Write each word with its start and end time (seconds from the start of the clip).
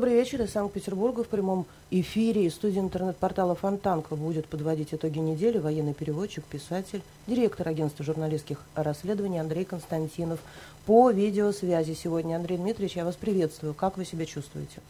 добрый 0.00 0.14
вечер. 0.14 0.40
Из 0.40 0.52
Санкт-Петербурга 0.52 1.22
в 1.24 1.28
прямом 1.28 1.66
эфире 1.90 2.48
студии 2.48 2.78
интернет-портала 2.78 3.54
Фонтанка 3.54 4.16
будет 4.16 4.46
подводить 4.46 4.94
итоги 4.94 5.18
недели 5.18 5.58
военный 5.58 5.92
переводчик, 5.92 6.42
писатель, 6.44 7.02
директор 7.26 7.68
агентства 7.68 8.02
журналистских 8.02 8.56
расследований 8.74 9.38
Андрей 9.38 9.66
Константинов. 9.66 10.38
По 10.86 11.10
видеосвязи 11.10 11.92
сегодня, 11.92 12.36
Андрей 12.36 12.56
Дмитриевич, 12.56 12.96
я 12.96 13.04
вас 13.04 13.14
приветствую. 13.14 13.74
Как 13.74 13.98
вы 13.98 14.06
себя 14.06 14.24
чувствуете? 14.24 14.80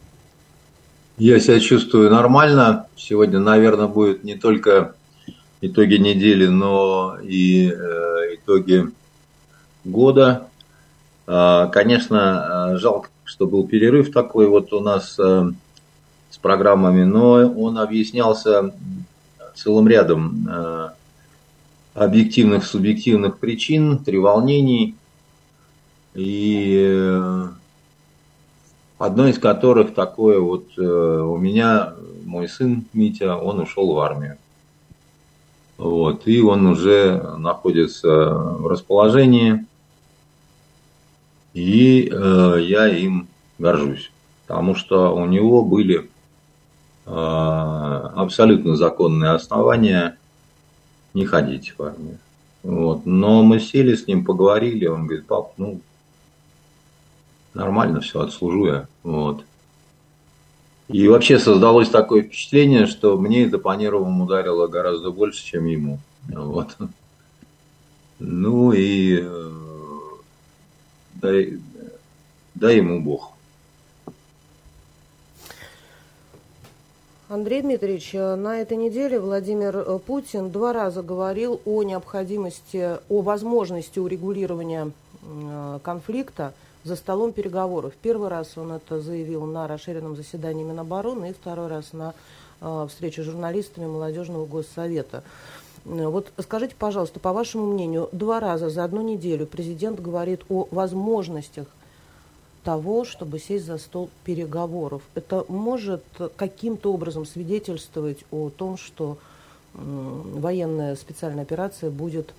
Я 1.18 1.40
себя 1.40 1.58
чувствую 1.58 2.08
нормально. 2.08 2.86
Сегодня, 2.94 3.40
наверное, 3.40 3.88
будет 3.88 4.22
не 4.22 4.36
только 4.36 4.94
итоги 5.60 5.96
недели, 5.96 6.46
но 6.46 7.18
и 7.20 7.68
э, 7.68 8.36
итоги 8.36 8.84
года. 9.84 10.46
Э, 11.26 11.66
конечно, 11.72 12.78
жалко 12.78 13.08
что 13.30 13.46
был 13.46 13.64
перерыв 13.64 14.10
такой 14.10 14.48
вот 14.48 14.72
у 14.72 14.80
нас 14.80 15.16
э, 15.16 15.52
с 16.30 16.38
программами, 16.38 17.04
но 17.04 17.34
он 17.34 17.78
объяснялся 17.78 18.74
целым 19.54 19.86
рядом 19.86 20.48
э, 20.50 20.88
объективных, 21.94 22.66
субъективных 22.66 23.38
причин, 23.38 23.98
треволнений, 23.98 24.96
и 26.12 26.76
э, 26.92 27.48
одно 28.98 29.28
из 29.28 29.38
которых 29.38 29.94
такое 29.94 30.40
вот 30.40 30.76
у 30.76 31.36
меня, 31.36 31.94
мой 32.24 32.48
сын 32.48 32.84
Митя, 32.92 33.36
он 33.36 33.60
ушел 33.60 33.94
в 33.94 34.00
армию. 34.00 34.38
Вот, 35.78 36.26
и 36.26 36.42
он 36.42 36.66
уже 36.66 37.36
находится 37.38 38.08
в 38.08 38.66
расположении 38.66 39.66
и 41.54 42.08
э, 42.10 42.58
я 42.62 42.88
им 42.88 43.28
горжусь, 43.58 44.10
потому 44.46 44.74
что 44.74 45.14
у 45.14 45.26
него 45.26 45.62
были 45.62 46.08
э, 47.06 47.10
абсолютно 47.10 48.76
законные 48.76 49.32
основания 49.32 50.16
не 51.14 51.24
ходить 51.26 51.74
в 51.76 51.82
армию. 51.82 52.18
Вот. 52.62 53.06
Но 53.06 53.42
мы 53.42 53.58
сели 53.58 53.94
с 53.94 54.06
ним, 54.06 54.24
поговорили, 54.24 54.86
он 54.86 55.06
говорит, 55.06 55.26
пап, 55.26 55.52
ну, 55.56 55.80
нормально 57.54 58.00
все, 58.00 58.20
отслужу 58.20 58.66
я. 58.66 58.88
Вот. 59.02 59.44
И 60.88 61.06
вообще 61.08 61.38
создалось 61.38 61.88
такое 61.88 62.22
впечатление, 62.22 62.86
что 62.86 63.16
мне 63.16 63.44
это 63.44 63.58
по 63.58 63.74
нервам 63.76 64.20
ударило 64.20 64.66
гораздо 64.66 65.10
больше, 65.10 65.44
чем 65.44 65.66
ему. 65.66 65.98
Вот. 66.28 66.76
Ну 68.18 68.72
и 68.72 69.20
э, 69.22 69.69
дай, 71.20 71.58
дай 72.54 72.76
ему 72.76 73.00
Бог. 73.00 73.32
Андрей 77.28 77.62
Дмитриевич, 77.62 78.12
на 78.14 78.60
этой 78.60 78.76
неделе 78.76 79.20
Владимир 79.20 79.76
э, 79.76 79.98
Путин 80.04 80.50
два 80.50 80.72
раза 80.72 81.00
говорил 81.00 81.60
о 81.64 81.84
необходимости, 81.84 82.98
о 83.08 83.20
возможности 83.20 84.00
урегулирования 84.00 84.90
э, 85.22 85.78
конфликта 85.84 86.54
за 86.82 86.96
столом 86.96 87.32
переговоров. 87.32 87.92
Первый 88.02 88.30
раз 88.30 88.58
он 88.58 88.72
это 88.72 89.00
заявил 89.00 89.46
на 89.46 89.68
расширенном 89.68 90.16
заседании 90.16 90.64
Минобороны 90.64 91.30
и 91.30 91.32
второй 91.32 91.68
раз 91.68 91.92
на 91.92 92.14
э, 92.60 92.86
встрече 92.88 93.22
с 93.22 93.26
журналистами 93.26 93.86
Молодежного 93.86 94.44
госсовета. 94.44 95.22
Вот 95.84 96.32
скажите, 96.38 96.74
пожалуйста, 96.78 97.20
по 97.20 97.32
вашему 97.32 97.72
мнению, 97.72 98.08
два 98.12 98.38
раза 98.38 98.68
за 98.68 98.84
одну 98.84 99.02
неделю 99.02 99.46
президент 99.46 100.00
говорит 100.00 100.42
о 100.48 100.68
возможностях 100.70 101.66
того, 102.64 103.04
чтобы 103.04 103.38
сесть 103.38 103.64
за 103.64 103.78
стол 103.78 104.10
переговоров. 104.24 105.02
Это 105.14 105.44
может 105.48 106.04
каким-то 106.36 106.92
образом 106.92 107.24
свидетельствовать 107.24 108.18
о 108.30 108.50
том, 108.50 108.76
что 108.76 109.18
военная 109.72 110.96
специальная 110.96 111.44
операция 111.44 111.90
будет 111.90 112.34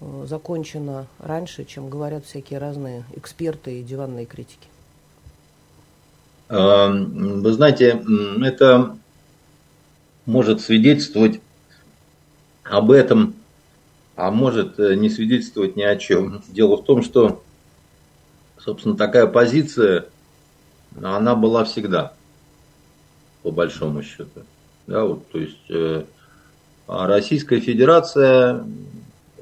э, 0.00 0.24
закончена 0.26 1.06
раньше, 1.18 1.66
чем 1.66 1.90
говорят 1.90 2.24
всякие 2.24 2.58
разные 2.58 3.04
эксперты 3.14 3.78
и 3.80 3.82
диванные 3.82 4.24
критики? 4.24 4.66
Эм, 6.48 7.42
вы 7.42 7.52
знаете, 7.52 8.02
это 8.42 8.96
может 10.24 10.62
свидетельствовать 10.62 11.40
об 12.70 12.90
этом, 12.90 13.34
а 14.14 14.30
может 14.30 14.78
э, 14.78 14.94
не 14.94 15.08
свидетельствовать 15.08 15.76
ни 15.76 15.82
о 15.82 15.96
чем. 15.96 16.42
Дело 16.48 16.76
в 16.76 16.84
том, 16.84 17.02
что, 17.02 17.42
собственно, 18.58 18.96
такая 18.96 19.26
позиция, 19.26 20.06
она 21.00 21.34
была 21.34 21.64
всегда, 21.64 22.14
по 23.42 23.50
большому 23.50 24.02
счету. 24.02 24.42
Да, 24.86 25.04
вот, 25.04 25.28
то 25.30 25.38
есть 25.38 25.70
э, 25.70 26.04
а 26.86 27.06
Российская 27.08 27.60
Федерация, 27.60 28.64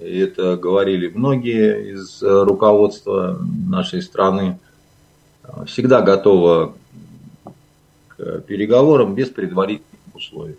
это 0.00 0.56
говорили 0.56 1.08
многие 1.08 1.92
из 1.92 2.22
руководства 2.22 3.38
нашей 3.68 4.02
страны, 4.02 4.58
всегда 5.66 6.00
готова 6.00 6.74
к 8.08 8.40
переговорам 8.40 9.14
без 9.14 9.28
предварительных 9.28 10.14
условий. 10.14 10.56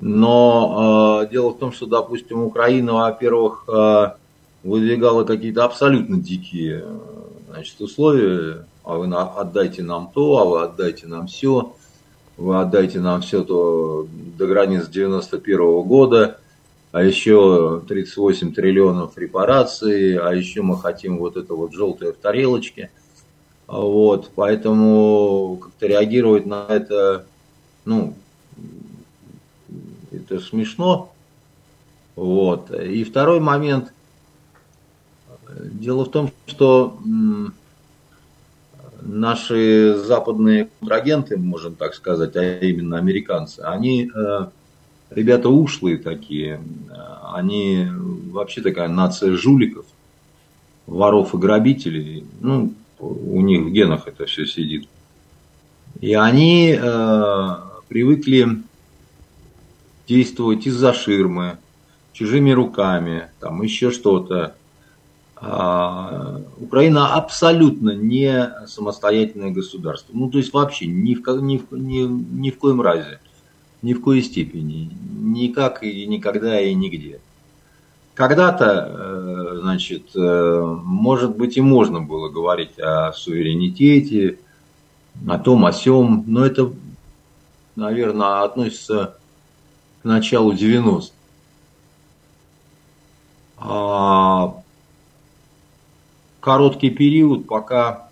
Но 0.00 1.22
э, 1.22 1.30
дело 1.30 1.50
в 1.50 1.58
том, 1.58 1.72
что, 1.72 1.86
допустим, 1.86 2.42
Украина, 2.42 2.94
во-первых, 2.94 3.64
э, 3.68 4.12
выдвигала 4.64 5.24
какие-то 5.24 5.64
абсолютно 5.64 6.18
дикие 6.18 6.84
значит, 7.48 7.80
условия. 7.80 8.66
А 8.82 8.96
вы 8.96 9.14
отдайте 9.14 9.82
нам 9.82 10.10
то, 10.12 10.38
а 10.38 10.44
вы 10.44 10.62
отдайте 10.62 11.06
нам 11.06 11.26
все. 11.26 11.74
Вы 12.38 12.58
отдайте 12.58 12.98
нам 13.00 13.20
все 13.20 13.44
то 13.44 14.06
до 14.38 14.46
границ 14.46 14.88
91 14.88 15.60
-го 15.60 15.84
года. 15.84 16.38
А 16.92 17.04
еще 17.04 17.82
38 17.86 18.52
триллионов 18.52 19.16
репараций, 19.16 20.18
а 20.18 20.32
еще 20.32 20.62
мы 20.62 20.76
хотим 20.76 21.18
вот 21.18 21.36
это 21.36 21.54
вот 21.54 21.72
желтое 21.72 22.12
в 22.12 22.16
тарелочке. 22.16 22.90
Вот, 23.68 24.30
поэтому 24.34 25.58
как-то 25.62 25.86
реагировать 25.86 26.46
на 26.46 26.66
это, 26.68 27.26
ну, 27.84 28.14
это 30.10 30.40
смешно. 30.40 31.12
Вот. 32.16 32.70
И 32.70 33.04
второй 33.04 33.40
момент. 33.40 33.92
Дело 35.48 36.04
в 36.04 36.10
том, 36.10 36.30
что 36.46 36.98
наши 39.02 39.96
западные 39.96 40.68
контрагенты, 40.78 41.36
можем 41.36 41.74
так 41.74 41.94
сказать, 41.94 42.36
а 42.36 42.58
именно 42.58 42.98
американцы, 42.98 43.60
они 43.60 44.10
э, 44.14 44.46
ребята 45.10 45.48
ушлые 45.48 45.98
такие, 45.98 46.60
они 47.32 47.86
вообще 48.30 48.60
такая 48.60 48.88
нация 48.88 49.36
жуликов, 49.36 49.86
воров 50.86 51.34
и 51.34 51.38
грабителей, 51.38 52.24
ну, 52.40 52.74
у 52.98 53.40
них 53.40 53.62
в 53.62 53.70
генах 53.70 54.06
это 54.06 54.26
все 54.26 54.46
сидит. 54.46 54.88
И 56.00 56.14
они 56.14 56.76
э, 56.78 57.56
привыкли 57.88 58.62
действовать 60.10 60.66
из-за 60.66 60.92
ширмы, 60.92 61.58
чужими 62.12 62.50
руками, 62.50 63.28
там 63.38 63.62
еще 63.62 63.92
что-то. 63.92 64.56
А, 65.36 66.42
Украина 66.60 67.14
абсолютно 67.14 67.90
не 67.90 68.52
самостоятельное 68.66 69.52
государство. 69.52 70.12
Ну, 70.12 70.28
то 70.28 70.38
есть 70.38 70.52
вообще 70.52 70.86
ни 70.86 71.14
в, 71.14 71.22
ни, 71.40 71.58
в, 71.58 71.78
ни, 71.78 72.00
ни 72.00 72.50
в 72.50 72.58
коем 72.58 72.80
разе, 72.82 73.20
ни 73.82 73.94
в 73.94 74.02
коей 74.02 74.22
степени, 74.22 74.90
никак 75.20 75.84
и 75.84 76.04
никогда 76.06 76.60
и 76.60 76.74
нигде. 76.74 77.20
Когда-то, 78.14 78.90
э, 78.90 79.58
значит, 79.62 80.10
э, 80.16 80.76
может 80.82 81.36
быть 81.36 81.56
и 81.56 81.60
можно 81.60 82.00
было 82.00 82.28
говорить 82.28 82.78
о 82.80 83.12
суверенитете, 83.12 84.40
о 85.28 85.38
том, 85.38 85.64
о 85.64 85.72
сем, 85.72 86.24
но 86.26 86.44
это, 86.44 86.72
наверное, 87.76 88.42
относится 88.42 89.19
к 90.02 90.04
началу 90.04 90.52
90-х. 90.52 91.12
А 93.58 94.54
короткий 96.40 96.90
период, 96.90 97.46
пока 97.46 98.08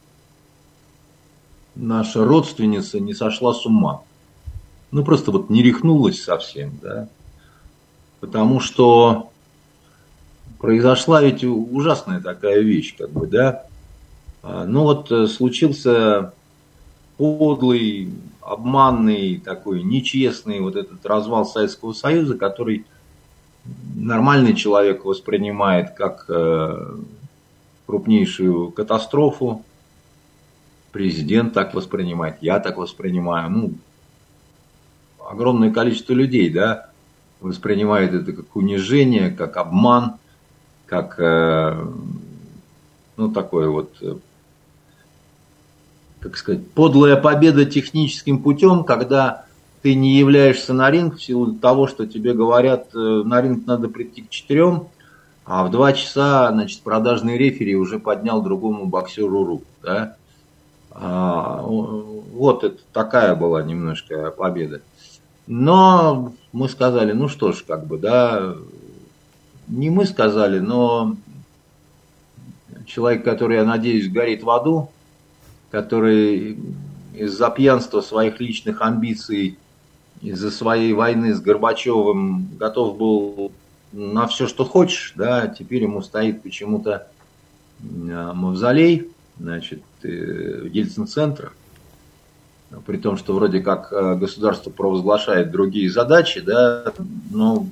наша 1.74 2.24
родственница 2.24 3.00
не 3.00 3.14
сошла 3.14 3.54
с 3.54 3.64
ума. 3.64 4.02
Ну, 4.90 5.04
просто 5.04 5.30
вот 5.30 5.48
не 5.48 5.62
рехнулась 5.62 6.22
совсем, 6.22 6.78
да. 6.82 7.08
Потому 8.20 8.60
что 8.60 9.30
произошла 10.58 11.22
ведь 11.22 11.44
ужасная 11.44 12.20
такая 12.20 12.60
вещь, 12.60 12.96
как 12.96 13.10
бы, 13.10 13.26
да. 13.26 13.64
А, 14.42 14.64
ну 14.64 14.82
вот 14.82 15.10
э, 15.12 15.26
случился 15.26 16.32
подлый 17.16 18.12
обманный, 18.52 19.38
такой 19.38 19.82
нечестный 19.82 20.60
вот 20.60 20.76
этот 20.76 21.04
развал 21.04 21.44
Советского 21.44 21.92
Союза, 21.92 22.36
который 22.36 22.86
нормальный 23.94 24.54
человек 24.54 25.04
воспринимает 25.04 25.90
как 25.90 26.24
э, 26.28 26.96
крупнейшую 27.86 28.70
катастрофу. 28.70 29.64
президент 30.92 31.52
так 31.52 31.74
воспринимает, 31.74 32.38
я 32.40 32.60
так 32.60 32.78
воспринимаю, 32.78 33.50
ну, 33.50 33.72
огромное 35.28 35.70
количество 35.70 36.14
людей, 36.14 36.50
да, 36.50 36.90
воспринимает 37.40 38.14
это 38.14 38.32
как 38.32 38.56
унижение, 38.56 39.30
как 39.30 39.56
обман, 39.56 40.16
как, 40.86 41.18
э, 41.18 41.86
ну, 43.16 43.30
такое 43.30 43.68
вот, 43.68 43.94
э, 44.00 44.16
как 46.20 46.36
сказать, 46.36 46.68
подлая 46.70 47.16
победа 47.16 47.64
техническим 47.64 48.42
путем, 48.42 48.84
когда 48.84 49.44
ты 49.82 49.94
не 49.94 50.16
являешься 50.16 50.72
на 50.72 50.90
ринг 50.90 51.16
в 51.16 51.22
силу 51.22 51.54
того, 51.54 51.86
что 51.86 52.06
тебе 52.06 52.34
говорят, 52.34 52.88
э, 52.94 52.98
на 52.98 53.40
ринг 53.40 53.66
надо 53.66 53.88
прийти 53.88 54.22
к 54.22 54.30
четырем, 54.30 54.88
а 55.44 55.64
в 55.64 55.70
два 55.70 55.92
часа, 55.92 56.50
значит, 56.52 56.82
продажный 56.82 57.38
рефери 57.38 57.76
уже 57.76 57.98
поднял 57.98 58.42
другому 58.42 58.86
боксеру 58.86 59.44
руку, 59.44 59.64
да. 59.82 60.16
А, 60.90 61.62
вот 61.62 62.64
это 62.64 62.78
такая 62.92 63.34
была 63.34 63.62
немножко 63.62 64.30
победа. 64.30 64.82
Но 65.46 66.34
мы 66.52 66.68
сказали, 66.68 67.12
ну 67.12 67.28
что 67.28 67.52
ж, 67.52 67.64
как 67.66 67.86
бы, 67.86 67.98
да, 67.98 68.56
не 69.68 69.90
мы 69.90 70.04
сказали, 70.06 70.58
но 70.58 71.16
человек, 72.84 73.24
который, 73.24 73.56
я 73.56 73.64
надеюсь, 73.64 74.10
горит 74.10 74.42
в 74.42 74.50
аду, 74.50 74.90
который 75.70 76.58
из-за 77.14 77.50
пьянства 77.50 78.00
своих 78.00 78.40
личных 78.40 78.80
амбиций, 78.82 79.58
из-за 80.20 80.50
своей 80.50 80.92
войны 80.92 81.34
с 81.34 81.40
Горбачевым 81.40 82.48
готов 82.58 82.96
был 82.96 83.52
на 83.92 84.26
все, 84.26 84.46
что 84.46 84.64
хочешь, 84.64 85.12
да, 85.16 85.46
теперь 85.46 85.82
ему 85.82 86.02
стоит 86.02 86.42
почему-то 86.42 87.08
а, 87.80 88.34
мавзолей, 88.34 89.10
значит, 89.38 89.82
э, 90.02 90.68
Ельцин-центра 90.72 91.52
при 92.86 92.98
том, 92.98 93.16
что 93.16 93.34
вроде 93.34 93.60
как 93.60 93.92
э, 93.92 94.14
государство 94.16 94.70
провозглашает 94.70 95.50
другие 95.50 95.90
задачи, 95.90 96.40
да, 96.40 96.92
но 97.30 97.66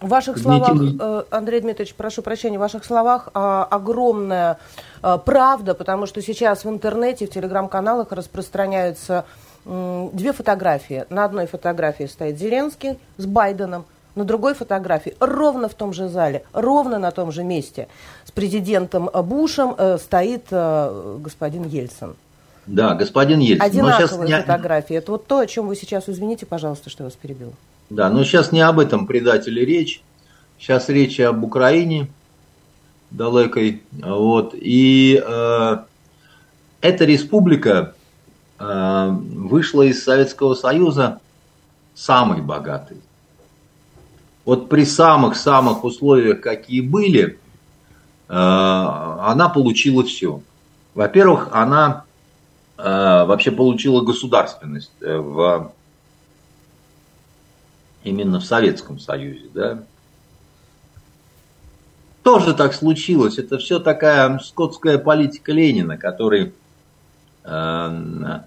в 0.00 0.08
ваших 0.08 0.38
словах, 0.38 0.72
э, 0.72 1.22
Андрей 1.30 1.60
Дмитриевич, 1.60 1.94
прошу 1.94 2.22
прощения, 2.22 2.56
в 2.56 2.60
ваших 2.60 2.84
словах 2.84 3.28
а, 3.34 3.64
огромная 3.70 4.58
а, 5.02 5.18
правда, 5.18 5.74
потому 5.74 6.06
что 6.06 6.22
сейчас 6.22 6.64
в 6.64 6.70
интернете, 6.70 7.26
в 7.26 7.30
телеграм-каналах 7.30 8.10
распространяются 8.12 9.24
две 9.66 10.32
фотографии. 10.32 11.04
На 11.10 11.26
одной 11.26 11.46
фотографии 11.46 12.04
стоит 12.04 12.38
Зеленский 12.38 12.98
с 13.18 13.26
Байденом, 13.26 13.84
на 14.14 14.24
другой 14.24 14.54
фотографии 14.54 15.14
ровно 15.20 15.68
в 15.68 15.74
том 15.74 15.92
же 15.92 16.08
зале, 16.08 16.44
ровно 16.54 16.98
на 16.98 17.10
том 17.10 17.30
же 17.30 17.44
месте 17.44 17.86
с 18.24 18.30
президентом 18.30 19.10
Бушем 19.12 19.74
э, 19.76 19.98
стоит 19.98 20.46
господин 20.50 21.64
Ельцин. 21.64 22.16
Да, 22.66 22.94
господин 22.94 23.40
Ельцин. 23.40 23.62
Одинаковые 23.66 24.08
сейчас 24.08 24.40
фотографии. 24.46 24.96
Это 24.96 25.12
вот 25.12 25.26
то, 25.26 25.40
о 25.40 25.46
чем 25.46 25.68
вы 25.68 25.76
сейчас, 25.76 26.08
извините, 26.08 26.46
пожалуйста, 26.46 26.88
что 26.88 27.02
я 27.02 27.08
вас 27.08 27.14
перебил. 27.14 27.52
Да, 27.90 28.08
но 28.08 28.24
сейчас 28.24 28.52
не 28.52 28.60
об 28.60 28.78
этом 28.78 29.06
предателе 29.06 29.64
речь. 29.64 30.02
Сейчас 30.58 30.88
речь 30.88 31.18
об 31.20 31.44
Украине 31.44 32.08
далекой. 33.10 33.82
Вот. 33.92 34.54
И 34.54 35.20
э, 35.22 35.76
эта 36.80 37.04
республика 37.04 37.94
э, 38.58 39.08
вышла 39.10 39.82
из 39.82 40.04
Советского 40.04 40.54
Союза 40.54 41.20
самой 41.94 42.40
богатой. 42.40 42.98
Вот 44.44 44.68
при 44.68 44.84
самых-самых 44.84 45.82
условиях, 45.84 46.40
какие 46.40 46.80
были, 46.80 47.38
э, 48.28 48.32
она 48.32 49.48
получила 49.48 50.04
все. 50.04 50.40
Во-первых, 50.94 51.48
она 51.52 52.04
Э, 52.82 53.24
вообще 53.24 53.50
получила 53.50 54.00
государственность 54.00 54.92
э, 55.02 55.16
в, 55.16 55.72
именно 58.04 58.40
в 58.40 58.44
Советском 58.44 58.98
Союзе. 58.98 59.46
Да? 59.52 59.82
Тоже 62.22 62.54
так 62.54 62.74
случилось. 62.74 63.38
Это 63.38 63.58
все 63.58 63.78
такая 63.78 64.38
скотская 64.38 64.98
политика 64.98 65.52
Ленина, 65.52 65.96
который 65.96 66.52
э, 67.44 68.40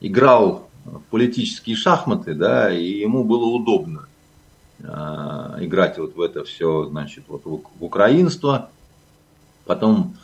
играл 0.00 0.68
в 0.84 1.00
политические 1.10 1.76
шахматы, 1.76 2.34
да, 2.34 2.72
и 2.72 2.84
ему 2.84 3.24
было 3.24 3.46
удобно 3.46 4.06
э, 4.78 4.84
играть 4.84 5.98
вот 5.98 6.14
в 6.14 6.20
это 6.20 6.44
все, 6.44 6.84
значит, 6.86 7.24
вот 7.28 7.44
в, 7.44 7.60
украинство. 7.80 8.70
Потом 9.64 10.16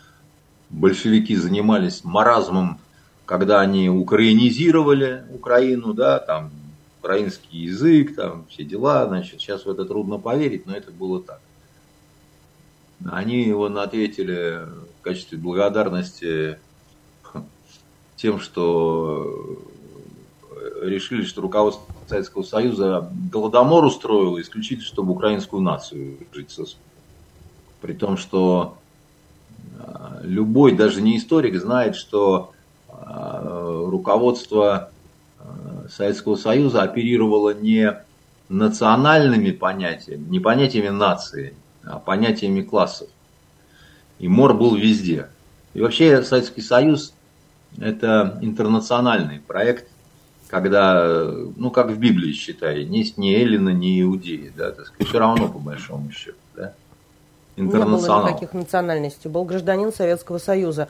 большевики 0.71 1.35
занимались 1.35 2.05
маразмом 2.05 2.79
когда 3.33 3.61
они 3.61 3.89
украинизировали 3.89 5.25
Украину, 5.31 5.95
да, 5.95 6.19
там 6.19 6.51
украинский 7.03 7.59
язык, 7.59 8.15
там 8.15 8.47
все 8.49 8.63
дела, 8.63 9.07
значит, 9.07 9.41
сейчас 9.41 9.67
в 9.67 9.71
это 9.71 9.85
трудно 9.85 10.19
поверить, 10.19 10.67
но 10.67 10.75
это 10.75 10.93
было 10.93 11.21
так. 11.21 11.41
Они 13.11 13.43
его 13.43 13.67
ответили 13.67 14.61
в 15.01 15.03
качестве 15.03 15.37
благодарности 15.37 16.61
тем, 18.15 18.39
что 18.39 19.59
решили, 20.81 21.25
что 21.25 21.43
руководство 21.43 21.85
Советского 22.07 22.45
Союза 22.45 23.11
голодомор 23.33 23.85
устроило 23.85 24.41
исключительно, 24.41 24.87
чтобы 24.87 25.13
украинскую 25.13 25.61
нацию 25.61 26.19
жить 26.33 26.51
сосуд. 26.51 26.79
При 27.81 27.95
том, 27.95 28.17
что 28.17 28.79
а, 29.81 30.21
любой, 30.23 30.77
даже 30.77 31.03
не 31.03 31.17
историк, 31.19 31.61
знает, 31.61 31.97
что 31.97 32.53
Э, 33.05 33.85
руководство 33.89 34.91
Советского 35.91 36.37
Союза 36.37 36.83
оперировало 36.83 37.55
не 37.55 37.97
национальными 38.49 39.51
понятиями, 39.51 40.25
не 40.29 40.41
понятиями 40.41 40.89
нации, 40.89 41.55
а 41.85 41.99
понятиями 41.99 42.63
классов. 42.63 43.09
И 44.19 44.29
мор 44.29 44.55
был 44.55 44.77
везде. 44.77 45.29
И 45.75 45.81
вообще 45.81 46.23
Советский 46.23 46.61
Союз 46.61 47.15
это 47.79 48.39
интернациональный 48.43 49.41
проект, 49.41 49.89
когда, 50.49 51.31
ну 51.57 51.71
как 51.71 51.89
в 51.89 51.99
Библии 51.99 52.33
считай, 52.33 52.83
есть 52.85 53.17
ни 53.17 53.35
Эллина, 53.35 53.71
ни 53.71 54.03
Иудеи, 54.03 54.53
да, 54.55 54.71
так 54.71 54.87
сказать, 54.87 55.09
все 55.09 55.19
равно 55.19 55.49
по 55.49 55.59
большому 55.59 56.11
счету, 56.13 56.37
да. 56.55 56.75
Интернационал. 57.57 58.19
Не 58.19 58.23
было 58.23 58.31
никаких 58.31 58.53
национальностей, 58.55 59.31
был 59.31 59.45
гражданин 59.45 59.93
Советского 59.93 60.39
Союза. 60.39 60.89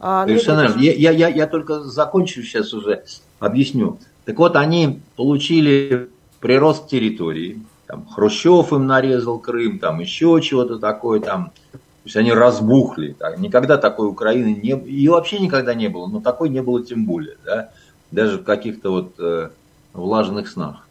А, 0.00 0.26
Совершенно 0.26 0.76
Я, 0.78 0.92
я, 0.92 1.10
я, 1.10 1.28
я 1.28 1.46
только 1.46 1.80
закончу 1.80 2.42
сейчас 2.42 2.72
уже, 2.74 3.04
объясню. 3.44 3.98
Так 4.24 4.38
вот, 4.38 4.56
они 4.56 5.00
получили 5.16 6.10
прирост 6.40 6.88
территории, 6.88 7.62
там, 7.86 8.06
Хрущев 8.06 8.72
им 8.72 8.86
нарезал 8.86 9.38
Крым, 9.38 9.78
там 9.78 10.00
еще 10.00 10.40
чего-то 10.42 10.78
такое, 10.78 11.20
там, 11.20 11.52
то 11.72 11.78
есть 12.06 12.16
они 12.16 12.32
разбухли. 12.32 13.14
Так, 13.18 13.38
никогда 13.38 13.76
такой 13.76 14.08
Украины 14.08 14.58
не 14.62 14.76
было, 14.76 14.86
и 14.86 15.08
вообще 15.08 15.38
никогда 15.38 15.74
не 15.74 15.88
было, 15.88 16.06
но 16.06 16.20
такой 16.20 16.48
не 16.48 16.62
было 16.62 16.84
тем 16.84 17.04
более, 17.04 17.36
да, 17.44 17.70
даже 18.10 18.38
в 18.38 18.44
каких-то 18.44 18.90
вот 18.90 19.14
э, 19.18 19.50
влажных 19.92 20.48
снах. 20.48 20.86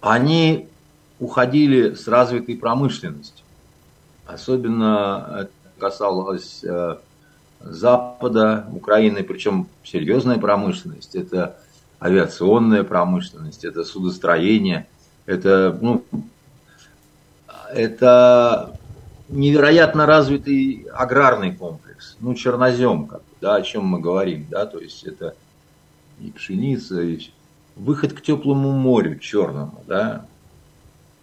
Они 0.00 0.68
уходили 1.20 1.94
с 1.94 2.08
развитой 2.08 2.56
промышленностью. 2.56 3.44
Особенно 4.26 5.40
это 5.42 5.50
касалось 5.78 6.64
э, 6.64 6.96
Запада, 7.64 8.66
Украины, 8.72 9.22
причем 9.22 9.68
серьезная 9.84 10.38
промышленность, 10.38 11.14
это 11.14 11.58
авиационная 12.00 12.82
промышленность, 12.82 13.64
это 13.64 13.84
судостроение, 13.84 14.86
это, 15.26 15.76
ну, 15.80 16.04
это 17.72 18.76
невероятно 19.28 20.06
развитый 20.06 20.86
аграрный 20.92 21.54
комплекс, 21.54 22.16
ну, 22.20 22.34
чернозем, 22.34 23.06
как, 23.06 23.22
да, 23.40 23.56
о 23.56 23.62
чем 23.62 23.84
мы 23.84 24.00
говорим, 24.00 24.46
да, 24.50 24.66
то 24.66 24.78
есть 24.78 25.04
это 25.04 25.34
и 26.20 26.30
пшеница, 26.30 27.00
и 27.00 27.20
выход 27.76 28.12
к 28.12 28.20
теплому 28.20 28.72
морю 28.72 29.18
черному, 29.18 29.82
да, 29.86 30.26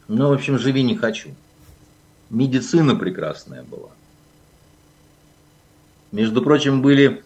ну, 0.08 0.30
в 0.30 0.34
общем, 0.34 0.58
живи 0.58 0.82
не 0.82 0.96
хочу. 0.96 1.30
Медицина 2.32 2.96
прекрасная 2.96 3.64
была. 3.64 3.90
Между 6.12 6.42
прочим, 6.42 6.82
были 6.82 7.24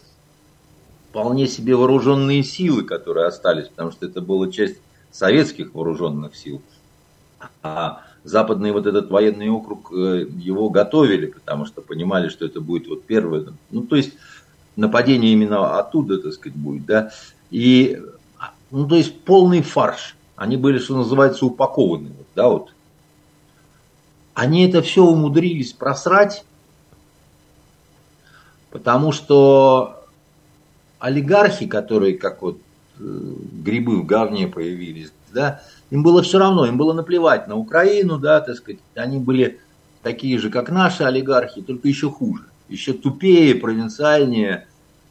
вполне 1.10 1.48
себе 1.48 1.75
вооруженные 1.75 2.44
силы, 2.44 2.84
которые 2.84 3.28
остались, 3.28 3.68
потому 3.68 3.92
что 3.92 4.06
это 4.06 4.20
была 4.20 4.50
часть 4.52 4.78
советских 5.12 5.74
вооруженных 5.74 6.36
сил. 6.36 6.62
А 7.62 8.02
западный 8.24 8.72
вот 8.72 8.88
этот 8.88 9.10
военный 9.10 9.50
округ, 9.50 9.92
э, 9.94 10.25
его 10.38 10.70
готовили, 10.70 11.28
потому 11.28 11.66
что 11.66 11.82
понимали, 11.82 12.30
что 12.30 12.46
это 12.46 12.62
будет 12.62 12.88
вот 12.88 13.04
первое. 13.04 13.46
Ну, 13.70 13.84
то 13.84 13.96
есть 13.96 14.13
нападение 14.75 15.34
именно 15.34 15.78
оттуда, 15.78 16.18
так 16.18 16.34
сказать, 16.34 16.58
будет, 16.58 16.86
да. 16.86 17.12
И, 17.52 18.02
ну, 18.72 18.88
то 18.88 18.96
есть 18.96 19.20
полный 19.22 19.62
фарш. 19.62 20.16
Они 20.36 20.58
были, 20.58 20.80
что 20.80 20.98
называется, 20.98 21.46
упакованы, 21.46 22.12
да, 22.36 22.50
вот. 22.50 22.74
Они 24.34 24.66
это 24.68 24.82
все 24.82 25.06
умудрились 25.06 25.74
просрать 25.74 26.44
Потому 28.74 29.12
что 29.12 30.03
олигархи, 30.98 31.68
которые 31.68 32.18
как 32.18 32.42
вот 32.42 32.58
э, 33.00 33.03
грибы 33.63 34.01
в 34.01 34.06
говне 34.08 34.48
появились, 34.48 35.12
да, 35.32 35.62
им 35.92 36.01
было 36.01 36.24
все 36.24 36.39
равно, 36.39 36.65
им 36.65 36.75
было 36.75 36.92
наплевать 36.92 37.48
на 37.48 37.56
Украину, 37.56 38.18
да, 38.18 38.42
так 38.42 38.56
сказать, 38.56 38.80
они 38.96 39.20
были 39.20 39.60
такие 40.01 40.39
же, 40.39 40.50
как 40.50 40.72
наши 40.72 41.03
олигархи, 41.03 41.62
только 41.62 41.88
еще 41.88 42.10
хуже, 42.10 42.46
еще 42.68 42.94
тупее, 42.94 43.53
провинциальнее, 43.53 44.68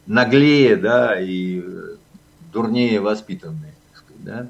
наглее, 0.07 0.75
да, 0.75 1.17
и 1.17 1.61
э, 1.61 1.95
дурнее 2.51 2.99
воспитанные, 2.99 3.75
так 3.93 4.03
сказать, 4.03 4.23
да. 4.25 4.47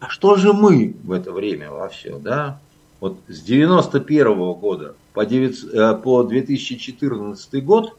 А 0.00 0.10
что 0.10 0.36
же 0.36 0.52
мы 0.52 0.94
в 1.04 1.12
это 1.12 1.32
время 1.32 1.70
вообще, 1.70 2.18
да? 2.18 2.60
Вот 3.00 3.18
с 3.28 3.40
91 3.40 4.52
года 4.54 4.94
по, 5.12 5.24
9, 5.24 5.64
э, 5.72 5.94
по 6.02 6.22
2014 6.24 7.64
год, 7.64 7.96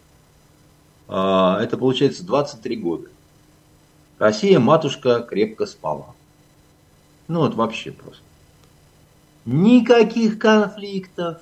а, 1.08 1.60
это 1.62 1.78
получается 1.78 2.26
23 2.26 2.76
года. 2.76 3.08
Россия, 4.18 4.60
матушка, 4.60 5.22
крепко 5.22 5.66
спала. 5.66 6.14
Ну 7.28 7.40
вот 7.40 7.56
вообще 7.56 7.92
просто. 7.92 8.24
Никаких 9.46 10.38
конфликтов, 10.38 11.42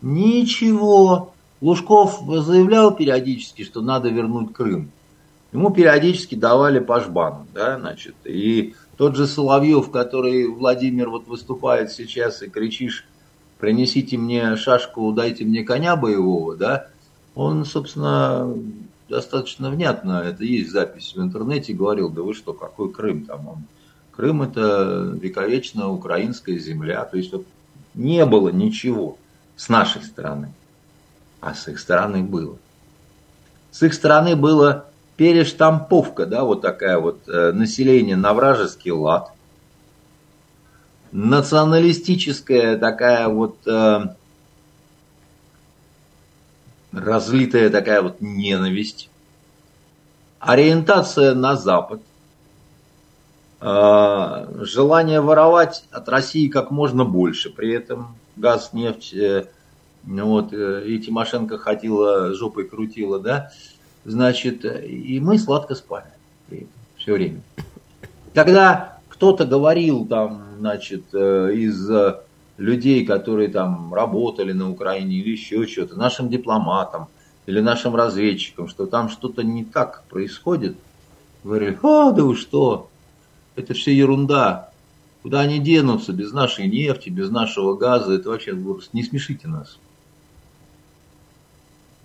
ничего. 0.00 1.34
Лужков 1.60 2.22
заявлял 2.26 2.94
периодически, 2.94 3.64
что 3.64 3.82
надо 3.82 4.08
вернуть 4.08 4.52
Крым. 4.52 4.90
Ему 5.52 5.70
периодически 5.70 6.34
давали 6.34 6.78
по 6.78 7.00
жбану, 7.00 7.46
да, 7.54 7.78
значит, 7.78 8.14
и 8.24 8.74
тот 8.98 9.14
же 9.14 9.28
Соловьев, 9.28 9.90
который 9.90 10.48
Владимир 10.48 11.08
вот 11.08 11.28
выступает 11.28 11.92
сейчас 11.92 12.42
и 12.42 12.50
кричишь, 12.50 13.06
принесите 13.58 14.18
мне 14.18 14.56
шашку, 14.56 15.12
дайте 15.12 15.44
мне 15.44 15.62
коня 15.62 15.94
боевого, 15.94 16.56
да, 16.56 16.88
он, 17.36 17.64
собственно, 17.64 18.52
достаточно 19.08 19.70
внятно, 19.70 20.22
это 20.26 20.42
есть 20.42 20.72
запись 20.72 21.14
в 21.14 21.22
интернете, 21.22 21.72
говорил, 21.72 22.10
да 22.10 22.22
вы 22.22 22.34
что, 22.34 22.52
какой 22.52 22.92
Крым 22.92 23.24
там, 23.24 23.46
он, 23.46 23.58
Крым 24.10 24.42
это 24.42 25.16
вековечная 25.20 25.86
украинская 25.86 26.58
земля, 26.58 27.04
то 27.04 27.16
есть 27.16 27.32
вот 27.32 27.46
не 27.94 28.26
было 28.26 28.48
ничего 28.48 29.16
с 29.54 29.68
нашей 29.68 30.02
стороны, 30.02 30.52
а 31.40 31.54
с 31.54 31.68
их 31.68 31.78
стороны 31.78 32.24
было. 32.24 32.58
С 33.70 33.80
их 33.84 33.94
стороны 33.94 34.34
было 34.34 34.87
перештамповка, 35.18 36.26
да, 36.26 36.44
вот 36.44 36.62
такая 36.62 36.98
вот 36.98 37.28
э, 37.28 37.50
население 37.50 38.14
на 38.14 38.32
вражеский 38.32 38.92
лад, 38.92 39.32
националистическая 41.10 42.78
такая 42.78 43.26
вот 43.28 43.56
э, 43.66 44.14
разлитая 46.92 47.68
такая 47.68 48.00
вот 48.00 48.20
ненависть, 48.20 49.10
ориентация 50.38 51.34
на 51.34 51.56
Запад, 51.56 52.00
э, 53.60 54.46
желание 54.60 55.20
воровать 55.20 55.84
от 55.90 56.08
России 56.08 56.46
как 56.46 56.70
можно 56.70 57.04
больше, 57.04 57.50
при 57.50 57.74
этом. 57.74 58.14
Газ, 58.36 58.72
нефть, 58.72 59.16
вот, 60.04 60.52
и 60.52 60.98
Тимошенко 61.00 61.58
ходила, 61.58 62.32
жопой 62.34 62.68
крутила, 62.68 63.18
да, 63.18 63.50
значит, 64.10 64.64
и 64.64 65.20
мы 65.20 65.38
сладко 65.38 65.74
спали 65.74 66.06
все 66.96 67.12
время. 67.12 67.40
Когда 68.34 68.98
кто-то 69.08 69.46
говорил 69.46 70.06
там, 70.06 70.42
значит, 70.58 71.04
э, 71.12 71.52
из 71.54 71.90
людей, 72.58 73.06
которые 73.06 73.48
там 73.48 73.94
работали 73.94 74.52
на 74.52 74.70
Украине 74.70 75.16
или 75.16 75.30
еще 75.30 75.66
что-то, 75.66 75.96
нашим 75.96 76.28
дипломатам 76.28 77.06
или 77.46 77.60
нашим 77.60 77.94
разведчикам, 77.94 78.68
что 78.68 78.86
там 78.86 79.08
что-то 79.08 79.42
не 79.42 79.64
так 79.64 80.02
происходит, 80.08 80.76
говорили, 81.44 81.78
а, 81.82 82.10
да 82.12 82.24
вы 82.24 82.36
что, 82.36 82.90
это 83.56 83.74
все 83.74 83.94
ерунда, 83.94 84.70
куда 85.22 85.40
они 85.40 85.58
денутся? 85.58 86.12
Без 86.12 86.32
нашей 86.32 86.68
нефти, 86.68 87.08
без 87.08 87.30
нашего 87.30 87.74
газа, 87.74 88.12
это 88.12 88.28
вообще 88.28 88.56
не 88.92 89.02
смешите 89.02 89.48
нас. 89.48 89.78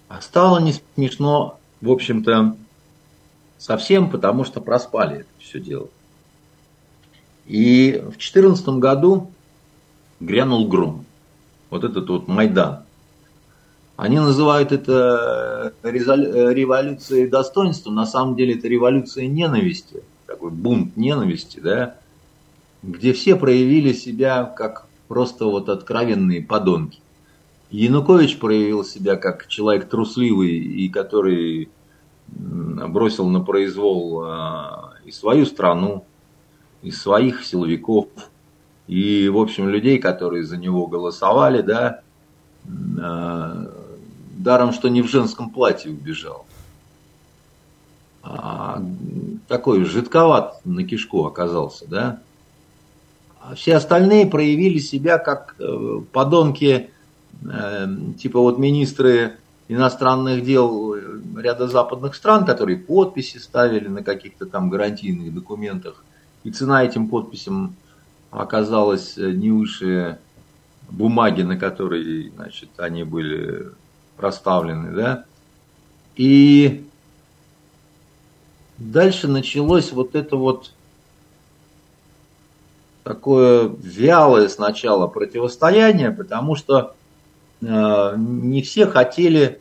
А 0.08 0.22
стало 0.22 0.60
не 0.60 0.76
смешно 0.96 1.60
в 1.84 1.92
общем-то, 1.92 2.56
совсем, 3.58 4.10
потому 4.10 4.46
что 4.46 4.62
проспали 4.62 5.20
это 5.20 5.30
все 5.40 5.60
дело. 5.60 5.90
И 7.46 8.00
в 8.00 8.16
2014 8.16 8.70
году 8.70 9.30
грянул 10.22 10.68
гром. 10.70 11.06
Вот 11.70 11.84
этот 11.84 12.08
вот 12.08 12.30
Майдан. 12.30 12.84
Они 13.98 14.18
называют 14.18 14.72
это 14.72 15.74
революцией 15.84 17.28
достоинства. 17.28 17.92
На 17.92 18.06
самом 18.06 18.38
деле 18.38 18.56
это 18.56 18.70
революция 18.70 19.28
ненависти. 19.28 20.04
Такой 20.26 20.52
бунт 20.52 20.96
ненависти, 20.96 21.60
да, 21.60 21.98
где 22.82 23.12
все 23.12 23.36
проявили 23.36 23.92
себя 23.92 24.46
как 24.46 24.88
просто 25.10 25.46
вот 25.46 25.68
откровенные 25.68 26.42
подонки. 26.42 27.00
Янукович 27.74 28.38
проявил 28.38 28.86
себя 28.86 29.16
как 29.16 29.48
человек 29.48 29.90
трусливый 29.90 30.58
и 30.58 30.90
который 30.90 31.70
бросил 32.28 33.28
на 33.28 33.42
произвол 33.42 34.24
а, 34.24 34.94
и 35.06 35.12
свою 35.12 35.48
страну, 35.48 36.06
и 36.84 36.92
своих 36.92 37.44
силовиков, 37.44 38.10
и, 38.88 39.28
в 39.28 39.38
общем, 39.38 39.70
людей, 39.70 39.98
которые 39.98 40.44
за 40.44 40.58
него 40.58 40.86
голосовали, 40.86 41.62
да, 41.62 42.02
а, 43.02 43.72
даром, 44.38 44.72
что 44.72 44.88
не 44.90 45.02
в 45.02 45.10
женском 45.10 45.50
платье 45.50 45.92
убежал. 45.92 46.46
А 48.22 48.84
такой 49.48 49.84
жидковат 49.84 50.64
на 50.64 50.84
кишку 50.84 51.26
оказался, 51.26 51.88
да. 51.90 52.20
А 53.42 53.56
все 53.56 53.76
остальные 53.76 54.28
проявили 54.28 54.78
себя 54.78 55.18
как 55.18 55.56
э, 55.60 56.02
подонки 56.14 56.92
типа 58.18 58.40
вот 58.40 58.58
министры 58.58 59.38
иностранных 59.68 60.44
дел 60.44 60.96
ряда 61.38 61.68
западных 61.68 62.16
стран, 62.16 62.46
которые 62.46 62.78
подписи 62.78 63.38
ставили 63.38 63.88
на 63.88 64.04
каких-то 64.04 64.46
там 64.46 64.70
гарантийных 64.70 65.34
документах, 65.34 66.04
и 66.44 66.52
цена 66.52 66.84
этим 66.84 67.08
подписям 67.08 67.76
оказалась 68.32 69.18
не 69.18 69.52
выше 69.52 70.20
бумаги, 70.90 71.42
на 71.42 71.58
которой 71.58 72.32
значит, 72.36 72.70
они 72.78 73.04
были 73.04 73.70
проставлены, 74.18 74.92
да, 74.92 75.26
и 76.16 76.86
дальше 78.78 79.28
началось 79.28 79.92
вот 79.92 80.16
это 80.16 80.36
вот 80.36 80.72
такое 83.04 83.72
вялое 83.82 84.48
сначала 84.50 85.08
противостояние, 85.08 86.12
потому 86.12 86.56
что 86.56 86.96
Э, 87.03 87.03
не 87.64 88.62
все 88.62 88.88
хотели 88.88 89.60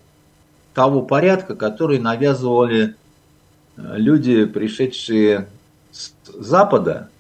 того 0.75 1.03
порядка, 1.03 1.55
который 1.55 1.99
навязывали 1.99 2.97
э, 3.77 3.97
люди, 3.97 4.45
пришедшие 4.47 5.49
с 5.91 6.13
Запада, 6.39 7.11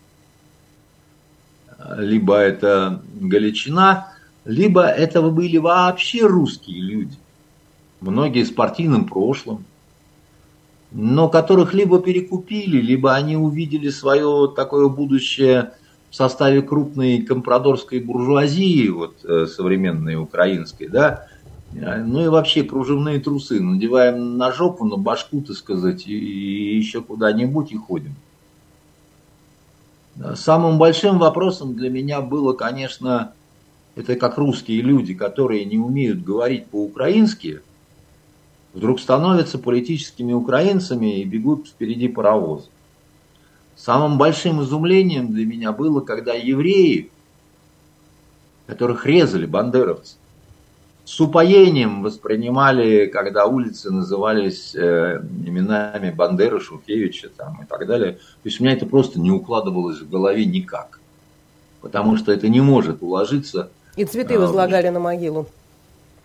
либо 1.97 2.37
это 2.37 3.03
Галичина, 3.15 4.09
либо 4.45 4.85
это 4.85 5.23
были 5.23 5.59
вообще 5.59 6.27
русские 6.27 6.81
люди, 6.81 7.17
многие 8.01 8.45
с 8.45 8.51
партийным 8.51 9.07
прошлым, 9.07 9.65
но 10.91 11.29
которых 11.29 11.75
либо 11.75 12.01
перекупили, 12.01 12.81
либо 12.81 13.15
они 13.15 13.37
увидели 13.37 13.91
свое 13.91 14.53
такое 14.55 14.89
будущее 14.89 15.73
в 16.13 16.15
составе 16.15 16.61
крупной 16.61 17.23
компрадорской 17.23 17.99
буржуазии, 17.99 18.87
вот 18.91 19.25
э, 19.25 19.47
современной 19.47 20.17
украинской, 20.17 20.87
да, 20.87 21.27
ну 21.73 22.23
и 22.23 22.29
вообще 22.29 22.65
кружевные 22.65 23.19
трусы 23.19 23.59
надеваем 23.59 24.37
на 24.37 24.53
жопу, 24.53 24.85
на 24.85 24.99
башку, 24.99 25.41
так 25.41 25.57
сказать, 25.57 26.07
и 26.07 26.77
еще 26.77 27.01
куда-нибудь 27.01 27.73
и 27.73 27.77
ходим. 27.79 28.15
Самым 30.35 30.77
большим 30.77 31.19
вопросом 31.19 31.75
для 31.75 31.89
меня 31.89 32.21
было, 32.21 32.53
конечно, 32.53 33.33
это 33.95 34.15
как 34.17 34.37
русские 34.37 34.83
люди, 34.83 35.15
которые 35.15 35.65
не 35.65 35.79
умеют 35.79 36.23
говорить 36.23 36.67
по-украински, 36.67 37.63
вдруг 38.75 39.01
становятся 39.01 39.59
политическими 39.59 40.35
украинцами 40.35 41.21
и 41.21 41.25
бегут 41.25 41.69
впереди 41.69 42.09
паровоза. 42.09 42.67
Самым 43.77 44.19
большим 44.19 44.63
изумлением 44.63 45.33
для 45.33 45.47
меня 45.47 45.73
было, 45.73 46.01
когда 46.01 46.35
евреи, 46.35 47.11
которых 48.67 49.07
резали 49.07 49.47
бандеровцы, 49.47 50.17
с 51.05 51.21
упоением 51.21 52.03
воспринимали, 52.03 53.07
когда 53.07 53.47
улицы 53.47 53.91
назывались 53.91 54.75
э, 54.75 55.21
именами 55.45 56.11
Бандеры, 56.11 56.61
Шухевича 56.61 57.29
там, 57.37 57.61
и 57.63 57.67
так 57.67 57.87
далее. 57.87 58.13
То 58.13 58.21
есть 58.45 58.61
у 58.61 58.65
меня 58.65 58.75
это 58.75 58.87
просто 58.87 59.19
не 59.19 59.31
укладывалось 59.31 60.01
в 60.01 60.09
голове 60.09 60.45
никак. 60.45 61.01
Потому 61.81 62.17
что 62.17 62.33
это 62.33 62.49
не 62.49 62.61
может 62.61 63.03
уложиться. 63.03 63.71
И 63.97 64.05
цветы 64.05 64.39
возлагали 64.39 64.89
на 64.91 65.01
могилу. 65.01 65.47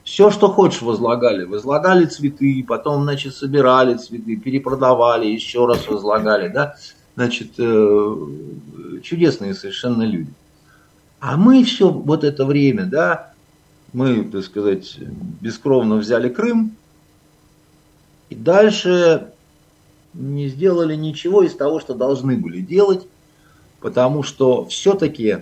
все, 0.03 0.29
что 0.29 0.47
хочешь, 0.47 0.83
возлагали. 0.83 1.43
Возлагали 1.43 2.05
цветы, 2.05 2.63
потом, 2.67 3.03
значит, 3.03 3.33
собирали 3.33 3.95
цветы, 3.95 4.35
перепродавали, 4.35 5.25
еще 5.25 5.65
раз 5.65 5.87
возлагали, 5.87 6.49
да. 6.49 6.75
Значит, 7.17 7.53
э, 7.57 8.15
чудесные 9.01 9.55
совершенно 9.55 10.03
люди. 10.03 10.31
А 11.19 11.35
мы 11.35 11.63
все 11.63 11.89
вот 11.89 12.23
это 12.23 12.45
время, 12.45 12.85
да, 12.85 13.33
мы, 13.91 14.23
так 14.25 14.43
сказать, 14.43 14.99
бескровно 15.41 15.95
взяли 15.95 16.29
Крым, 16.29 16.75
и 18.29 18.35
дальше 18.35 19.31
не 20.13 20.47
сделали 20.47 20.95
ничего 20.95 21.41
из 21.41 21.55
того, 21.55 21.79
что 21.79 21.95
должны 21.95 22.37
были 22.37 22.61
делать, 22.61 23.07
потому 23.79 24.21
что 24.21 24.67
все-таки 24.67 25.39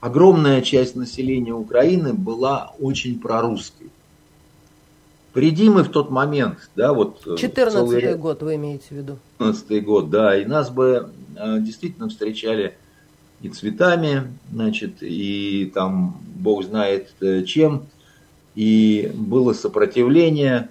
огромная 0.00 0.62
часть 0.62 0.96
населения 0.96 1.52
Украины 1.52 2.14
была 2.14 2.72
очень 2.80 3.20
прорусской. 3.20 3.90
Приди 5.32 5.70
мы 5.70 5.82
в 5.82 5.88
тот 5.88 6.10
момент, 6.10 6.58
да, 6.76 6.92
вот... 6.92 7.38
14 7.38 7.80
э, 7.80 8.00
целый... 8.00 8.14
год 8.16 8.42
вы 8.42 8.56
имеете 8.56 8.84
в 8.90 8.92
виду? 8.92 9.18
14 9.38 9.84
год, 9.84 10.10
да, 10.10 10.36
и 10.36 10.44
нас 10.44 10.68
бы 10.68 11.10
э, 11.36 11.58
действительно 11.60 12.10
встречали 12.10 12.76
и 13.40 13.48
цветами, 13.48 14.30
значит, 14.52 14.96
и 15.00 15.72
там 15.74 16.20
бог 16.36 16.64
знает 16.64 17.14
э, 17.22 17.44
чем, 17.44 17.86
и 18.54 19.10
было 19.14 19.54
сопротивление, 19.54 20.68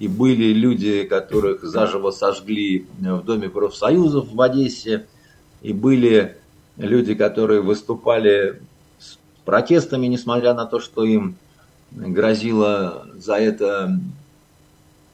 и 0.00 0.08
были 0.08 0.52
люди, 0.52 1.04
которых 1.04 1.62
заживо 1.62 2.10
сожгли 2.10 2.86
в 2.98 3.22
Доме 3.22 3.48
профсоюзов 3.48 4.32
в 4.32 4.40
Одессе, 4.40 5.06
и 5.62 5.72
были 5.72 6.36
люди, 6.76 7.14
которые 7.14 7.60
выступали 7.60 8.60
с 8.98 9.16
протестами, 9.44 10.08
несмотря 10.08 10.54
на 10.54 10.66
то, 10.66 10.80
что 10.80 11.04
им 11.04 11.36
грозило 11.94 13.06
за 13.14 13.34
это 13.36 13.98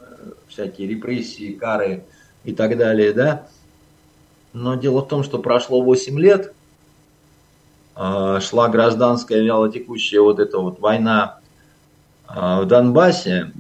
э, 0.01 0.31
всякие 0.49 0.89
репрессии, 0.89 1.53
кары 1.53 2.05
и 2.45 2.53
так 2.53 2.77
далее, 2.77 3.13
да. 3.13 3.47
Но 4.53 4.75
дело 4.75 5.03
в 5.03 5.09
том, 5.09 5.23
что 5.23 5.39
прошло 5.39 5.83
8 5.83 6.19
лет, 6.19 6.55
э, 7.97 8.41
шла 8.41 8.69
гражданская 8.69 9.43
вялотекущая 9.43 10.21
вот 10.21 10.39
эта 10.39 10.59
вот 10.59 10.81
война 10.81 11.41
э, 12.29 12.63
в 12.63 12.67
Донбассе, 12.67 13.53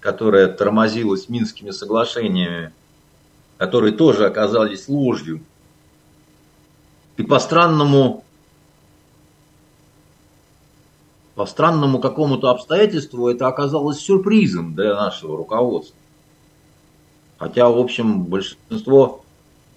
которая 0.00 0.48
тормозилась 0.48 1.28
Минскими 1.28 1.70
соглашениями, 1.70 2.72
которые 3.56 3.92
тоже 3.92 4.26
оказались 4.26 4.88
ложью. 4.88 5.40
И 7.16 7.22
по 7.22 7.38
странному 7.38 8.24
по 11.34 11.46
странному 11.46 11.98
какому-то 11.98 12.50
обстоятельству 12.50 13.28
это 13.28 13.46
оказалось 13.46 14.00
сюрпризом 14.00 14.74
для 14.74 14.94
нашего 14.94 15.36
руководства. 15.36 15.96
Хотя, 17.38 17.68
в 17.68 17.78
общем, 17.78 18.24
большинство 18.24 19.24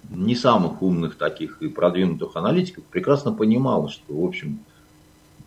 не 0.10 0.36
самых 0.36 0.82
умных 0.82 1.16
таких 1.18 1.62
и 1.62 1.68
продвинутых 1.68 2.36
аналитиков 2.36 2.84
прекрасно 2.86 3.32
понимало, 3.32 3.90
что, 3.90 4.14
в 4.14 4.24
общем, 4.24 4.60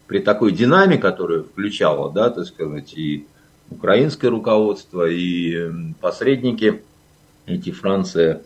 при 0.06 0.20
такой 0.20 0.52
динамике, 0.52 1.00
которая 1.00 1.42
включала, 1.42 2.10
да, 2.10 2.30
так 2.30 2.46
сказать, 2.46 2.94
и 2.94 3.26
украинское 3.70 4.30
руководство, 4.30 5.06
и 5.08 5.70
посредники, 6.00 6.82
эти 7.46 7.70
Франция 7.70 8.42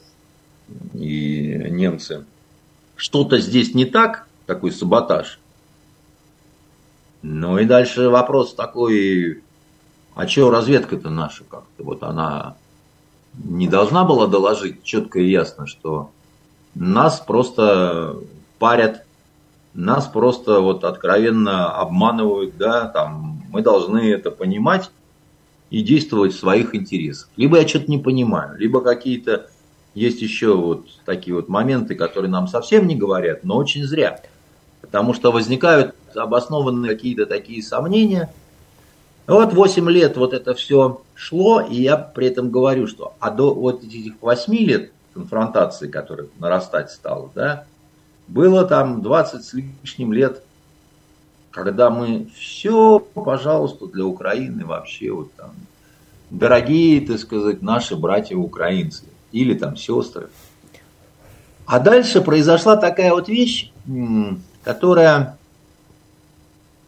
и 0.94 1.66
немцы, 1.70 2.24
что-то 2.96 3.38
здесь 3.38 3.74
не 3.74 3.84
так, 3.84 4.26
такой 4.46 4.72
саботаж, 4.72 5.38
ну 7.22 7.58
и 7.58 7.64
дальше 7.64 8.08
вопрос 8.08 8.54
такой, 8.54 9.42
а 10.14 10.26
что 10.26 10.50
разведка-то 10.50 11.10
наша 11.10 11.44
как-то? 11.44 11.84
Вот 11.84 12.02
она 12.02 12.56
не 13.34 13.68
должна 13.68 14.04
была 14.04 14.26
доложить 14.26 14.82
четко 14.82 15.20
и 15.20 15.30
ясно, 15.30 15.66
что 15.66 16.10
нас 16.74 17.20
просто 17.20 18.16
парят, 18.58 19.04
нас 19.74 20.06
просто 20.06 20.60
вот 20.60 20.84
откровенно 20.84 21.72
обманывают, 21.72 22.56
да, 22.56 22.88
там 22.88 23.42
мы 23.50 23.62
должны 23.62 24.10
это 24.10 24.30
понимать 24.30 24.90
и 25.70 25.82
действовать 25.82 26.34
в 26.34 26.38
своих 26.38 26.74
интересах. 26.74 27.30
Либо 27.36 27.58
я 27.58 27.66
что-то 27.66 27.90
не 27.90 27.98
понимаю, 27.98 28.58
либо 28.58 28.80
какие-то 28.80 29.48
есть 29.94 30.22
еще 30.22 30.54
вот 30.54 30.86
такие 31.04 31.34
вот 31.34 31.48
моменты, 31.48 31.94
которые 31.94 32.30
нам 32.30 32.48
совсем 32.48 32.86
не 32.86 32.96
говорят, 32.96 33.44
но 33.44 33.56
очень 33.56 33.84
зря. 33.84 34.20
Потому 34.82 35.14
что 35.14 35.32
возникают 35.32 35.94
обоснованные 36.14 36.92
какие-то 36.92 37.24
такие 37.24 37.62
сомнения. 37.62 38.30
Вот 39.26 39.54
8 39.54 39.88
лет 39.88 40.18
вот 40.18 40.34
это 40.34 40.54
все 40.54 41.00
шло, 41.14 41.60
и 41.60 41.80
я 41.80 41.96
при 41.96 42.26
этом 42.26 42.50
говорю, 42.50 42.86
что 42.86 43.14
а 43.20 43.30
до 43.30 43.54
вот 43.54 43.82
этих 43.82 44.14
8 44.20 44.52
лет 44.54 44.92
конфронтации, 45.14 45.88
которая 45.88 46.26
нарастать 46.38 46.90
стала, 46.90 47.30
да, 47.34 47.64
было 48.28 48.64
там 48.64 49.00
20 49.00 49.44
с 49.44 49.54
лишним 49.54 50.12
лет, 50.12 50.42
когда 51.50 51.90
мы 51.90 52.28
все, 52.36 52.98
пожалуйста, 52.98 53.86
для 53.86 54.04
Украины 54.04 54.64
вообще 54.64 55.12
вот 55.12 55.32
там, 55.34 55.52
дорогие, 56.30 57.06
так 57.06 57.18
сказать, 57.18 57.62
наши 57.62 57.94
братья 57.94 58.36
украинцы 58.36 59.04
или 59.30 59.54
там 59.54 59.76
сестры. 59.76 60.30
А 61.66 61.78
дальше 61.78 62.20
произошла 62.22 62.76
такая 62.76 63.12
вот 63.12 63.28
вещь, 63.28 63.70
которая 64.62 65.36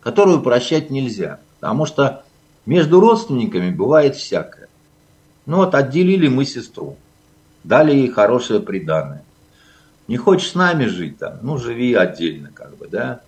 которую 0.05 0.43
прощать 0.43 0.91
нельзя. 0.91 1.41
Потому 1.59 1.87
что 1.87 2.25
между 2.67 3.01
родственниками 3.01 3.71
бывает 3.71 4.15
всякое. 4.15 4.69
Ну 5.47 5.57
вот 5.57 5.75
отделили 5.75 6.29
мы 6.29 6.45
сестру, 6.45 6.97
дали 7.65 7.93
ей 7.93 8.11
хорошее 8.11 8.61
приданное. 8.61 9.25
Не 10.07 10.19
хочешь 10.19 10.51
с 10.51 10.55
нами 10.55 10.85
жить 10.85 11.19
там, 11.19 11.39
ну 11.43 11.57
живи 11.57 11.95
отдельно 11.95 12.51
как 12.53 12.77
бы, 12.77 12.87
да. 12.87 13.23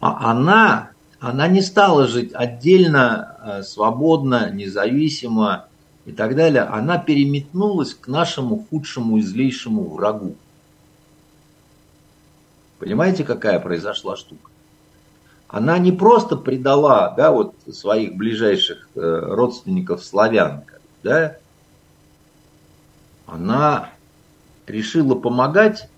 А 0.00 0.30
она, 0.30 0.90
она 1.18 1.48
не 1.48 1.60
стала 1.60 2.06
жить 2.06 2.30
отдельно, 2.32 3.36
э, 3.44 3.62
свободно, 3.64 4.50
независимо 4.50 5.66
и 6.06 6.12
так 6.12 6.36
далее. 6.36 6.62
Она 6.62 6.98
переметнулась 6.98 7.94
к 7.94 8.06
нашему 8.06 8.64
худшему 8.70 9.18
и 9.18 9.22
злейшему 9.22 9.88
врагу. 9.88 10.36
Понимаете, 12.78 13.24
какая 13.24 13.58
произошла 13.60 14.16
штука? 14.16 14.50
она 15.48 15.78
не 15.78 15.92
просто 15.92 16.36
предала 16.36 17.14
да, 17.16 17.32
вот 17.32 17.54
своих 17.72 18.14
ближайших 18.16 18.88
э, 18.94 19.00
родственников 19.00 20.04
славян, 20.04 20.64
да, 21.02 21.38
она 23.26 23.90
решила 24.66 25.14
помогать 25.14 25.88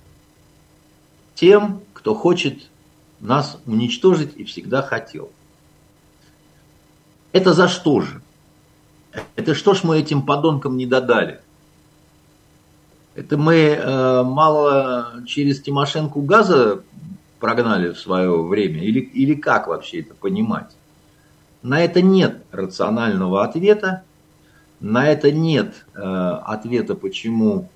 тем, 1.34 1.82
кто 1.94 2.14
хочет 2.14 2.70
нас 3.18 3.58
уничтожить 3.66 4.36
и 4.36 4.44
всегда 4.44 4.82
хотел. 4.82 5.30
Это 7.32 7.52
за 7.52 7.68
что 7.68 8.00
же? 8.00 8.22
Это 9.34 9.54
что 9.54 9.74
ж 9.74 9.82
мы 9.82 9.98
этим 9.98 10.22
подонкам 10.22 10.76
не 10.76 10.86
додали? 10.86 11.40
Это 13.14 13.36
мы 13.36 13.54
э, 13.54 14.22
мало 14.22 15.24
через 15.26 15.60
Тимошенко 15.60 16.20
газа 16.20 16.82
прогнали 17.40 17.92
в 17.92 17.98
свое 17.98 18.42
время? 18.42 18.82
Или, 18.82 19.00
или 19.00 19.34
как 19.34 19.66
вообще 19.66 20.00
это 20.00 20.14
понимать? 20.14 20.70
На 21.62 21.80
это 21.80 22.02
нет 22.02 22.42
рационального 22.52 23.44
ответа. 23.44 24.04
На 24.78 25.08
это 25.08 25.32
нет 25.32 25.84
э, 25.94 26.00
ответа, 26.00 26.94
почему 26.94 27.68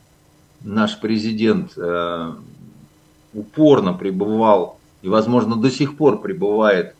наш 0.62 0.98
президент 1.00 1.76
э, 1.76 2.32
упорно 3.34 3.92
пребывал 3.92 4.78
и, 5.02 5.08
возможно, 5.08 5.56
до 5.56 5.70
сих 5.70 5.96
пор 5.96 6.20
пребывает 6.20 6.94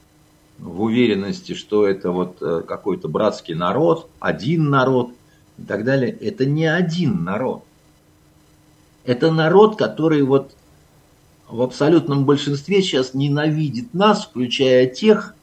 в 0.59 0.83
уверенности, 0.83 1.55
что 1.55 1.87
это 1.87 2.11
вот 2.11 2.39
какой-то 2.39 3.09
братский 3.09 3.55
народ, 3.55 4.09
один 4.21 4.71
народ 4.71 5.11
и 5.59 5.63
так 5.63 5.85
далее. 5.85 6.11
Это 6.11 6.45
не 6.45 6.67
один 6.67 7.25
народ. 7.25 7.65
Это 9.05 9.31
народ, 9.31 9.77
который 9.77 10.23
вот 10.23 10.55
в 11.49 11.61
абсолютном 11.61 12.25
большинстве 12.25 12.83
сейчас 12.83 13.15
ненавидит 13.15 13.93
нас, 13.93 14.25
включая 14.25 14.87
тех, 14.87 15.35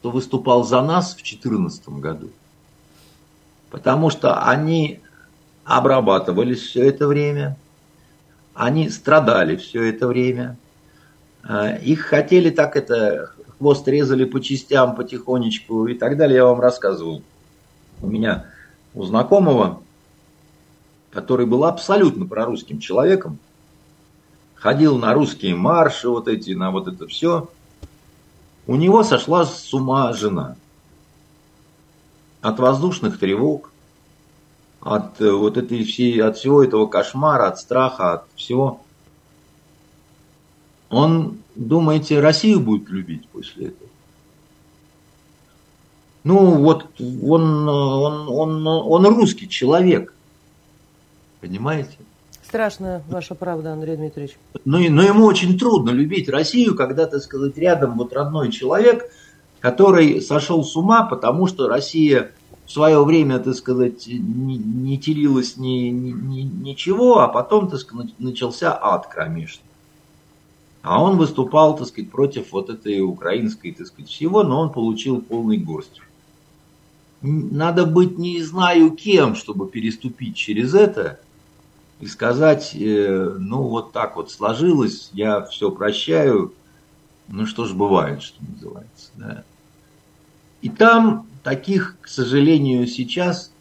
кто 0.00 0.10
выступал 0.10 0.64
за 0.64 0.82
нас 0.82 1.12
в 1.12 1.16
2014 1.16 1.88
году. 1.90 2.30
Потому 3.70 4.10
что 4.10 4.42
они 4.42 5.00
обрабатывались 5.64 6.60
все 6.60 6.88
это 6.88 7.06
время, 7.06 7.56
они 8.52 8.90
страдали 8.90 9.56
все 9.56 9.84
это 9.84 10.08
время, 10.08 10.58
а, 11.44 11.76
их 11.76 12.00
хотели 12.00 12.50
так 12.50 12.76
это, 12.76 13.30
хвост 13.58 13.86
резали 13.86 14.24
по 14.24 14.40
частям 14.40 14.96
потихонечку 14.96 15.86
и 15.86 15.94
так 15.94 16.16
далее, 16.16 16.38
я 16.38 16.46
вам 16.46 16.60
рассказывал. 16.60 17.22
У 18.00 18.08
меня 18.08 18.46
у 18.92 19.04
знакомого, 19.04 19.82
который 21.12 21.46
был 21.46 21.64
абсолютно 21.64 22.26
прорусским 22.26 22.78
человеком, 22.78 23.38
ходил 24.54 24.98
на 24.98 25.12
русские 25.12 25.54
марши, 25.54 26.08
вот 26.08 26.26
эти, 26.26 26.52
на 26.52 26.70
вот 26.70 26.88
это 26.88 27.06
все. 27.06 27.48
У 28.66 28.76
него 28.76 29.02
сошла 29.02 29.44
с 29.44 29.72
ума 29.74 30.12
жена. 30.12 30.56
От 32.40 32.58
воздушных 32.58 33.18
тревог, 33.18 33.70
от 34.80 35.20
э, 35.20 35.30
вот 35.30 35.56
этой 35.56 35.84
всей, 35.84 36.20
от 36.22 36.38
всего 36.38 36.64
этого 36.64 36.86
кошмара, 36.86 37.48
от 37.48 37.58
страха, 37.58 38.14
от 38.14 38.24
всего. 38.34 38.80
Он, 40.88 41.38
думаете, 41.54 42.20
Россию 42.20 42.60
будет 42.60 42.88
любить 42.88 43.28
после 43.28 43.68
этого? 43.68 43.90
Ну, 46.24 46.62
вот 46.62 46.86
он, 47.00 47.68
он, 47.68 48.28
он, 48.28 48.66
он 48.66 49.06
русский 49.06 49.48
человек. 49.48 50.14
Понимаете? 51.42 51.98
Страшная 52.40 53.02
ваша 53.08 53.34
правда, 53.34 53.72
Андрей 53.72 53.96
Дмитриевич. 53.96 54.38
Но, 54.64 54.78
ну 54.78 54.90
но 54.90 55.02
ему 55.02 55.24
очень 55.24 55.58
трудно 55.58 55.90
любить 55.90 56.28
Россию, 56.28 56.76
когда, 56.76 57.06
так 57.06 57.20
сказать, 57.20 57.58
рядом 57.58 57.98
вот 57.98 58.12
родной 58.12 58.52
человек, 58.52 59.10
который 59.58 60.20
сошел 60.20 60.62
с 60.64 60.76
ума, 60.76 61.02
потому 61.02 61.48
что 61.48 61.66
Россия 61.66 62.30
в 62.64 62.70
свое 62.70 63.04
время, 63.04 63.40
так 63.40 63.56
сказать, 63.56 64.06
не, 64.06 64.56
не 64.56 64.98
телилась 64.98 65.56
ни, 65.56 65.88
ни, 65.88 66.12
ни, 66.12 66.42
ничего, 66.42 67.18
а 67.18 67.28
потом, 67.28 67.68
так 67.68 67.80
сказать, 67.80 68.10
начался 68.18 68.78
ад 68.80 69.08
кромешный. 69.08 69.64
А 70.82 71.02
он 71.02 71.16
выступал, 71.16 71.76
так 71.76 71.88
сказать, 71.88 72.10
против 72.10 72.52
вот 72.52 72.70
этой 72.70 73.00
украинской, 73.00 73.72
так 73.72 73.88
сказать, 73.88 74.08
всего, 74.08 74.44
но 74.44 74.60
он 74.60 74.70
получил 74.70 75.20
полный 75.20 75.58
горсть 75.58 76.00
надо 77.22 77.86
быть 77.86 78.18
не 78.18 78.42
знаю 78.42 78.90
кем, 78.90 79.34
чтобы 79.36 79.68
переступить 79.68 80.36
через 80.36 80.74
это 80.74 81.20
и 82.02 82.06
сказать, 82.06 82.74
э, 82.74 83.36
ну 83.38 83.62
вот 83.62 83.92
так 83.92 84.16
вот 84.16 84.28
сложилось, 84.28 85.10
я 85.12 85.40
все 85.42 85.70
прощаю, 85.70 86.52
ну 87.28 87.46
что 87.46 87.64
ж 87.64 87.74
бывает, 87.74 88.24
что 88.24 88.42
называется. 88.44 89.10
Да. 89.14 89.44
И 90.62 90.68
там 90.68 91.28
таких, 91.44 91.96
к 92.00 92.08
сожалению, 92.08 92.88
сейчас, 92.88 93.52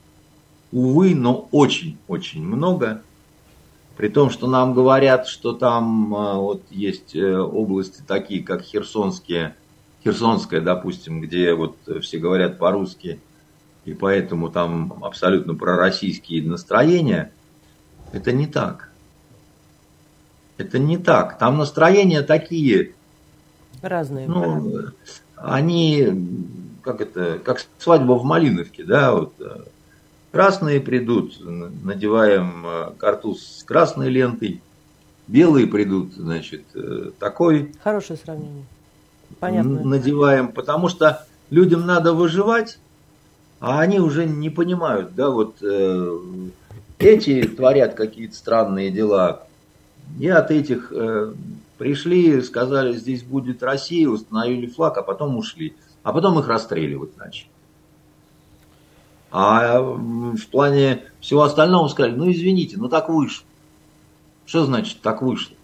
увы, 0.71 1.13
но 1.13 1.47
очень-очень 1.51 2.43
много. 2.43 3.03
При 3.95 4.09
том, 4.09 4.31
что 4.31 4.47
нам 4.47 4.73
говорят, 4.73 5.27
что 5.27 5.53
там 5.53 6.15
а, 6.15 6.33
вот 6.39 6.63
есть 6.71 7.15
э, 7.15 7.37
области 7.37 8.01
такие, 8.07 8.43
как 8.43 8.63
Херсонские, 8.63 9.55
Херсонская, 10.03 10.61
допустим, 10.61 11.21
где 11.21 11.53
вот 11.53 11.77
все 12.01 12.17
говорят 12.17 12.57
по-русски– 12.57 13.19
и 13.85 13.93
поэтому 13.93 14.49
там 14.49 15.03
абсолютно 15.03 15.55
пророссийские 15.55 16.43
настроения, 16.43 17.31
это 18.11 18.31
не 18.31 18.47
так. 18.47 18.89
Это 20.57 20.79
не 20.79 20.97
так. 20.97 21.37
Там 21.37 21.57
настроения 21.57 22.21
такие. 22.21 22.93
Разные. 23.81 24.27
Ну, 24.27 24.91
они, 25.35 26.77
как 26.83 27.01
это, 27.01 27.39
как 27.43 27.65
свадьба 27.79 28.13
в 28.13 28.23
Малиновке, 28.23 28.83
да, 28.83 29.13
вот. 29.13 29.33
Э, 29.39 29.63
красные 30.31 30.79
придут, 30.79 31.39
надеваем 31.39 32.65
э, 32.65 32.91
картуз 32.97 33.59
с 33.59 33.63
красной 33.63 34.09
лентой, 34.09 34.61
белые 35.27 35.65
придут, 35.65 36.13
значит, 36.13 36.63
э, 36.75 37.11
такой. 37.17 37.73
Хорошее 37.83 38.19
сравнение. 38.23 38.65
Понятно. 39.39 39.83
Надеваем, 39.83 40.51
потому 40.51 40.89
что 40.89 41.25
людям 41.49 41.87
надо 41.87 42.13
выживать, 42.13 42.77
а 43.59 43.79
они 43.79 43.99
уже 43.99 44.25
не 44.25 44.49
понимают, 44.49 45.15
да, 45.15 45.29
вот 45.29 45.55
эти 47.03 47.43
творят 47.43 47.95
какие-то 47.95 48.35
странные 48.35 48.91
дела, 48.91 49.47
и 50.19 50.27
от 50.27 50.51
этих 50.51 50.91
э, 50.91 51.33
пришли, 51.77 52.41
сказали, 52.41 52.93
здесь 52.93 53.23
будет 53.23 53.63
Россия, 53.63 54.07
установили 54.07 54.67
флаг, 54.67 54.97
а 54.97 55.03
потом 55.03 55.37
ушли, 55.37 55.75
а 56.03 56.13
потом 56.13 56.39
их 56.39 56.47
расстреливать 56.47 57.17
начали. 57.17 57.47
А 59.31 59.79
в 59.79 60.45
плане 60.47 61.03
всего 61.21 61.43
остального 61.43 61.87
сказали, 61.87 62.15
ну 62.15 62.29
извините, 62.29 62.77
ну 62.77 62.89
так 62.89 63.07
вышло. 63.09 63.45
Что 64.45 64.65
значит 64.65 64.99
так 65.01 65.21
вышло? 65.21 65.55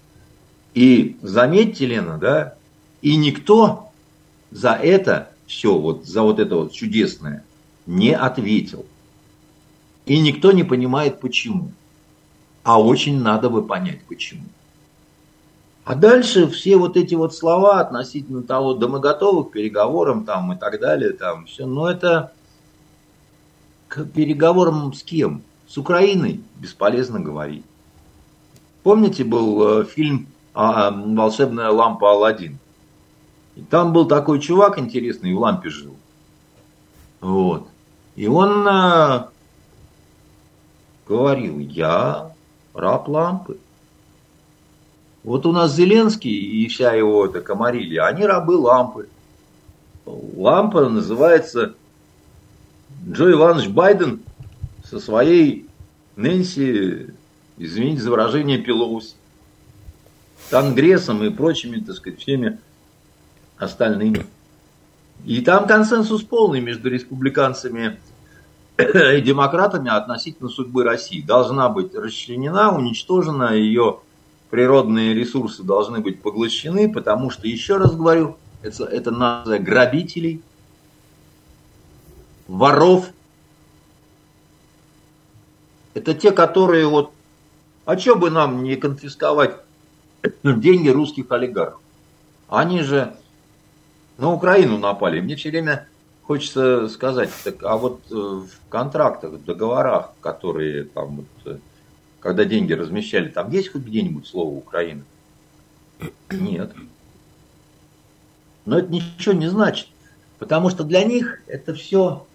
И 0.73 1.17
заметьте, 1.21 1.85
Лена, 1.85 2.17
да, 2.17 2.55
и 3.01 3.15
никто 3.15 3.91
за 4.51 4.71
это 4.71 5.31
все, 5.45 5.77
вот 5.77 6.05
за 6.05 6.21
вот 6.21 6.39
это 6.39 6.55
вот 6.55 6.71
чудесное, 6.71 7.43
не 7.85 8.15
ответил. 8.15 8.85
И 10.07 10.19
никто 10.19 10.53
не 10.53 10.63
понимает 10.63 11.19
почему. 11.19 11.71
А 12.63 12.81
очень 12.81 13.21
надо 13.21 13.49
бы 13.49 13.61
понять 13.61 14.03
почему. 14.07 14.45
А 15.83 15.95
дальше 15.95 16.47
все 16.47 16.77
вот 16.77 16.95
эти 16.95 17.13
вот 17.15 17.35
слова 17.35 17.81
относительно 17.81 18.41
того, 18.41 18.73
да 18.73 18.87
мы 18.87 18.99
готовы 18.99 19.43
к 19.45 19.51
переговорам 19.51 20.25
там 20.25 20.53
и 20.53 20.57
так 20.57 20.79
далее, 20.79 21.11
там 21.11 21.45
все, 21.45 21.65
но 21.65 21.89
это 21.89 22.31
к 23.89 24.05
переговорам 24.05 24.93
с 24.93 25.03
кем? 25.03 25.43
С 25.67 25.77
Украиной 25.77 26.41
бесполезно 26.55 27.19
говорить. 27.19 27.65
Помните, 28.83 29.25
был 29.25 29.81
э, 29.81 29.85
фильм 29.85 30.27
а, 30.53 30.91
«Волшебная 30.91 31.69
лампа 31.69 32.11
Алладин»? 32.11 32.57
И 33.55 33.61
там 33.61 33.91
был 33.91 34.05
такой 34.05 34.39
чувак 34.39 34.79
интересный, 34.79 35.33
в 35.33 35.39
лампе 35.39 35.69
жил. 35.69 35.95
Вот. 37.19 37.67
И 38.15 38.27
он 38.27 38.65
а, 38.67 39.29
говорил, 41.07 41.59
я 41.59 42.31
раб 42.73 43.07
лампы. 43.07 43.57
Вот 45.23 45.45
у 45.45 45.51
нас 45.51 45.75
Зеленский 45.75 46.31
и 46.31 46.67
вся 46.67 46.93
его 46.93 47.25
эта 47.25 47.41
комарилья, 47.41 48.07
они 48.07 48.25
рабы 48.25 48.57
лампы. 48.57 49.09
Лампа 50.05 50.87
называется 50.87 51.75
Джо 53.09 53.31
Иванович 53.31 53.67
Байден 53.69 54.21
со 54.85 54.99
своей 54.99 55.67
Нэнси, 56.15 57.13
извините 57.57 58.01
за 58.01 58.09
выражение, 58.09 58.57
Пелоуси, 58.57 59.15
Конгрессом 60.49 61.23
и 61.23 61.29
прочими, 61.29 61.79
так 61.79 61.95
сказать, 61.95 62.19
всеми 62.19 62.59
остальными. 63.57 64.25
И 65.25 65.41
там 65.41 65.67
консенсус 65.67 66.23
полный 66.23 66.61
между 66.61 66.89
республиканцами 66.89 67.97
и 68.77 69.21
демократами 69.21 69.89
относительно 69.89 70.49
судьбы 70.49 70.83
России. 70.83 71.21
Должна 71.21 71.69
быть 71.69 71.95
расчленена, 71.95 72.75
уничтожена, 72.75 73.53
ее 73.53 73.99
природные 74.49 75.13
ресурсы 75.13 75.63
должны 75.63 75.99
быть 75.99 76.21
поглощены, 76.21 76.91
потому 76.91 77.29
что, 77.29 77.47
еще 77.47 77.77
раз 77.77 77.95
говорю, 77.95 78.37
это, 78.61 78.85
это 78.85 79.11
нация 79.11 79.59
грабителей, 79.59 80.41
воров. 82.47 83.09
Это 85.93 86.13
те, 86.13 86.31
которые 86.31 86.87
вот, 86.87 87.11
а 87.85 87.97
что 87.97 88.15
бы 88.15 88.29
нам 88.29 88.63
не 88.63 88.75
конфисковать 88.75 89.57
деньги 90.43 90.89
русских 90.89 91.31
олигархов? 91.31 91.81
Они 92.47 92.81
же 92.81 93.15
на 94.17 94.31
Украину 94.31 94.77
напали. 94.77 95.19
Мне 95.19 95.35
все 95.35 95.49
время 95.49 95.87
хочется 96.27 96.89
сказать, 96.89 97.29
так, 97.43 97.63
а 97.63 97.77
вот 97.77 98.01
э, 98.11 98.13
в 98.13 98.69
контрактах, 98.69 99.31
в 99.31 99.45
договорах, 99.45 100.11
которые 100.19 100.83
там, 100.83 101.15
вот, 101.15 101.25
э, 101.45 101.57
когда 102.19 102.43
деньги 102.43 102.73
размещали, 102.73 103.29
там 103.29 103.49
есть 103.49 103.71
хоть 103.71 103.83
где-нибудь 103.83 104.27
слово 104.27 104.49
Украина? 104.49 105.03
Нет. 106.29 106.73
Но 108.65 108.77
это 108.77 108.91
ничего 108.91 109.33
не 109.33 109.47
значит, 109.47 109.87
потому 110.37 110.69
что 110.69 110.83
для 110.83 111.05
них 111.05 111.39
это 111.47 111.73
все, 111.73 112.27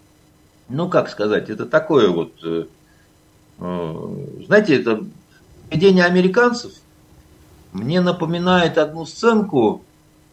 ну 0.70 0.88
как 0.88 1.10
сказать, 1.10 1.50
это 1.50 1.66
такое 1.66 2.08
вот, 2.08 2.32
э, 2.42 2.64
знаете, 4.46 4.80
это 4.80 5.04
поведение 5.68 6.06
американцев 6.06 6.72
мне 7.72 8.00
напоминает 8.00 8.78
одну 8.78 9.04
сценку 9.06 9.82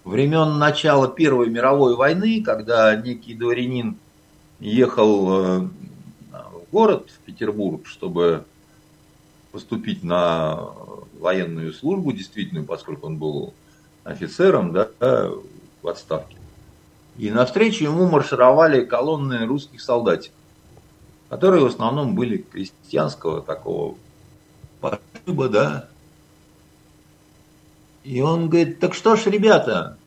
времен 0.09 0.57
начала 0.57 1.07
Первой 1.07 1.49
мировой 1.49 1.95
войны, 1.95 2.43
когда 2.43 2.95
некий 2.95 3.33
дворянин 3.33 3.97
ехал 4.59 5.31
э, 5.31 5.59
в 6.31 6.71
город, 6.71 7.09
в 7.09 7.19
Петербург, 7.25 7.85
чтобы 7.85 8.43
поступить 9.51 10.03
на 10.03 10.69
военную 11.19 11.73
службу, 11.73 12.11
действительно, 12.11 12.63
поскольку 12.63 13.07
он 13.07 13.17
был 13.17 13.53
офицером 14.03 14.73
да, 14.73 14.89
в 14.99 15.87
отставке. 15.87 16.37
И 17.17 17.31
навстречу 17.31 17.83
ему 17.83 18.07
маршировали 18.07 18.85
колонны 18.85 19.45
русских 19.45 19.81
солдатиков, 19.81 20.37
которые 21.29 21.63
в 21.63 21.67
основном 21.67 22.15
были 22.15 22.37
крестьянского 22.37 23.41
такого 23.41 23.95
пошиба, 24.79 25.49
да, 25.49 25.89
и 28.09 28.21
он 28.21 28.49
говорит, 28.49 28.79
так 28.79 28.95
что 28.95 29.15
ж, 29.15 29.27
ребята, 29.27 29.98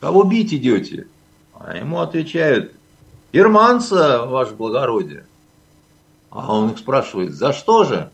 кого 0.00 0.24
бить 0.24 0.52
идете? 0.52 1.06
А 1.54 1.76
ему 1.76 2.00
отвечают, 2.00 2.72
германца, 3.32 4.24
ваше 4.26 4.54
благородие. 4.54 5.26
А 6.30 6.56
он 6.56 6.70
их 6.70 6.78
спрашивает, 6.78 7.32
за 7.32 7.52
что 7.52 7.84
же? 7.84 8.10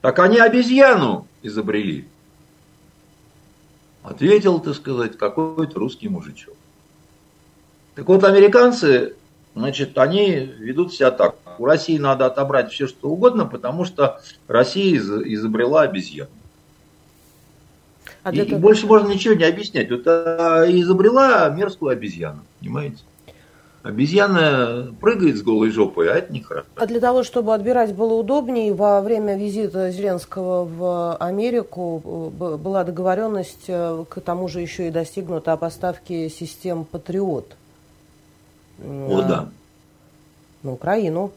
Так 0.00 0.18
они 0.20 0.38
обезьяну 0.38 1.26
изобрели. 1.42 2.06
Ответил, 4.02 4.60
так 4.60 4.74
сказать, 4.74 5.18
какой-то 5.18 5.78
русский 5.78 6.08
мужичок. 6.08 6.54
Так 7.94 8.06
вот, 8.06 8.22
американцы, 8.22 9.16
значит, 9.54 9.98
они 9.98 10.36
ведут 10.36 10.94
себя 10.94 11.10
так. 11.10 11.36
У 11.58 11.64
России 11.64 11.98
надо 11.98 12.26
отобрать 12.26 12.70
все, 12.70 12.86
что 12.86 13.08
угодно, 13.08 13.44
потому 13.44 13.84
что 13.84 14.20
Россия 14.46 14.96
изобрела 14.96 15.82
обезьяну. 15.82 16.30
А 18.28 18.34
и, 18.34 18.44
того... 18.44 18.60
больше 18.60 18.86
можно 18.86 19.08
ничего 19.08 19.34
не 19.34 19.44
объяснять. 19.44 19.90
Вот 19.90 20.02
а, 20.06 20.64
изобрела 20.68 21.48
мерзкую 21.48 21.92
обезьяну, 21.92 22.40
понимаете? 22.60 22.98
Обезьяна 23.82 24.92
прыгает 25.00 25.38
с 25.38 25.42
голой 25.42 25.70
жопой, 25.70 26.12
а 26.12 26.16
это 26.16 26.32
нехорошо. 26.32 26.66
А 26.76 26.86
для 26.86 27.00
того, 27.00 27.22
чтобы 27.22 27.54
отбирать 27.54 27.94
было 27.94 28.14
удобнее, 28.14 28.74
во 28.74 29.00
время 29.00 29.38
визита 29.38 29.90
Зеленского 29.90 30.64
в 30.64 31.16
Америку 31.16 32.02
э, 32.04 32.56
была 32.56 32.84
договоренность, 32.84 33.64
э, 33.68 34.04
к 34.08 34.20
тому 34.20 34.48
же 34.48 34.60
еще 34.60 34.88
и 34.88 34.90
достигнута 34.90 35.52
о 35.52 35.56
поставке 35.56 36.28
систем 36.28 36.84
«Патриот». 36.84 37.56
О, 38.84 39.22
да. 39.22 39.48
На 40.62 40.72
Украину. 40.72 41.30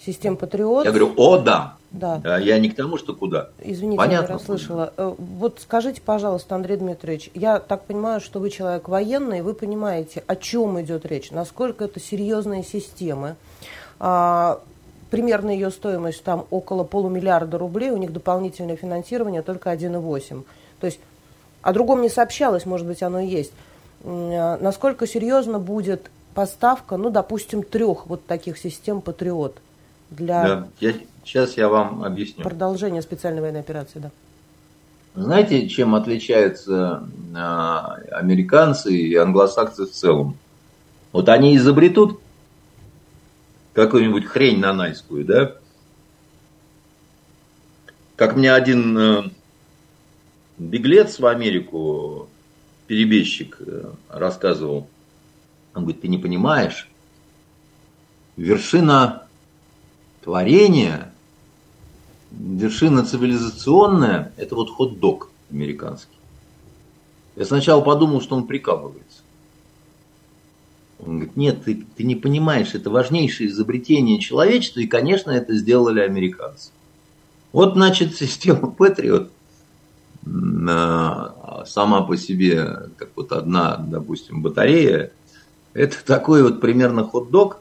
Систем 0.00 0.36
«Патриот». 0.36 0.84
Я 0.86 0.90
говорю, 0.90 1.12
о, 1.16 1.38
да. 1.38 1.76
Да. 1.94 2.20
А 2.24 2.40
я 2.40 2.58
не 2.58 2.70
к 2.70 2.74
тому, 2.74 2.98
что 2.98 3.14
куда. 3.14 3.50
Извините, 3.62 3.98
Понятно, 3.98 4.32
я 4.32 4.38
расслышала. 4.38 4.92
Э, 4.96 5.14
вот 5.16 5.60
скажите, 5.62 6.00
пожалуйста, 6.00 6.56
Андрей 6.56 6.76
Дмитриевич, 6.76 7.30
я 7.34 7.60
так 7.60 7.84
понимаю, 7.84 8.20
что 8.20 8.40
вы 8.40 8.50
человек 8.50 8.88
военный, 8.88 9.42
вы 9.42 9.54
понимаете, 9.54 10.24
о 10.26 10.34
чем 10.34 10.80
идет 10.80 11.06
речь, 11.06 11.30
насколько 11.30 11.84
это 11.84 12.00
серьезные 12.00 12.64
системы. 12.64 13.36
А, 14.00 14.60
примерно 15.10 15.50
ее 15.50 15.70
стоимость 15.70 16.24
там 16.24 16.46
около 16.50 16.82
полумиллиарда 16.82 17.58
рублей, 17.58 17.90
у 17.90 17.96
них 17.96 18.12
дополнительное 18.12 18.74
финансирование 18.74 19.42
только 19.42 19.72
1,8. 19.72 20.42
То 20.80 20.86
есть 20.86 20.98
о 21.62 21.72
другом 21.72 22.02
не 22.02 22.08
сообщалось, 22.08 22.66
может 22.66 22.88
быть, 22.88 23.04
оно 23.04 23.20
и 23.20 23.28
есть. 23.28 23.52
А, 24.02 24.58
насколько 24.60 25.06
серьезно 25.06 25.60
будет 25.60 26.10
поставка, 26.34 26.96
ну, 26.96 27.10
допустим, 27.10 27.62
трех 27.62 28.06
вот 28.06 28.26
таких 28.26 28.58
систем 28.58 29.00
«Патриот» 29.00 29.58
для... 30.10 30.42
Да, 30.42 30.68
я, 30.80 30.94
Сейчас 31.24 31.56
я 31.56 31.68
вам 31.68 32.04
объясню. 32.04 32.44
Продолжение 32.44 33.02
специальной 33.02 33.40
военной 33.40 33.60
операции, 33.60 33.98
да. 33.98 34.10
Знаете, 35.14 35.68
чем 35.68 35.94
отличаются 35.94 37.08
а, 37.34 37.98
американцы 38.10 38.94
и 38.94 39.14
англосаксы 39.14 39.86
в 39.86 39.90
целом? 39.92 40.36
Вот 41.12 41.28
они 41.28 41.56
изобретут 41.56 42.20
какую-нибудь 43.72 44.26
хрень 44.26 44.58
нанайскую, 44.58 45.24
да? 45.24 45.54
Как 48.16 48.36
мне 48.36 48.52
один 48.52 48.98
э, 48.98 49.22
беглец 50.58 51.18
в 51.18 51.26
Америку, 51.26 52.28
перебежчик, 52.86 53.56
э, 53.60 53.92
рассказывал. 54.08 54.88
Он 55.74 55.82
говорит, 55.82 56.02
ты 56.02 56.08
не 56.08 56.18
понимаешь, 56.18 56.88
вершина 58.36 59.24
творения 60.22 61.13
вершина 62.38 63.04
цивилизационная– 63.04 64.32
это 64.36 64.54
вот 64.54 64.70
хот-дог 64.70 65.30
американский. 65.50 66.16
Я 67.36 67.44
сначала 67.44 67.80
подумал, 67.80 68.20
что 68.20 68.36
он 68.36 68.46
прикалывается. 68.46 69.22
Он 71.00 71.16
говорит, 71.16 71.36
нет, 71.36 71.64
ты, 71.64 71.84
ты 71.96 72.04
не 72.04 72.14
понимаешь, 72.14 72.74
это 72.74 72.90
важнейшее 72.90 73.48
изобретение 73.48 74.20
человечества, 74.20 74.80
и, 74.80 74.86
конечно, 74.86 75.30
это 75.30 75.54
сделали 75.54 76.00
американцы. 76.00 76.70
Вот, 77.52 77.74
значит, 77.74 78.14
система 78.16 78.74
Patriot 78.76 79.30
сама 81.66 82.02
по 82.02 82.16
себе, 82.16 82.88
как 82.96 83.10
вот 83.14 83.32
одна, 83.32 83.76
допустим, 83.76 84.42
батарея, 84.42 85.12
это 85.74 85.96
такой 86.04 86.42
вот 86.42 86.60
примерно 86.60 87.04
хот-дог, 87.04 87.58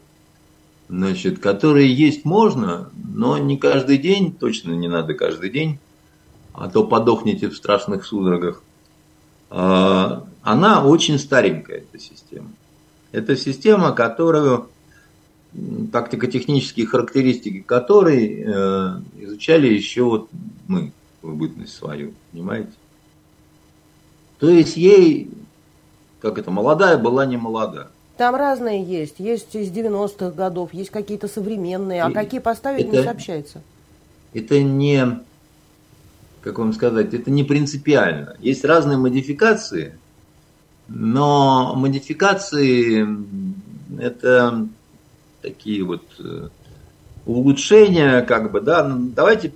значит, 0.93 1.39
которые 1.39 1.91
есть 1.91 2.23
можно, 2.23 2.91
но 2.93 3.39
не 3.39 3.57
каждый 3.57 3.97
день, 3.97 4.31
точно 4.31 4.73
не 4.73 4.87
надо 4.87 5.15
каждый 5.15 5.49
день, 5.49 5.79
а 6.53 6.69
то 6.69 6.85
подохнете 6.85 7.49
в 7.49 7.55
страшных 7.55 8.05
судорогах. 8.05 8.61
А, 9.49 10.23
она 10.43 10.85
очень 10.85 11.17
старенькая, 11.17 11.77
эта 11.77 11.97
система. 11.97 12.49
Это 13.11 13.35
система, 13.35 13.91
которую 13.93 14.69
тактико-технические 15.91 16.87
характеристики 16.87 17.61
которой 17.61 18.43
э, 18.43 18.99
изучали 19.19 19.67
еще 19.71 20.03
вот 20.03 20.29
мы 20.67 20.91
в 21.21 21.35
бытность 21.35 21.75
свою, 21.75 22.13
понимаете? 22.31 22.71
То 24.39 24.49
есть 24.49 24.77
ей, 24.77 25.29
как 26.21 26.39
это, 26.39 26.49
молодая 26.49 26.97
была 26.97 27.27
не 27.27 27.37
молода. 27.37 27.89
Там 28.23 28.35
разные 28.35 28.81
есть. 28.81 29.19
Есть 29.19 29.53
из 29.53 29.69
90-х 29.69 30.31
годов, 30.31 30.73
есть 30.73 30.91
какие-то 30.91 31.27
современные. 31.27 32.03
А 32.03 32.09
И 32.09 32.13
какие 32.13 32.39
поставить 32.39 32.85
это, 32.85 32.95
не 32.95 33.03
сообщается. 33.03 33.61
Это 34.33 34.63
не, 34.63 35.19
как 36.39 36.57
вам 36.57 36.71
сказать, 36.71 37.13
это 37.13 37.29
не 37.29 37.43
принципиально. 37.43 38.37
Есть 38.39 38.63
разные 38.63 38.97
модификации, 38.97 39.97
но 40.87 41.75
модификации 41.75 43.05
это 43.99 44.69
такие 45.41 45.83
вот 45.83 46.03
э, 46.19 46.47
улучшения, 47.25 48.21
как 48.21 48.53
бы, 48.53 48.61
да, 48.61 48.87
ну, 48.87 49.11
давайте 49.13 49.53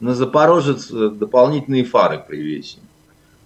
на 0.00 0.14
Запорожец 0.14 0.90
дополнительные 0.90 1.84
фары 1.84 2.22
привесим 2.28 2.80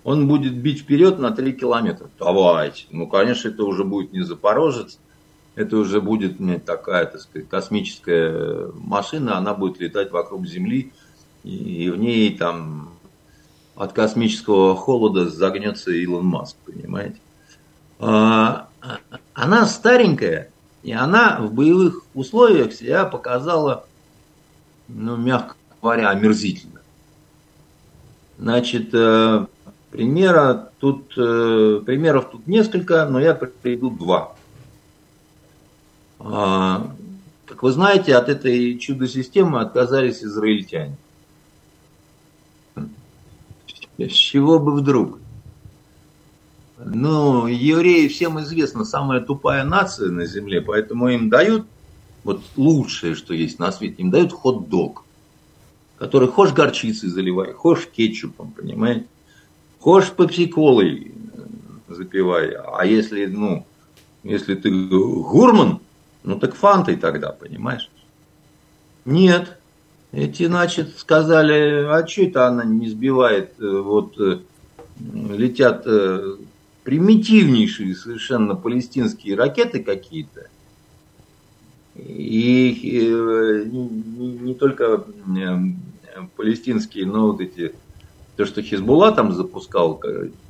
он 0.09 0.27
будет 0.27 0.57
бить 0.57 0.81
вперед 0.81 1.19
на 1.19 1.33
3 1.33 1.53
километра. 1.53 2.09
Давайте. 2.19 2.87
Ну, 2.91 3.07
конечно, 3.07 3.51
это 3.51 3.63
уже 3.65 3.85
будет 3.85 4.11
не 4.15 4.23
Запорожец, 4.23 4.99
это 5.55 5.77
уже 5.77 6.01
будет 6.01 6.41
не 6.41 6.59
такая, 6.59 7.05
так 7.05 7.21
сказать, 7.21 7.47
космическая 7.47 8.71
машина, 8.73 9.37
она 9.37 9.53
будет 9.53 9.81
летать 9.81 10.11
вокруг 10.11 10.47
Земли, 10.47 10.95
и 11.45 11.91
в 11.91 11.99
ней 11.99 12.35
там 12.35 12.95
от 13.77 13.93
космического 13.93 14.75
холода 14.77 15.29
загнется 15.29 15.91
Илон 15.91 16.25
Маск, 16.25 16.57
понимаете? 16.65 17.21
А, 17.99 18.69
она 19.35 19.67
старенькая, 19.67 20.51
и 20.85 20.93
она 20.93 21.39
в 21.39 21.53
боевых 21.53 22.03
условиях 22.15 22.73
себя 22.73 23.05
показала, 23.05 23.85
ну, 24.89 25.17
мягко 25.17 25.55
говоря, 25.83 26.09
омерзительно. 26.09 26.81
Значит, 28.39 28.91
э, 28.95 29.47
Примера 29.91 30.71
тут, 30.81 31.13
э, 31.17 31.81
примеров 31.85 32.31
тут 32.31 32.47
несколько, 32.47 33.07
но 33.07 33.21
я 33.21 33.35
приведу 33.35 33.91
два. 33.91 34.37
А, 36.19 36.95
как 37.47 37.63
вы 37.63 37.73
знаете, 37.73 38.15
от 38.15 38.29
этой 38.29 38.79
чудо-системы 38.79 39.61
отказались 39.61 40.23
израильтяне. 40.23 40.97
С 43.97 44.13
чего 44.13 44.59
бы 44.59 44.75
вдруг? 44.75 45.19
Ну, 46.79 47.47
евреи 47.47 48.07
всем 48.09 48.39
известно, 48.41 48.85
самая 48.85 49.21
тупая 49.21 49.65
нация 49.65 50.11
на 50.11 50.27
земле, 50.27 50.61
поэтому 50.61 51.09
им 51.09 51.29
дают 51.29 51.67
вот 52.23 52.43
лучшее, 52.57 53.15
что 53.15 53.35
есть 53.35 53.59
на 53.59 53.73
свете, 53.73 53.97
им 53.99 54.11
дают 54.11 54.33
хот-дог, 54.33 55.05
который 55.97 56.29
хошь 56.29 56.53
горчицей 56.53 57.09
заливай, 57.09 57.53
хошь 57.53 57.89
кетчупом, 57.89 58.53
понимаете? 58.53 59.07
Хочешь 59.81 60.13
пепси-колой 60.13 61.13
запивай, 61.89 62.55
а 62.55 62.85
если, 62.85 63.27
ну, 63.27 63.67
если 64.23 64.55
ты 64.55 64.71
гурман, 64.71 65.81
ну 66.23 66.39
так 66.39 66.55
фантой 66.55 66.97
тогда, 66.97 67.33
понимаешь? 67.33 67.91
Нет. 69.05 69.59
Эти, 70.13 70.47
значит, 70.47 70.99
сказали, 70.99 71.85
а 71.85 72.07
что 72.07 72.23
это 72.23 72.47
она 72.47 72.65
не 72.65 72.89
сбивает, 72.89 73.53
э, 73.61 73.81
вот 73.81 74.19
э, 74.19 74.39
летят 74.99 75.83
э, 75.87 76.37
примитивнейшие 76.83 77.95
совершенно 77.95 78.55
палестинские 78.55 79.37
ракеты 79.37 79.83
какие-то. 79.83 80.49
И 81.95 83.11
не, 83.71 84.29
не 84.29 84.55
только 84.55 85.05
палестинские, 86.37 87.07
но 87.07 87.33
вот 87.33 87.41
эти 87.41 87.75
то, 88.39 88.47
что 88.47 88.63
Хизбулла 88.63 89.11
там 89.11 89.33
запускал, 89.33 90.01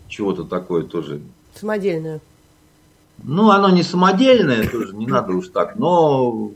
чего-то 0.08 0.44
такое 0.44 0.82
тоже. 0.84 1.22
Самодельное. 1.54 2.20
Ну, 3.24 3.50
оно 3.50 3.70
не 3.70 3.82
самодельное, 3.82 4.68
тоже 4.68 4.94
не 4.94 5.06
надо 5.06 5.32
уж 5.32 5.48
так, 5.48 5.76
но 5.76 6.50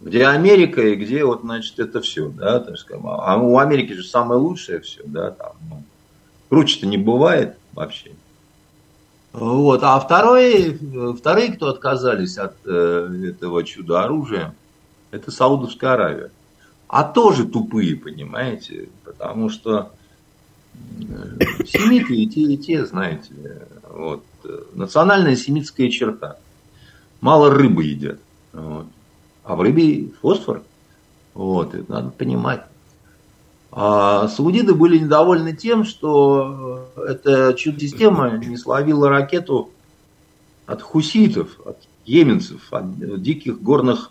где 0.00 0.26
Америка 0.26 0.82
и 0.82 0.96
где 0.96 1.24
вот, 1.24 1.42
значит, 1.42 1.78
это 1.78 2.00
все, 2.00 2.28
да, 2.28 2.58
так 2.58 2.76
сказать. 2.76 3.04
А 3.04 3.38
у 3.38 3.56
Америки 3.58 3.92
же 3.92 4.02
самое 4.02 4.40
лучшее 4.40 4.80
все, 4.80 5.02
да, 5.04 5.30
там, 5.30 5.52
ну, 5.70 5.84
круче-то 6.48 6.88
не 6.88 6.98
бывает 6.98 7.56
вообще. 7.74 8.10
Вот, 9.32 9.84
а 9.84 9.98
второй, 10.00 10.76
вторые, 11.16 11.52
кто 11.52 11.68
отказались 11.68 12.36
от 12.36 12.56
э, 12.66 13.30
этого 13.30 13.62
чудо-оружия, 13.62 14.56
это 15.12 15.30
Саудовская 15.30 15.92
Аравия 15.92 16.32
а 16.92 17.04
тоже 17.04 17.46
тупые, 17.46 17.96
понимаете, 17.96 18.90
потому 19.02 19.48
что 19.48 19.92
Семиты 21.66 22.16
и 22.16 22.26
те, 22.26 22.40
и 22.42 22.56
те, 22.58 22.84
знаете. 22.84 23.66
Вот. 23.88 24.24
Национальная 24.74 25.36
семитская 25.36 25.88
черта. 25.88 26.36
Мало 27.20 27.50
рыбы 27.50 27.84
едят. 27.84 28.18
Вот. 28.52 28.86
А 29.44 29.56
в 29.56 29.62
рыбе 29.62 30.10
фосфор. 30.20 30.62
Вот, 31.34 31.74
это 31.74 31.90
надо 31.90 32.10
понимать. 32.10 32.64
А 33.70 34.28
саудиты 34.28 34.74
были 34.74 34.98
недовольны 34.98 35.56
тем, 35.56 35.84
что 35.84 36.90
эта 36.96 37.54
чудо-система 37.54 38.36
не 38.36 38.58
словила 38.58 39.08
ракету 39.08 39.70
от 40.66 40.82
хуситов, 40.82 41.58
от 41.64 41.78
йеменцев, 42.04 42.70
от 42.70 43.22
диких 43.22 43.62
горных, 43.62 44.10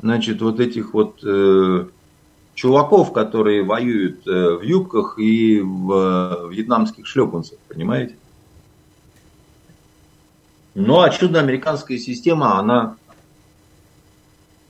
значит, 0.00 0.40
вот 0.40 0.58
этих 0.58 0.94
вот 0.94 1.18
э, 1.22 1.86
чуваков, 2.54 3.12
которые 3.12 3.64
воюют 3.64 4.26
э, 4.26 4.54
в 4.56 4.62
юбках 4.62 5.18
и 5.18 5.60
в 5.60 5.92
э, 5.92 6.48
вьетнамских 6.50 7.06
шлепанцах, 7.06 7.58
понимаете? 7.68 8.16
Ну, 10.74 11.00
а 11.00 11.10
чудо-американская 11.10 11.98
система, 11.98 12.58
она 12.58 12.96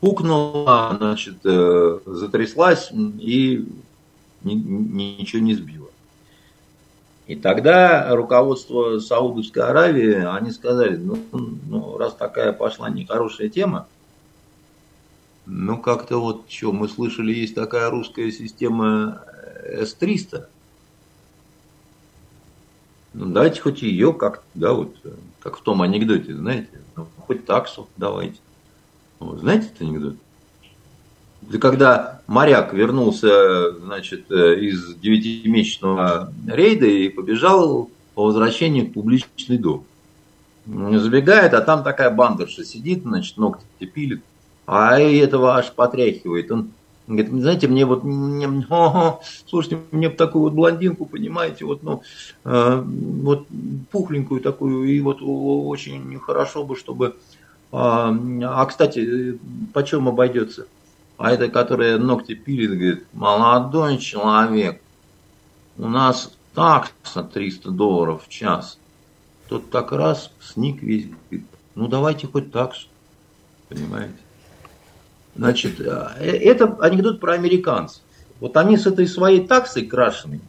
пукнула, 0.01 0.95
значит, 0.99 1.37
э, 1.45 1.99
затряслась 2.05 2.91
и 2.93 3.67
ни, 4.43 4.55
ничего 4.55 5.43
не 5.43 5.55
сбило. 5.55 5.89
И 7.27 7.37
тогда 7.37 8.15
руководство 8.15 8.99
Саудовской 8.99 9.63
Аравии, 9.63 10.25
они 10.25 10.51
сказали, 10.51 10.97
ну, 10.97 11.19
ну 11.33 11.97
раз 11.97 12.15
такая 12.15 12.53
пошла 12.53 12.91
нехорошая 12.91 13.49
тема, 13.49 13.87
ну 15.47 15.79
как-то 15.79 16.19
вот, 16.19 16.45
что, 16.49 16.73
мы 16.73 16.89
слышали, 16.89 17.33
есть 17.33 17.55
такая 17.55 17.91
русская 17.91 18.31
система 18.31 19.23
С-300. 19.65 20.47
Ну 23.13 23.27
давайте 23.27 23.61
хоть 23.61 23.83
ее 23.83 24.13
как, 24.13 24.43
да, 24.55 24.73
вот, 24.73 24.97
как 25.41 25.59
в 25.59 25.63
том 25.63 25.83
анекдоте, 25.83 26.35
знаете, 26.35 26.81
ну, 26.97 27.07
хоть 27.19 27.47
таксу 27.47 27.89
давайте. 27.97 28.39
Знаете 29.21 29.67
этот 29.67 29.83
анекдот? 29.83 30.17
Это 31.49 31.59
когда 31.59 32.21
моряк 32.27 32.73
вернулся, 32.73 33.73
значит, 33.73 34.31
э, 34.31 34.61
из 34.61 34.95
девятимесячного 34.97 36.33
рейда 36.47 36.87
и 36.87 37.09
побежал 37.09 37.91
по 38.15 38.25
возвращении 38.25 38.83
в 38.83 38.93
публичный 38.93 39.59
дом. 39.59 39.85
Забегает, 40.67 41.53
а 41.53 41.61
там 41.61 41.85
такая 41.85 42.11
бандерша 42.11 42.65
сидит, 42.65 43.03
значит, 43.03 43.37
ногти 43.37 43.85
пилит, 43.85 44.23
а 44.67 44.99
этого 44.99 45.57
аж 45.57 45.73
потряхивает. 45.73 46.51
Он 46.51 46.71
говорит, 47.07 47.31
знаете, 47.31 47.69
мне 47.69 47.85
вот, 47.85 48.03
мне, 48.05 48.49
о, 48.71 49.21
слушайте, 49.47 49.79
мне 49.91 50.09
такую 50.09 50.45
вот 50.45 50.53
блондинку, 50.55 51.07
понимаете, 51.07 51.65
вот, 51.65 51.83
ну, 51.83 52.03
э, 52.45 52.83
вот 52.85 53.47
пухленькую 53.91 54.41
такую, 54.41 54.85
и 54.85 55.01
вот 55.01 55.19
очень 55.21 56.19
хорошо 56.19 56.65
бы, 56.65 56.77
чтобы 56.77 57.17
а, 57.77 58.17
а 58.43 58.67
кстати, 58.67 59.37
почем 59.73 60.09
обойдется? 60.09 60.69
А 61.17 61.33
это, 61.33 61.49
которая 61.49 61.99
ногти 61.99 62.35
пилит, 62.35 62.71
говорит, 62.71 63.07
молодой 63.13 63.99
человек, 63.99 64.81
у 65.77 65.89
нас 65.89 66.33
такса 66.55 67.25
300 67.25 67.73
долларов 67.73 68.27
в 68.27 68.29
час. 68.29 68.79
Тот 69.49 69.71
так 69.71 69.91
раз 69.91 70.31
сник 70.41 70.83
весь, 70.83 71.07
говорит, 71.07 71.49
ну 71.75 71.89
давайте 71.89 72.29
хоть 72.29 72.53
таксу, 72.53 72.87
понимаете? 73.69 74.19
Значит, 75.37 75.81
э, 75.81 76.09
это 76.21 76.77
анекдот 76.81 77.21
про 77.21 77.33
американцев. 77.33 78.03
Вот 78.41 78.57
они 78.57 78.77
с 78.77 78.87
этой 78.87 79.07
своей 79.07 79.47
таксой 79.47 79.87
крашеной 79.87 80.41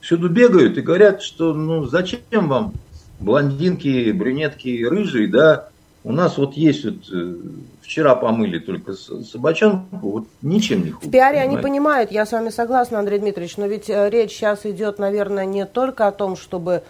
всюду 0.00 0.28
бегают 0.28 0.78
и 0.78 0.80
говорят, 0.80 1.22
что 1.22 1.52
ну 1.52 1.84
зачем 1.86 2.20
вам 2.32 2.72
блондинки, 3.18 4.10
брюнетки, 4.12 4.84
рыжие, 4.84 5.28
да, 5.28 5.68
у 6.02 6.12
нас 6.12 6.38
вот 6.38 6.54
есть 6.54 6.84
вот 6.84 6.94
э, 7.12 7.34
вчера 7.82 8.14
помыли 8.14 8.58
только 8.58 8.94
собачонку, 8.94 10.10
вот 10.10 10.24
ничем 10.40 10.84
не 10.84 10.90
хуже. 10.90 11.08
В 11.08 11.10
пиаре 11.10 11.40
понимаете? 11.40 11.54
они 11.54 11.62
понимают, 11.62 12.10
я 12.10 12.24
с 12.24 12.32
вами 12.32 12.48
согласна, 12.48 12.98
Андрей 12.98 13.18
Дмитриевич, 13.18 13.58
но 13.58 13.66
ведь 13.66 13.90
э, 13.90 14.08
речь 14.08 14.32
сейчас 14.32 14.64
идет, 14.64 14.98
наверное, 14.98 15.44
не 15.44 15.66
только 15.66 16.06
о 16.06 16.12
том, 16.12 16.36
чтобы 16.36 16.82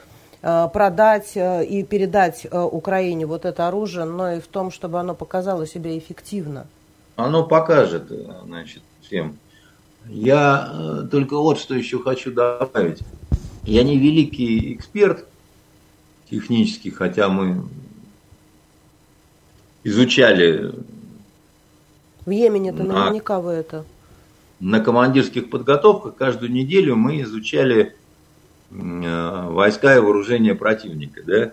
э, 0.42 0.68
продать 0.72 1.32
и 1.36 1.84
передать 1.88 2.46
Украине 2.52 3.26
вот 3.26 3.44
это 3.44 3.66
оружие, 3.66 4.04
но 4.04 4.34
и 4.34 4.40
в 4.40 4.46
том, 4.46 4.70
чтобы 4.70 5.00
оно 5.00 5.16
показало 5.16 5.66
себя 5.66 5.98
эффективно. 5.98 6.66
Оно 7.16 7.46
покажет, 7.46 8.10
значит, 8.44 8.82
всем. 9.02 9.36
Я 10.06 11.06
только 11.10 11.36
вот 11.36 11.58
что 11.58 11.74
еще 11.74 12.02
хочу 12.02 12.32
добавить. 12.32 13.00
Я 13.64 13.82
не 13.82 13.98
великий 13.98 14.74
эксперт 14.74 15.26
технический, 16.30 16.90
хотя 16.90 17.28
мы 17.28 17.68
изучали... 19.84 20.72
В 22.24 22.30
Йемене-то 22.30 22.82
на, 22.84 22.94
наверняка 22.94 23.40
вы 23.40 23.52
это... 23.52 23.84
На 24.60 24.80
командирских 24.80 25.50
подготовках 25.50 26.16
каждую 26.16 26.52
неделю 26.52 26.94
мы 26.94 27.22
изучали 27.22 27.96
э, 28.70 29.46
войска 29.48 29.96
и 29.96 30.00
вооружение 30.00 30.54
противника. 30.54 31.22
Да? 31.24 31.52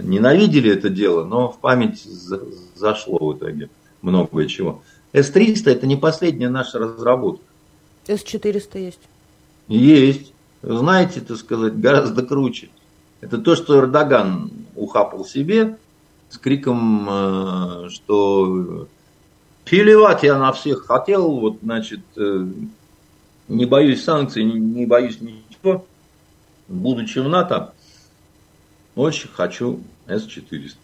Ненавидели 0.00 0.70
это 0.72 0.90
дело, 0.90 1.24
но 1.24 1.50
в 1.50 1.58
память 1.58 2.02
зашло 2.74 3.18
в 3.18 3.36
итоге 3.36 3.70
многое 4.06 4.46
чего. 4.46 4.82
С-300 5.12 5.70
это 5.70 5.86
не 5.86 5.96
последняя 5.96 6.48
наша 6.48 6.78
разработка. 6.78 7.44
С-400 8.06 8.78
есть? 8.78 9.00
Есть. 9.68 10.32
Знаете, 10.62 11.20
так 11.20 11.36
сказать, 11.36 11.78
гораздо 11.78 12.24
круче. 12.24 12.70
Это 13.20 13.38
то, 13.38 13.56
что 13.56 13.78
Эрдоган 13.80 14.50
ухапал 14.74 15.24
себе, 15.24 15.76
с 16.28 16.38
криком, 16.38 17.08
э, 17.08 17.88
что 17.90 18.88
плевать 19.64 20.22
я 20.22 20.38
на 20.38 20.52
всех 20.52 20.86
хотел, 20.86 21.30
вот, 21.40 21.58
значит, 21.62 22.00
э, 22.16 22.46
не 23.48 23.64
боюсь 23.64 24.04
санкций, 24.04 24.44
не 24.44 24.86
боюсь 24.86 25.20
ничего. 25.20 25.84
Будучи 26.68 27.20
в 27.20 27.28
НАТО, 27.28 27.72
очень 28.94 29.30
хочу 29.32 29.80
С-400. 30.06 30.76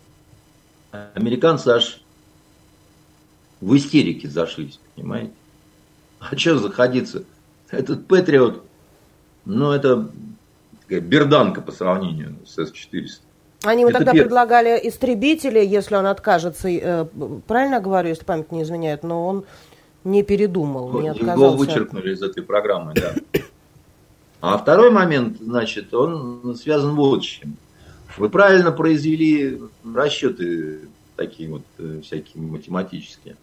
Американцы 1.15 1.69
аж 1.69 2.03
в 3.63 3.77
истерике 3.77 4.29
зашлись, 4.29 4.79
понимаете? 4.97 5.33
А 6.19 6.37
что 6.37 6.59
заходиться? 6.59 7.25
Этот 7.71 8.07
Патриот, 8.07 8.63
ну, 9.45 9.71
это 9.71 10.11
такая 10.83 11.01
берданка 11.01 11.63
по 11.63 11.73
сравнению 11.73 12.37
с 12.45 12.59
С-400. 12.59 13.21
Они 13.63 13.83
ему 13.83 13.93
тогда 13.93 14.13
первое. 14.13 14.25
предлагали 14.25 14.81
истребители, 14.83 15.65
если 15.65 15.95
он 15.95 16.07
откажется, 16.07 16.69
э, 16.69 17.07
правильно 17.47 17.81
говорю, 17.81 18.09
если 18.09 18.25
память 18.25 18.51
не 18.51 18.63
изменяет, 18.63 19.05
но 19.05 19.27
он 19.27 19.45
не 20.03 20.25
передумал, 20.25 21.01
не 21.01 21.09
отказался. 21.09 21.45
Его 21.45 21.57
вычеркнули 21.57 22.13
из 22.13 22.23
этой 22.23 22.43
программы, 22.43 22.95
да. 22.95 23.15
А 24.41 24.59
второй 24.59 24.91
момент, 24.91 25.37
значит, 25.41 25.95
он 25.95 26.57
связан 26.57 26.97
вот 26.97 27.23
с 27.23 27.27
чем. 27.27 27.57
Вы 28.19 28.29
правильно 28.29 28.73
произвели 28.73 29.61
расчеты 29.95 30.81
такие 31.15 31.49
вот 31.49 31.63
э, 31.79 32.01
всякие 32.03 32.43
математические. 32.43 33.37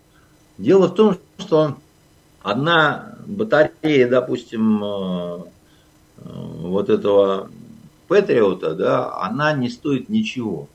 Дело 0.59 0.89
в 0.89 0.93
том, 0.93 1.17
что 1.37 1.77
одна 2.41 3.15
батарея, 3.25 4.09
допустим, 4.09 4.83
э, 4.83 5.39
вот 6.17 6.89
этого 6.89 7.49
Патриота, 8.09 8.75
да, 8.75 9.21
она 9.21 9.53
не 9.53 9.69
стоит 9.69 10.09
ничего. 10.09 10.67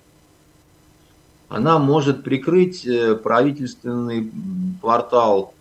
Она 1.50 1.78
может 1.78 2.24
прикрыть 2.24 2.86
э, 2.86 3.14
правительственный 3.14 4.32
квартал 4.80 5.52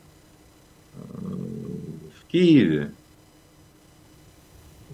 э, 0.94 1.00
в 2.18 2.32
Киеве, 2.32 2.94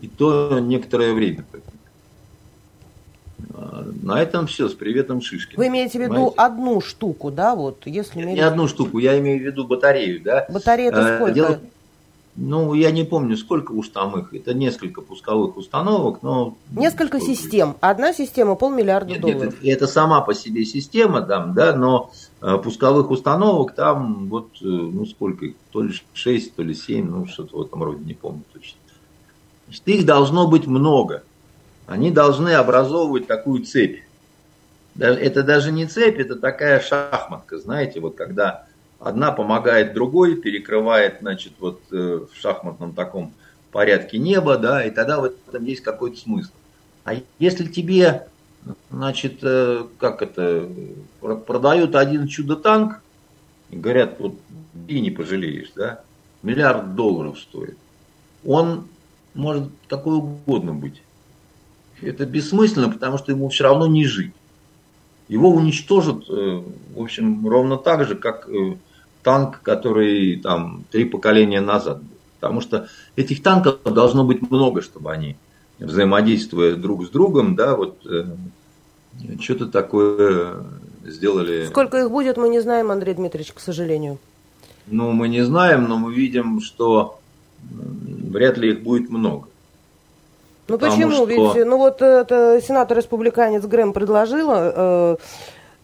и 0.02 0.08
то 0.08 0.58
некоторое 0.60 1.14
время. 1.14 1.46
На 3.50 4.22
этом 4.22 4.48
все, 4.48 4.70
с 4.70 4.74
приветом 4.74 5.22
Шишкин. 5.22 5.58
Вы 5.58 5.68
имеете 5.68 5.98
в 5.98 6.02
виду 6.02 6.14
понимаете? 6.14 6.36
одну 6.38 6.82
штуку, 6.82 7.32
да, 7.32 7.56
вот, 7.56 7.82
если... 7.86 8.22
Не 8.22 8.40
одну 8.42 8.68
штуку, 8.68 9.00
я 9.00 9.18
имею 9.20 9.40
в 9.40 9.44
виду 9.44 9.66
батарею, 9.66 10.22
да. 10.22 10.46
Батарея 10.50 10.90
это 10.90 11.00
э, 11.00 11.16
сколько? 11.16 11.34
Дело, 11.34 11.60
ну, 12.42 12.74
я 12.74 12.92
не 12.92 13.04
помню, 13.04 13.36
сколько 13.36 13.74
уж 13.74 13.90
там 13.90 14.18
их. 14.18 14.34
Это 14.34 14.54
несколько 14.54 15.02
пусковых 15.02 15.58
установок, 15.58 16.22
но... 16.22 16.56
Несколько 16.72 17.20
систем. 17.20 17.76
Одна 17.82 18.14
система 18.14 18.56
полмиллиарда 18.56 19.12
нет, 19.12 19.22
долларов. 19.22 19.62
Нет, 19.62 19.76
это 19.76 19.88
сама 19.88 20.22
по 20.22 20.34
себе 20.34 20.64
система, 20.64 21.22
там, 21.22 21.54
да, 21.54 21.76
но 21.76 22.12
э, 22.42 22.58
пусковых 22.64 23.12
установок 23.12 23.76
там 23.76 24.30
вот, 24.30 24.50
э, 24.62 24.66
ну, 24.66 25.06
сколько 25.06 25.48
их, 25.48 25.56
то 25.72 25.82
ли 25.82 25.94
6, 26.14 26.56
то 26.56 26.64
ли 26.64 26.74
7, 26.74 27.10
ну, 27.10 27.26
что-то 27.26 27.58
в 27.58 27.62
этом 27.62 27.84
роде, 27.84 28.06
не 28.06 28.14
помню 28.14 28.44
точно. 28.54 28.78
Значит, 29.66 29.88
их 29.88 30.06
должно 30.06 30.48
быть 30.48 30.66
много. 30.66 31.24
Они 31.90 32.12
должны 32.12 32.54
образовывать 32.54 33.28
такую 33.28 33.64
цепь. 33.64 34.04
Это 34.98 35.44
даже 35.44 35.72
не 35.72 35.88
цепь, 35.88 36.20
это 36.20 36.36
такая 36.36 36.80
шахматка, 36.80 37.58
знаете, 37.58 38.00
вот 38.00 38.16
когда 38.16 38.66
Одна 39.00 39.32
помогает 39.32 39.94
другой, 39.94 40.36
перекрывает, 40.36 41.20
значит, 41.22 41.54
вот 41.60 41.82
э, 41.92 42.20
в 42.32 42.38
шахматном 42.38 42.94
таком 42.94 43.32
порядке 43.72 44.18
неба, 44.18 44.58
да, 44.58 44.84
и 44.84 44.92
тогда 44.92 45.22
в 45.22 45.24
этом 45.24 45.64
есть 45.64 45.82
какой-то 45.82 46.18
смысл. 46.18 46.52
А 47.06 47.14
если 47.40 47.68
тебе, 47.68 48.28
значит, 48.92 49.40
э, 49.42 49.86
как 50.00 50.22
это, 50.22 50.68
продают 51.22 51.96
один 51.96 52.28
чудо-танк, 52.28 53.02
и 53.70 53.78
говорят, 53.78 54.20
вот 54.20 54.36
и 54.90 55.00
не 55.00 55.12
пожалеешь, 55.12 55.72
да, 55.78 56.02
миллиард 56.44 56.96
долларов 56.96 57.40
стоит, 57.40 57.78
он 58.46 58.90
может 59.34 59.70
какой 59.88 60.18
угодно 60.18 60.74
быть. 60.74 61.02
Это 62.02 62.26
бессмысленно, 62.26 62.90
потому 62.90 63.18
что 63.18 63.32
ему 63.32 63.50
все 63.50 63.64
равно 63.66 63.88
не 63.88 64.06
жить. 64.06 64.34
Его 65.28 65.52
уничтожат, 65.52 66.30
э, 66.30 66.64
в 66.96 67.02
общем, 67.02 67.48
ровно 67.48 67.78
так 67.78 68.08
же, 68.08 68.16
как 68.16 68.50
э, 68.50 68.78
танк, 69.24 69.62
который 69.62 70.38
там 70.38 70.84
три 70.92 71.06
поколения 71.06 71.62
назад 71.62 72.02
был. 72.02 72.18
Потому 72.40 72.62
что 72.62 72.88
этих 73.16 73.44
танков 73.44 73.80
должно 73.84 74.24
быть 74.24 74.50
много, 74.50 74.82
чтобы 74.82 75.12
они, 75.12 75.36
взаимодействуя 75.78 76.76
друг 76.76 77.06
с 77.06 77.10
другом, 77.10 77.56
да, 77.56 77.76
вот 77.76 78.06
э, 78.06 78.26
что-то 79.42 79.68
такое 79.68 80.64
сделали. 81.04 81.66
Сколько 81.66 81.98
их 81.98 82.10
будет, 82.10 82.38
мы 82.38 82.50
не 82.50 82.62
знаем, 82.62 82.92
Андрей 82.92 83.14
Дмитриевич, 83.14 83.54
к 83.54 83.60
сожалению. 83.60 84.20
Ну, 84.88 85.12
мы 85.12 85.28
не 85.28 85.42
знаем, 85.44 85.86
но 85.90 85.98
мы 85.98 86.14
видим, 86.14 86.62
что 86.62 87.20
вряд 87.62 88.58
ли 88.58 88.72
их 88.72 88.84
будет 88.84 89.10
много. 89.10 89.48
Ну 90.70 90.78
почему? 90.78 91.12
Что... 91.12 91.26
Ведь, 91.26 91.66
ну 91.66 91.78
вот 91.78 92.02
это 92.02 92.62
сенатор-республиканец 92.62 93.66
Грэм 93.66 93.92
предложила, 93.92 94.72
э, 94.76 95.18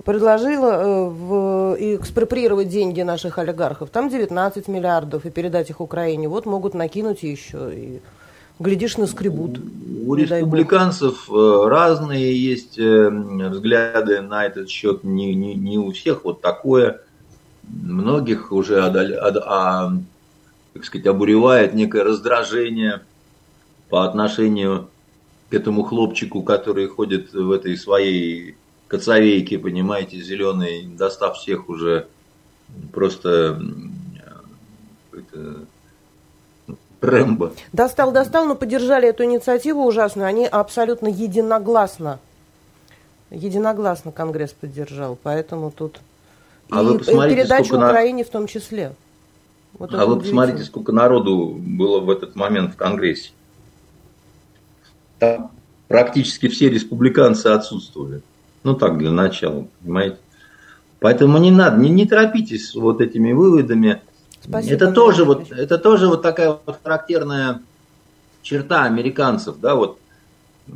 предложила 0.04 0.72
э, 0.72 1.10
в, 1.10 1.76
экспроприировать 1.80 2.70
деньги 2.70 3.02
наших 3.02 3.40
олигархов. 3.40 3.90
Там 3.90 4.10
19 4.10 4.68
миллиардов 4.68 5.26
и 5.26 5.32
передать 5.32 5.72
их 5.72 5.82
Украине. 5.82 6.30
Вот 6.30 6.46
могут 6.46 6.76
накинуть 6.76 7.24
еще 7.24 7.72
и 7.74 8.02
глядишь, 8.60 8.98
наскребут. 8.98 9.60
У 10.06 10.14
республиканцев 10.14 11.30
э, 11.32 11.64
разные 11.68 12.40
есть 12.40 12.78
э, 12.78 13.10
взгляды 13.10 14.22
на 14.22 14.46
этот 14.46 14.70
счет. 14.70 15.04
Не, 15.04 15.34
не, 15.34 15.56
не 15.56 15.80
у 15.80 15.92
всех 15.92 16.26
вот 16.26 16.42
такое. 16.42 17.02
Многих 17.64 18.52
уже 18.52 18.84
одоль, 18.84 19.16
од, 19.16 19.38
а, 19.44 19.92
так 20.76 20.86
сказать, 20.86 21.08
обуревает 21.08 21.74
некое 21.74 22.04
раздражение– 22.04 23.02
по 23.90 24.06
отношению 24.06 24.90
к 25.50 25.54
этому 25.54 25.84
хлопчику, 25.84 26.42
который 26.44 26.88
ходит 26.88 27.34
в 27.34 27.52
этой 27.52 27.78
своей 27.78 28.56
коцовейке, 28.88 29.60
понимаете, 29.60 30.22
зеленой, 30.22 30.86
достав 30.86 31.38
всех 31.38 31.70
уже 31.70 32.08
просто 32.92 33.62
Рэмбо. 37.02 37.54
Достал, 37.72 38.12
достал, 38.12 38.46
но 38.46 38.56
поддержали 38.56 39.08
эту 39.08 39.24
инициативу 39.24 39.86
ужасную. 39.86 40.28
Они 40.28 40.46
абсолютно 40.46 41.08
единогласно, 41.08 42.20
единогласно 43.30 44.12
Конгресс 44.12 44.54
поддержал. 44.54 45.18
Поэтому 45.22 45.72
тут 45.72 46.00
а 46.72 46.82
и, 46.82 46.86
вы 46.86 46.98
посмотрите, 46.98 47.36
передачу 47.36 47.76
Украине 47.76 48.24
на... 48.24 48.30
в 48.30 48.32
том 48.32 48.48
числе. 48.48 48.94
Вот 49.78 49.94
а 49.94 50.06
вы 50.06 50.20
посмотрите, 50.20 50.64
сколько 50.64 50.92
народу 50.92 51.56
было 51.60 52.00
в 52.00 52.10
этот 52.10 52.36
момент 52.36 52.74
в 52.74 52.78
Конгрессе 52.78 53.32
там 55.20 55.52
практически 55.88 56.48
все 56.48 56.70
республиканцы 56.70 57.48
отсутствовали. 57.48 58.22
Ну 58.64 58.76
так, 58.76 58.98
для 58.98 59.12
начала, 59.12 59.68
понимаете. 59.82 60.18
Поэтому 61.00 61.38
не 61.38 61.52
надо, 61.52 61.78
не, 61.78 61.90
не 61.90 62.06
торопитесь 62.06 62.72
с 62.72 62.76
вот 62.76 63.02
этими 63.02 63.32
выводами. 63.32 64.02
Спасибо, 64.42 64.74
это 64.74 64.92
тоже 64.92 65.26
вот, 65.26 65.52
это 65.52 65.78
тоже 65.78 66.08
вот 66.08 66.22
такая 66.22 66.58
вот 66.66 66.80
характерная 66.84 67.62
черта 68.42 68.84
американцев, 68.84 69.60
да, 69.60 69.76
вот 69.76 70.00
э, 70.68 70.72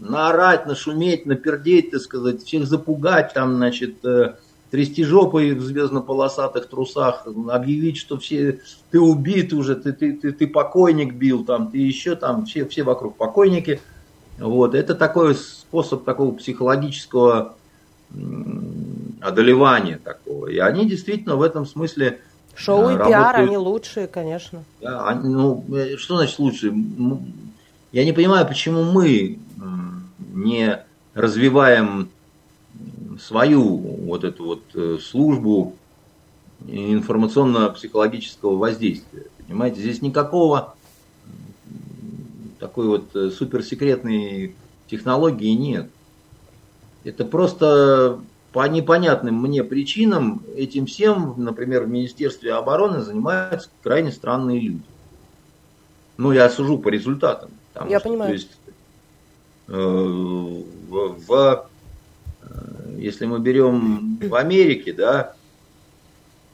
наорать, 0.00 0.66
нашуметь, 0.66 1.26
напердеть, 1.26 1.90
так 1.90 2.00
сказать, 2.00 2.42
всех 2.42 2.66
запугать, 2.66 3.32
там, 3.34 3.56
значит, 3.56 4.04
э, 4.04 4.34
трясти 4.74 5.04
жопой 5.04 5.52
в 5.52 5.62
звездно-полосатых 5.62 6.68
трусах, 6.68 7.28
объявить, 7.48 7.96
что 7.96 8.18
все, 8.18 8.58
ты 8.90 8.98
убит 8.98 9.52
уже, 9.52 9.76
ты, 9.76 9.92
ты, 9.92 10.14
ты, 10.14 10.32
ты 10.32 10.48
покойник 10.48 11.14
бил, 11.14 11.44
там, 11.44 11.70
ты 11.70 11.78
еще 11.78 12.16
там, 12.16 12.44
все, 12.44 12.66
все 12.66 12.82
вокруг 12.82 13.16
покойники. 13.16 13.80
Вот. 14.36 14.74
Это 14.74 14.96
такой 14.96 15.36
способ 15.36 16.02
такого 16.02 16.32
психологического 16.32 17.54
одолевания 19.20 20.00
такого. 20.02 20.48
И 20.48 20.58
они 20.58 20.88
действительно 20.88 21.36
в 21.36 21.42
этом 21.42 21.66
смысле 21.66 22.18
Шоу 22.56 22.90
и 22.90 22.94
работают. 22.94 23.08
пиар, 23.08 23.36
они 23.36 23.56
лучшие, 23.56 24.08
конечно. 24.08 24.64
Да, 24.80 25.06
они, 25.06 25.28
ну, 25.28 25.64
э, 25.72 25.96
что 25.98 26.16
значит 26.16 26.36
лучшие? 26.40 26.74
Я 27.92 28.04
не 28.04 28.12
понимаю, 28.12 28.44
почему 28.44 28.82
мы 28.82 29.38
не 30.32 30.84
развиваем 31.14 32.08
свою 33.18 33.78
вот 33.78 34.24
эту 34.24 34.44
вот 34.44 34.62
э, 34.74 34.98
службу 35.00 35.76
информационно-психологического 36.66 38.56
воздействия. 38.56 39.26
Понимаете, 39.46 39.80
здесь 39.80 40.02
никакого 40.02 40.74
такой 42.58 42.86
вот 42.86 43.14
э, 43.14 43.30
суперсекретной 43.30 44.54
технологии 44.86 45.52
нет. 45.52 45.90
Это 47.04 47.24
просто 47.24 48.20
по 48.52 48.66
непонятным 48.68 49.42
мне 49.42 49.62
причинам 49.64 50.42
этим 50.56 50.86
всем, 50.86 51.34
например, 51.36 51.84
в 51.84 51.88
Министерстве 51.88 52.54
обороны 52.54 53.02
занимаются 53.02 53.68
крайне 53.82 54.12
странные 54.12 54.60
люди. 54.60 54.82
Ну, 56.16 56.32
я 56.32 56.48
сужу 56.48 56.78
по 56.78 56.88
результатам. 56.88 57.50
Я 57.88 57.98
что, 57.98 58.08
понимаю. 58.08 58.30
То 58.30 58.34
есть, 58.34 58.50
э, 59.68 59.72
в, 59.72 61.16
в 61.26 61.66
если 62.98 63.26
мы 63.26 63.38
берем 63.40 64.18
в 64.20 64.34
Америке, 64.34 64.92
да, 64.92 65.34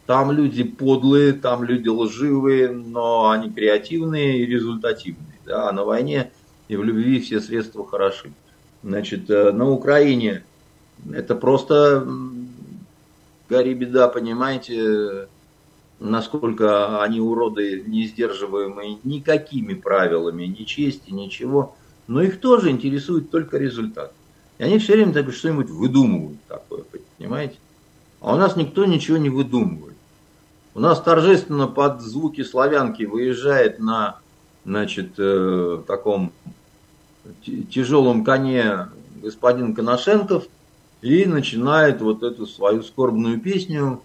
там 0.06 0.32
люди 0.32 0.64
подлые, 0.64 1.32
там 1.32 1.62
люди 1.62 1.88
лживые, 1.88 2.70
но 2.70 3.30
они 3.30 3.50
креативные 3.50 4.38
и 4.38 4.46
результативные. 4.46 5.38
Да, 5.46 5.68
а 5.68 5.72
на 5.72 5.84
войне 5.84 6.32
и 6.68 6.76
в 6.76 6.84
любви 6.84 7.20
все 7.20 7.40
средства 7.40 7.86
хороши. 7.86 8.32
Значит, 8.82 9.30
э, 9.30 9.52
на 9.52 9.70
Украине 9.70 10.44
это 11.12 11.34
просто 11.34 12.06
гори 13.48 13.74
беда, 13.74 14.08
понимаете, 14.08 15.28
насколько 15.98 17.02
они 17.02 17.20
уроды 17.20 17.82
не 17.86 18.06
сдерживаемые 18.06 18.98
никакими 19.04 19.74
правилами, 19.74 20.44
ни 20.44 20.64
чести, 20.64 21.10
ничего. 21.10 21.76
Но 22.06 22.22
их 22.22 22.40
тоже 22.40 22.70
интересует 22.70 23.30
только 23.30 23.58
результат. 23.58 24.12
И 24.60 24.62
они 24.62 24.78
все 24.78 24.92
время 24.92 25.14
так 25.14 25.32
что-нибудь 25.32 25.70
выдумывают 25.70 26.38
такое, 26.46 26.84
понимаете? 27.16 27.56
А 28.20 28.34
у 28.34 28.36
нас 28.36 28.56
никто 28.56 28.84
ничего 28.84 29.16
не 29.16 29.30
выдумывает. 29.30 29.96
У 30.74 30.80
нас 30.80 31.00
торжественно 31.00 31.66
под 31.66 32.02
звуки 32.02 32.42
славянки 32.42 33.04
выезжает 33.04 33.78
на 33.78 34.18
значит, 34.66 35.12
э, 35.16 35.82
таком 35.86 36.32
тяжелом 37.70 38.22
коне 38.22 38.88
господин 39.22 39.74
Коношенков 39.74 40.44
и 41.00 41.24
начинает 41.24 42.02
вот 42.02 42.22
эту 42.22 42.46
свою 42.46 42.82
скорбную 42.82 43.40
песню, 43.40 44.02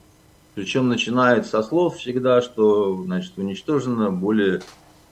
причем 0.54 0.88
начинает 0.88 1.48
со 1.48 1.64
слов 1.64 1.98
всегда, 1.98 2.42
что 2.42 3.04
значит, 3.04 3.34
уничтожено 3.36 4.10
более 4.10 4.62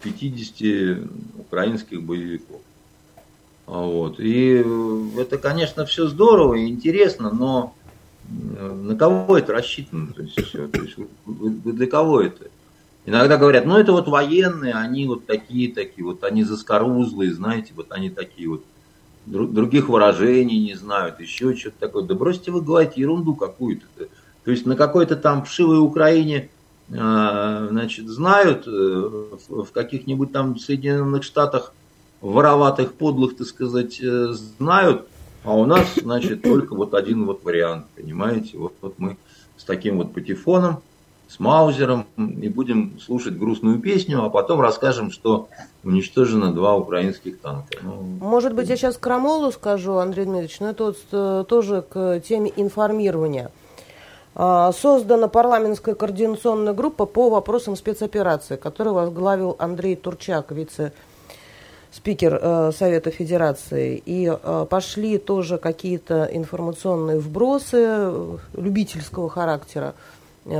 50 0.03 1.05
украинских 1.37 2.01
боевиков. 2.01 2.61
Вот. 3.65 4.19
И 4.19 4.61
э, 4.63 5.09
это, 5.17 5.37
конечно, 5.37 5.85
все 5.85 6.07
здорово 6.07 6.55
и 6.55 6.67
интересно, 6.67 7.31
но 7.31 7.75
э, 8.27 8.71
на 8.71 8.95
кого 8.95 9.37
это 9.37 9.53
рассчитано? 9.53 10.13
То 10.13 10.21
есть, 10.21 10.41
все, 10.41 10.67
то 10.67 10.81
есть, 10.81 10.97
для 11.25 11.87
кого 11.87 12.21
это? 12.21 12.47
Иногда 13.05 13.37
говорят, 13.37 13.65
ну 13.65 13.77
это 13.77 13.91
вот 13.91 14.07
военные, 14.07 14.73
они 14.73 15.07
вот 15.07 15.25
такие, 15.25 15.73
такие, 15.73 16.05
вот 16.05 16.23
они 16.23 16.43
заскорузлые, 16.43 17.33
знаете, 17.33 17.73
вот 17.75 17.87
они 17.91 18.09
такие 18.09 18.49
вот, 18.49 18.63
других 19.25 19.89
выражений 19.89 20.59
не 20.59 20.75
знают, 20.75 21.19
еще 21.19 21.55
что-то 21.55 21.79
такое. 21.79 22.03
Да 22.03 22.15
бросьте 22.15 22.51
вы 22.51 22.61
говорить 22.61 22.97
ерунду 22.97 23.35
какую-то. 23.35 23.85
То 24.43 24.51
есть 24.51 24.65
на 24.65 24.75
какой-то 24.75 25.15
там 25.15 25.43
вшивой 25.43 25.79
Украине 25.79 26.49
а, 26.91 27.67
значит, 27.69 28.07
знают 28.07 28.67
э, 28.67 28.69
в 28.69 29.71
каких-нибудь 29.71 30.31
там 30.31 30.57
Соединенных 30.57 31.23
Штатах 31.23 31.73
вороватых, 32.23 32.93
подлых, 32.93 33.35
так 33.35 33.47
сказать, 33.47 33.99
э, 34.01 34.33
знают, 34.57 35.07
а 35.43 35.53
у 35.53 35.65
нас, 35.65 35.95
значит, 36.01 36.41
только 36.41 36.73
вот 36.73 36.93
один 36.93 37.25
вот 37.25 37.43
вариант, 37.43 37.85
понимаете? 37.95 38.57
Вот, 38.57 38.73
вот 38.81 38.95
мы 38.97 39.17
с 39.57 39.65
таким 39.65 39.97
вот 39.97 40.13
патефоном, 40.13 40.81
с 41.27 41.39
Маузером 41.39 42.05
и 42.17 42.47
будем 42.47 42.97
слушать 42.99 43.37
грустную 43.37 43.79
песню, 43.79 44.23
а 44.23 44.29
потом 44.29 44.61
расскажем, 44.61 45.11
что 45.11 45.49
уничтожено 45.83 46.53
два 46.53 46.77
украинских 46.77 47.41
танка. 47.41 47.79
Ну, 47.81 47.93
Может 48.21 48.53
быть, 48.53 48.69
я 48.69 48.77
сейчас 48.77 48.97
крамолу 48.97 49.51
скажу, 49.51 49.95
Андрей 49.95 50.23
Дмитриевич, 50.23 50.59
но 50.61 50.69
это 50.69 50.85
вот 50.85 50.97
э, 51.11 51.43
тоже 51.47 51.81
к 51.81 52.21
теме 52.21 52.53
информирования. 52.55 53.51
А, 54.35 54.71
создана 54.71 55.27
парламентская 55.27 55.93
координационная 55.93 56.73
группа 56.73 57.05
по 57.05 57.29
вопросам 57.29 57.75
спецоперации, 57.75 58.55
которую 58.55 58.93
возглавил 58.93 59.57
Андрей 59.59 59.95
Турчак, 59.97 60.51
вице-спикер 61.93 62.39
э, 62.41 62.71
Совета 62.71 63.11
Федерации. 63.11 64.01
И 64.05 64.27
э, 64.27 64.65
пошли 64.69 65.17
тоже 65.17 65.57
какие-то 65.57 66.29
информационные 66.31 67.19
вбросы 67.19 67.77
э, 67.79 68.37
любительского 68.57 69.29
характера 69.29 69.93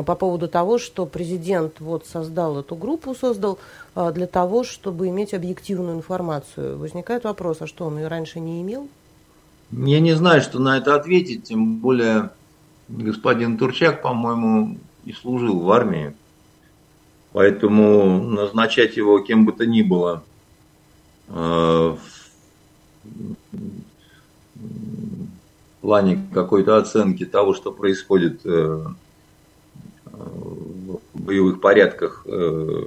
по 0.05 0.15
поводу 0.15 0.47
того, 0.47 0.77
что 0.77 1.05
президент 1.05 1.81
вот 1.81 2.05
создал 2.07 2.57
эту 2.57 2.73
группу, 2.73 3.13
создал 3.13 3.59
для 3.95 4.27
того, 4.27 4.63
чтобы 4.63 5.09
иметь 5.09 5.33
объективную 5.33 5.97
информацию. 5.97 6.77
Возникает 6.77 7.25
вопрос, 7.25 7.57
а 7.59 7.67
что, 7.67 7.87
он 7.87 7.97
ее 7.97 8.07
раньше 8.07 8.39
не 8.39 8.61
имел? 8.61 8.87
Я 9.73 9.99
не 9.99 10.13
знаю, 10.13 10.41
что 10.41 10.59
на 10.59 10.77
это 10.77 10.95
ответить, 10.95 11.43
тем 11.43 11.79
более 11.79 12.29
господин 12.87 13.57
Турчак, 13.57 14.01
по-моему, 14.01 14.77
и 15.03 15.11
служил 15.11 15.59
в 15.59 15.69
армии. 15.69 16.13
Поэтому 17.33 18.23
назначать 18.23 18.95
его 18.95 19.19
кем 19.19 19.45
бы 19.45 19.51
то 19.51 19.65
ни 19.65 19.81
было 19.81 20.23
э, 20.23 20.32
плане 25.83 26.25
какой-то 26.33 26.77
оценки 26.77 27.25
того, 27.25 27.53
что 27.53 27.71
происходит 27.71 28.39
э, 28.45 28.85
в 30.05 30.99
боевых 31.13 31.59
порядках 31.59 32.25
э, 32.25 32.83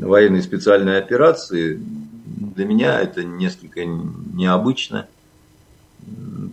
военной 0.00 0.42
специальной 0.42 0.98
операции, 0.98 1.78
для 2.56 2.64
меня 2.64 3.00
это 3.00 3.22
несколько 3.22 3.84
необычно. 3.84 5.08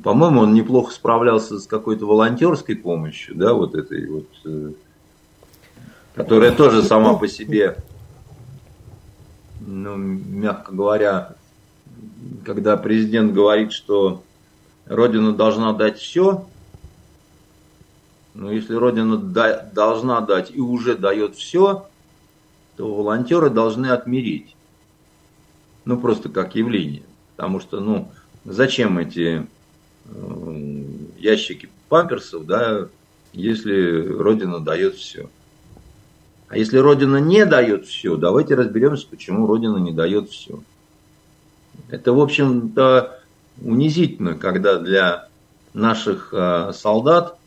По-моему, 0.04 0.42
он 0.42 0.54
неплохо 0.54 0.94
справлялся 0.94 1.60
с 1.60 1.66
какой-то 1.66 2.06
волонтерской 2.06 2.76
помощью, 2.76 3.36
да, 3.36 3.54
вот 3.54 3.74
этой 3.76 4.08
вот, 4.08 4.28
э, 4.44 4.72
которая 6.14 6.52
тоже 6.52 6.84
сама 6.84 7.14
по 7.14 7.30
себе, 7.30 7.78
ну, 9.66 9.96
мягко 9.96 10.74
говоря, 10.74 11.36
когда 12.46 12.78
президент 12.78 13.34
говорит, 13.34 13.72
что 13.72 14.24
Родина 14.86 15.34
должна 15.34 15.74
дать 15.74 16.00
все, 16.00 16.48
но 18.34 18.52
если 18.52 18.76
Родина 18.76 19.18
да, 19.18 19.70
должна 19.74 20.22
дать 20.22 20.52
и 20.52 20.60
уже 20.60 20.96
дает 20.96 21.36
все, 21.36 21.88
то 22.78 22.94
волонтеры 22.94 23.50
должны 23.50 23.88
отмереть. 23.88 24.56
Ну, 25.86 26.00
просто 26.00 26.30
как 26.30 26.56
явление. 26.56 27.04
Потому 27.36 27.60
что, 27.60 27.80
ну, 27.80 28.12
зачем 28.46 28.98
эти 28.98 29.46
э, 30.06 30.84
ящики 31.18 31.70
памперсов, 31.90 32.46
да, 32.46 32.88
если 33.34 34.08
Родина 34.08 34.60
дает 34.60 34.96
все. 34.96 35.30
А 36.52 36.58
если 36.58 36.80
Родина 36.80 37.16
не 37.16 37.46
дает 37.46 37.86
все, 37.86 38.18
давайте 38.18 38.56
разберемся, 38.56 39.08
почему 39.10 39.48
Родина 39.48 39.78
не 39.78 39.94
дает 39.94 40.30
все. 40.30 40.62
Это, 41.88 42.12
в 42.12 42.20
общем-то, 42.20 43.22
унизительно, 43.62 44.34
когда 44.36 44.78
для 44.78 45.30
наших 45.74 46.34
э, 46.34 46.74
солдат 46.74 47.38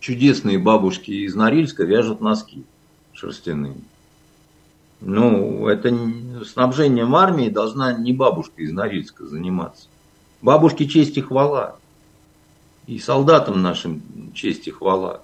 чудесные 0.00 0.58
бабушки 0.58 1.12
из 1.12 1.36
Норильска 1.36 1.84
вяжут 1.84 2.20
носки 2.20 2.64
шерстяные. 3.12 3.76
Ну, 5.00 5.68
это 5.68 5.96
снабжением 6.44 7.14
армии 7.14 7.48
должна 7.48 7.92
не 7.92 8.12
бабушка 8.12 8.60
из 8.60 8.72
Норильска 8.72 9.24
заниматься. 9.24 9.86
Бабушке 10.42 10.88
честь 10.88 11.16
и 11.16 11.20
хвала. 11.20 11.76
И 12.88 12.98
солдатам 12.98 13.62
нашим 13.62 14.02
честь 14.34 14.66
и 14.66 14.72
хвала. 14.72 15.22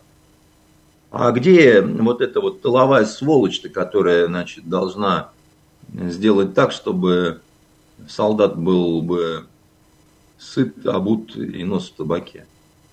А 1.18 1.32
где 1.32 1.80
вот 1.80 2.20
эта 2.20 2.40
вот 2.40 2.60
тыловая 2.60 3.06
сволочь-то, 3.06 3.70
которая, 3.70 4.26
значит, 4.26 4.68
должна 4.68 5.30
сделать 5.92 6.52
так, 6.52 6.72
чтобы 6.72 7.40
солдат 8.06 8.58
был 8.58 9.00
бы 9.00 9.46
сыт, 10.38 10.86
обут 10.86 11.34
и 11.36 11.64
нос 11.64 11.88
в 11.88 11.94
табаке? 11.94 12.44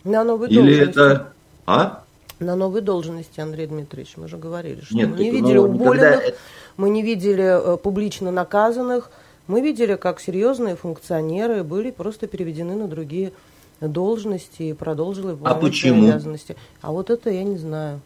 На 0.06 0.24
новой 0.24 0.50
Или 0.50 0.78
это... 0.78 1.34
А? 1.66 2.04
На 2.40 2.56
новой 2.56 2.82
должности, 2.82 3.40
Андрей 3.40 3.68
Дмитриевич, 3.68 4.14
мы 4.18 4.28
же 4.28 4.38
говорили, 4.38 4.82
что 4.82 4.96
Нет, 4.96 5.10
мы 5.10 5.18
не 5.18 5.30
видели 5.30 5.58
ну, 5.58 5.64
уволенных, 5.64 6.20
никогда... 6.20 6.38
мы 6.78 6.90
не 6.90 7.04
видели 7.04 7.74
э, 7.74 7.78
публично 7.78 8.32
наказанных, 8.32 9.12
мы 9.48 9.62
видели, 9.62 9.96
как 9.96 10.20
серьезные 10.20 10.76
функционеры 10.76 11.64
были 11.64 11.92
просто 11.92 12.28
переведены 12.28 12.76
на 12.76 12.88
другие 12.88 13.34
должности 13.82 14.64
и 14.64 14.74
продолжили 14.74 15.38
а 15.44 15.56
почему? 15.56 16.08
обязанности. 16.08 16.56
А 16.82 16.92
вот 16.92 17.10
это 17.10 17.30
я 17.30 17.44
не 17.44 17.58
знаю. 17.58 18.00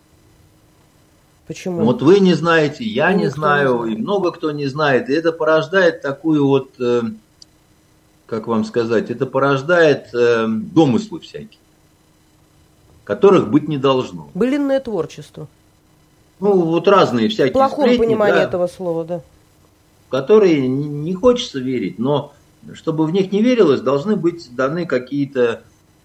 Почему? 1.48 1.84
Вот 1.86 2.02
вы 2.02 2.20
не 2.20 2.34
знаете, 2.34 2.84
я 2.84 3.12
ну, 3.12 3.20
не 3.20 3.28
знаю, 3.30 3.84
не 3.86 3.94
и 3.94 3.98
много 3.98 4.32
кто 4.32 4.52
не 4.52 4.68
знает. 4.68 5.10
И 5.10 5.14
это 5.14 5.32
порождает 5.32 6.02
такую 6.02 6.46
вот, 6.46 6.72
э, 6.80 7.04
как 8.26 8.48
вам 8.48 8.66
сказать, 8.66 9.10
это 9.10 9.26
порождает 9.26 10.14
э, 10.14 10.46
домыслы 10.48 11.20
всякие 11.20 11.60
которых 13.08 13.50
быть 13.50 13.70
не 13.70 13.78
должно. 13.78 14.30
Былинное 14.34 14.82
творчество. 14.82 15.48
Ну, 16.42 16.62
вот 16.62 16.90
разные 16.90 17.30
всякие 17.30 17.52
В 17.52 17.54
плохом 17.54 17.86
сплетни, 17.86 18.04
понимании 18.04 18.34
да, 18.34 18.44
этого 18.44 18.68
слова, 18.68 19.06
да. 19.06 19.22
В 20.08 20.12
которые 20.12 20.68
не 20.68 21.14
хочется 21.14 21.60
верить, 21.60 22.00
но 22.00 22.34
чтобы 22.74 23.06
в 23.06 23.12
них 23.12 23.32
не 23.32 23.42
верилось, 23.42 23.80
должны 23.80 24.18
быть 24.18 24.54
даны 24.54 24.86
какие-то 24.86 25.62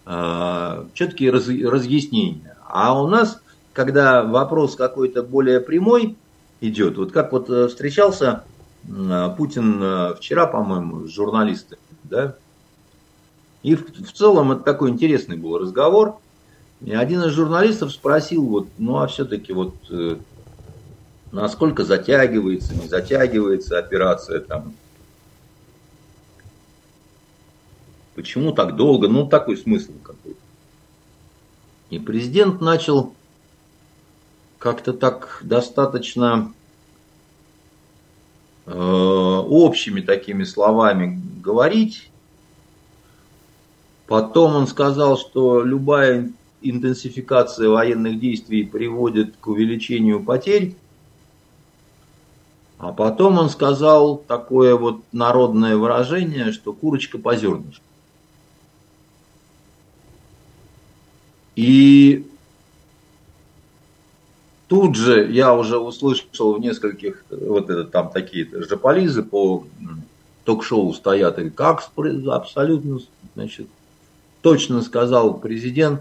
э, 0.07 0.84
четкие 0.95 1.32
раз, 1.32 1.49
разъяснения. 1.49 2.57
А 2.68 3.03
у 3.03 3.09
нас, 3.09 3.41
когда 3.73 4.23
вопрос 4.23 4.77
какой-то 4.77 5.23
более 5.23 5.61
прямой 5.61 6.16
идет, 6.61 6.97
вот 6.97 7.12
как 7.12 7.33
вот 7.33 7.49
э, 7.51 7.68
встречался 7.68 8.45
э, 8.89 9.35
Путин 9.37 9.83
э, 9.83 10.14
вчера, 10.16 10.47
по-моему, 10.47 11.07
с 11.07 11.11
журналистами, 11.11 11.81
да, 12.05 12.37
и 13.62 13.75
в, 13.75 14.12
целом 14.12 14.53
это 14.53 14.62
такой 14.62 14.91
интересный 14.91 15.37
был 15.37 15.57
разговор. 15.59 16.16
И 16.81 16.93
один 16.93 17.23
из 17.23 17.33
журналистов 17.33 17.93
спросил, 17.93 18.45
вот, 18.45 18.66
ну 18.77 18.99
а 18.99 19.07
все-таки 19.07 19.53
вот 19.53 19.75
насколько 21.31 21.85
затягивается, 21.85 22.75
не 22.75 22.89
затягивается 22.89 23.79
операция 23.79 24.41
там. 24.41 24.75
Почему 28.16 28.53
так 28.53 28.77
долго? 28.77 29.09
Ну, 29.09 29.27
такой 29.27 29.57
смысл 29.57 29.93
какой-то. 30.03 30.39
И 31.91 31.99
президент 31.99 32.61
начал 32.61 33.14
как-то 34.63 34.93
так 34.93 35.41
достаточно 35.43 36.53
э, 38.67 38.73
общими 38.73 40.01
такими 40.01 40.45
словами 40.45 41.21
говорить. 41.43 42.09
Потом 44.07 44.55
он 44.55 44.69
сказал, 44.69 45.19
что 45.19 45.65
любая 45.65 46.31
интенсификация 46.61 47.71
военных 47.71 48.21
действий 48.21 48.63
приводит 48.63 49.35
к 49.41 49.49
увеличению 49.49 50.23
потерь. 50.23 50.77
А 52.79 52.93
потом 52.93 53.39
он 53.39 53.51
сказал 53.51 54.17
такое 54.17 54.77
вот 54.77 55.03
народное 55.11 55.77
выражение, 55.77 56.53
что 56.53 56.73
курочка 56.73 57.19
по 57.19 57.35
зернышку. 57.35 57.83
И 61.57 62.29
тут 64.73 64.97
же 64.97 65.31
я 65.31 65.53
уже 65.53 65.77
услышал 65.77 66.55
в 66.55 66.59
нескольких, 66.59 67.27
вот 67.29 67.68
это 67.68 67.85
там 67.85 68.11
такие 68.11 68.49
жополизы 68.66 69.23
по 69.23 69.66
ток-шоу 70.45 70.95
стоят, 70.95 71.39
и 71.39 71.51
как 71.51 71.83
абсолютно, 72.27 72.99
значит, 73.35 73.68
точно 74.41 74.81
сказал 74.81 75.35
президент, 75.35 76.01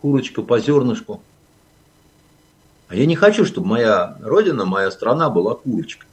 курочка 0.00 0.42
по 0.42 0.58
зернышку. 0.58 1.22
А 2.88 2.96
я 2.96 3.06
не 3.06 3.14
хочу, 3.14 3.44
чтобы 3.44 3.68
моя 3.68 4.18
родина, 4.20 4.64
моя 4.64 4.90
страна 4.90 5.30
была 5.30 5.54
курочкой. 5.54 6.08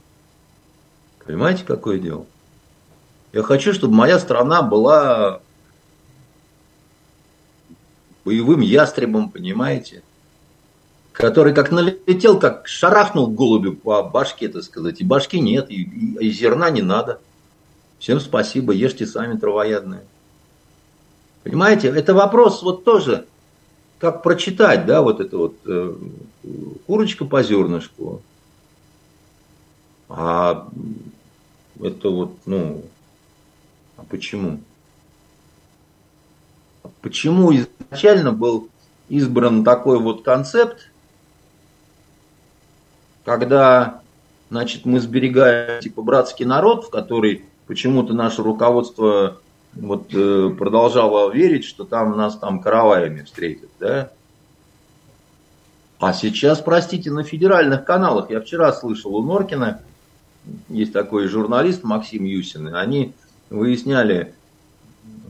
Понимаете, 1.25 1.63
какое 1.65 1.97
дело? 1.97 2.27
Я 3.33 3.41
хочу, 3.41 3.73
чтобы 3.73 3.95
моя 3.95 4.19
страна 4.19 4.61
была 4.61 5.41
боевым 8.23 8.59
ястребом, 8.59 9.31
понимаете? 9.31 10.03
Который 11.15 11.53
как 11.53 11.71
налетел, 11.71 12.39
как 12.39 12.67
шарахнул 12.67 13.27
голубю 13.27 13.73
по 13.73 14.03
башке, 14.03 14.49
так 14.49 14.63
сказать. 14.63 14.99
И 14.99 15.05
башки 15.05 15.39
нет, 15.39 15.69
и, 15.69 15.81
и, 15.81 16.27
и 16.27 16.29
зерна 16.29 16.69
не 16.69 16.81
надо. 16.81 17.21
Всем 17.99 18.19
спасибо, 18.19 18.73
ешьте 18.73 19.05
сами 19.05 19.37
травоядные. 19.37 20.01
Понимаете, 21.43 21.87
это 21.87 22.13
вопрос 22.13 22.61
вот 22.63 22.83
тоже 22.83 23.27
как 23.97 24.23
прочитать, 24.23 24.85
да, 24.85 25.01
вот 25.01 25.21
это 25.21 25.37
вот 25.37 25.55
э, 25.65 25.95
курочка 26.85 27.23
по 27.23 27.41
зернышку. 27.41 28.21
А 30.09 30.67
это 31.81 32.09
вот, 32.09 32.35
ну, 32.45 32.83
а 33.95 34.03
почему? 34.03 34.59
Почему 37.01 37.53
изначально 37.55 38.33
был 38.33 38.67
избран 39.07 39.63
такой 39.63 39.99
вот 39.99 40.23
концепт, 40.23 40.89
когда 43.25 44.01
значит, 44.49 44.85
мы 44.85 44.99
сберегаем 45.01 45.81
типа 45.81 46.01
братский 46.01 46.45
народ, 46.45 46.85
в 46.85 46.89
который 46.89 47.43
почему-то 47.67 48.13
наше 48.13 48.41
руководство 48.41 49.41
вот, 49.73 50.13
э, 50.13 50.51
продолжало 50.57 51.31
верить, 51.31 51.65
что 51.65 51.83
там 51.83 52.15
нас 52.15 52.37
там 52.37 52.61
караваями 52.61 53.23
встретят, 53.23 53.69
да? 53.79 54.11
А 55.99 56.13
сейчас, 56.13 56.61
простите, 56.61 57.11
на 57.11 57.23
федеральных 57.23 57.83
каналах, 57.83 58.29
я 58.29 58.39
вчера 58.39 58.71
слышал 58.71 59.15
у 59.15 59.23
Норкина, 59.23 59.81
есть 60.69 60.93
такой 60.93 61.27
журналист 61.27 61.83
Максим 61.83 62.23
Юсин, 62.23 62.73
они 62.75 63.13
выясняли, 63.49 64.33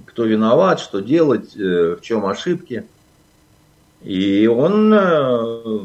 кто 0.05 0.25
виноват, 0.25 0.79
что 0.79 0.99
делать, 0.99 1.55
э, 1.55 1.95
в 1.99 2.01
чем 2.01 2.25
ошибки. 2.25 2.85
И 4.01 4.47
он, 4.47 4.93
э, 4.93 5.79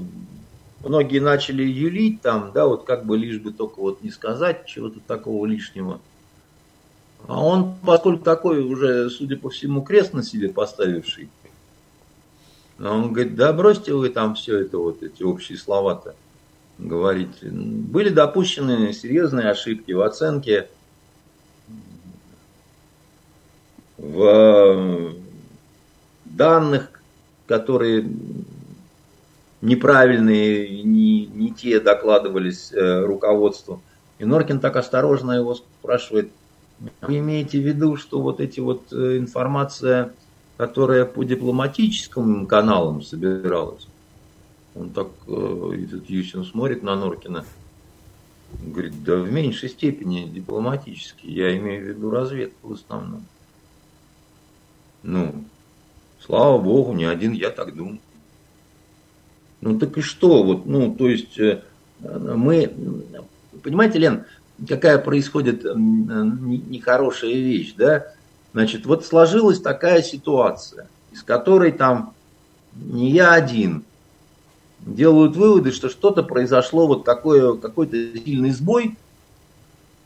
многие 0.85 1.19
начали 1.21 1.63
юлить 1.63 2.23
там, 2.23 2.53
да, 2.53 2.67
вот 2.67 2.85
как 2.85 3.05
бы 3.05 3.17
лишь 3.17 3.39
бы 3.39 3.53
только 3.53 3.81
вот 3.81 4.03
не 4.03 4.11
сказать 4.11 4.67
чего-то 4.67 5.01
такого 5.01 5.47
лишнего. 5.47 6.01
А 7.27 7.45
он, 7.45 7.75
поскольку 7.85 8.25
такой 8.25 8.61
уже, 8.61 9.11
судя 9.11 9.37
по 9.37 9.51
всему, 9.51 9.83
крест 9.83 10.15
на 10.15 10.23
себе 10.23 10.49
поставивший, 10.49 11.29
он 12.79 13.13
говорит, 13.13 13.35
да 13.35 13.53
бросьте 13.53 13.93
вы 13.93 14.09
там 14.09 14.35
все 14.35 14.61
это, 14.61 14.79
вот 14.79 15.03
эти 15.03 15.23
общие 15.23 15.59
слова-то 15.59 16.15
говорить. 16.79 17.43
Были 17.43 18.09
допущены 18.09 18.93
серьезные 18.95 19.51
ошибки 19.51 19.93
в 19.93 20.01
оценке, 20.01 20.69
в 23.99 25.13
данных, 26.25 27.03
которые 27.47 28.09
неправильные, 29.63 30.83
не, 30.83 31.27
не 31.27 31.51
те 31.51 31.81
докладывались 31.81 32.73
э, 32.73 33.05
руководству. 33.05 33.83
И 34.19 34.25
Норкин 34.25 34.61
так 34.61 34.77
осторожно 34.77 35.33
его 35.33 35.55
спрашивает, 35.55 36.31
вы 37.03 37.19
имеете 37.19 37.59
в 37.59 37.67
виду, 37.67 37.97
что 37.97 38.21
вот 38.21 38.41
эти 38.41 38.61
вот 38.61 38.93
э, 38.93 39.19
информация 39.19 40.13
которая 40.61 41.07
по 41.07 41.25
дипломатическим 41.25 42.45
каналам 42.45 43.01
собиралась. 43.01 43.89
Он 44.75 44.91
так, 44.91 45.07
этот 45.27 46.11
Юсин 46.11 46.45
смотрит 46.45 46.83
на 46.83 46.97
Норкина, 46.97 47.47
говорит, 48.67 49.03
да 49.03 49.17
в 49.17 49.33
меньшей 49.33 49.71
степени 49.71 50.27
дипломатически, 50.27 51.27
я 51.29 51.57
имею 51.57 51.83
в 51.83 51.89
виду 51.89 52.11
разведку 52.11 52.69
в 52.69 52.73
основном. 52.75 53.25
Ну, 55.03 55.45
слава 56.21 56.59
богу, 56.59 56.93
не 56.93 57.07
один 57.07 57.33
я 57.33 57.49
так 57.49 57.75
думаю. 57.75 57.99
Ну 59.61 59.79
так 59.79 59.99
и 59.99 60.01
что, 60.01 60.43
вот, 60.43 60.67
ну, 60.67 60.95
то 60.95 61.09
есть 61.09 61.39
э, 61.39 61.63
мы, 62.01 62.73
понимаете, 63.63 63.99
Лен, 63.99 64.25
какая 64.67 64.99
происходит 64.99 65.65
нехорошая 65.65 67.33
вещь, 67.33 67.75
да? 67.77 68.07
Значит, 68.53 68.87
вот 68.87 69.05
сложилась 69.05 69.61
такая 69.61 70.03
ситуация, 70.03 70.89
из 71.13 71.23
которой 71.23 71.73
там 71.73 72.15
не 72.75 73.11
я 73.11 73.33
один 73.33 73.85
делают 74.81 75.37
выводы, 75.37 75.73
что 75.73 75.89
что-то 75.89 76.23
произошло, 76.23 76.87
вот 76.87 77.05
такое, 77.05 77.55
какой-то 77.55 77.97
сильный 78.19 78.51
сбой 78.51 78.97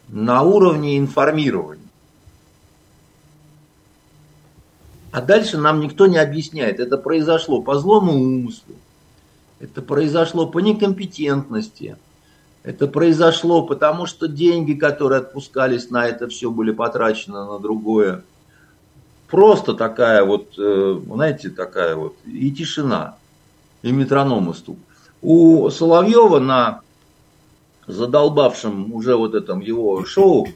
на 0.08 0.42
уровне 0.42 0.98
информирования. 0.98 1.84
А 5.12 5.22
дальше 5.22 5.58
нам 5.58 5.78
никто 5.80 6.08
не 6.08 6.18
объясняет, 6.18 6.80
это 6.80 6.98
произошло 6.98 7.62
по 7.62 7.78
злому 7.78 8.14
умыслу, 8.14 8.74
это 9.64 9.82
произошло 9.82 10.46
по 10.46 10.58
некомпетентности, 10.58 11.96
это 12.62 12.86
произошло 12.86 13.66
потому, 13.66 14.06
что 14.06 14.28
деньги, 14.28 14.74
которые 14.74 15.20
отпускались 15.20 15.90
на 15.90 16.06
это 16.06 16.28
все, 16.28 16.50
были 16.50 16.70
потрачены 16.70 17.44
на 17.44 17.58
другое 17.58 18.22
просто 19.34 19.74
такая 19.74 20.24
вот, 20.24 20.54
э, 20.58 21.00
знаете, 21.06 21.50
такая 21.50 21.96
вот, 21.96 22.14
и 22.24 22.52
тишина, 22.52 23.16
и 23.82 23.90
метроном 23.90 24.54
стук. 24.54 24.78
У 25.22 25.68
Соловьева 25.70 26.38
на 26.38 26.82
задолбавшем 27.88 28.92
уже 28.92 29.16
вот 29.16 29.34
этом 29.34 29.58
его 29.58 30.04
шоу 30.04 30.46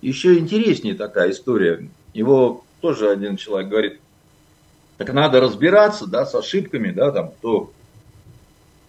еще 0.00 0.36
интереснее 0.36 0.96
такая 0.96 1.30
история. 1.30 1.88
Его 2.12 2.64
тоже 2.80 3.08
один 3.08 3.36
человек 3.36 3.70
говорит, 3.70 4.00
так 4.98 5.12
надо 5.12 5.40
разбираться, 5.40 6.06
да, 6.08 6.26
с 6.26 6.34
ошибками, 6.34 6.90
да, 6.90 7.12
там, 7.12 7.30
кто 7.30 7.70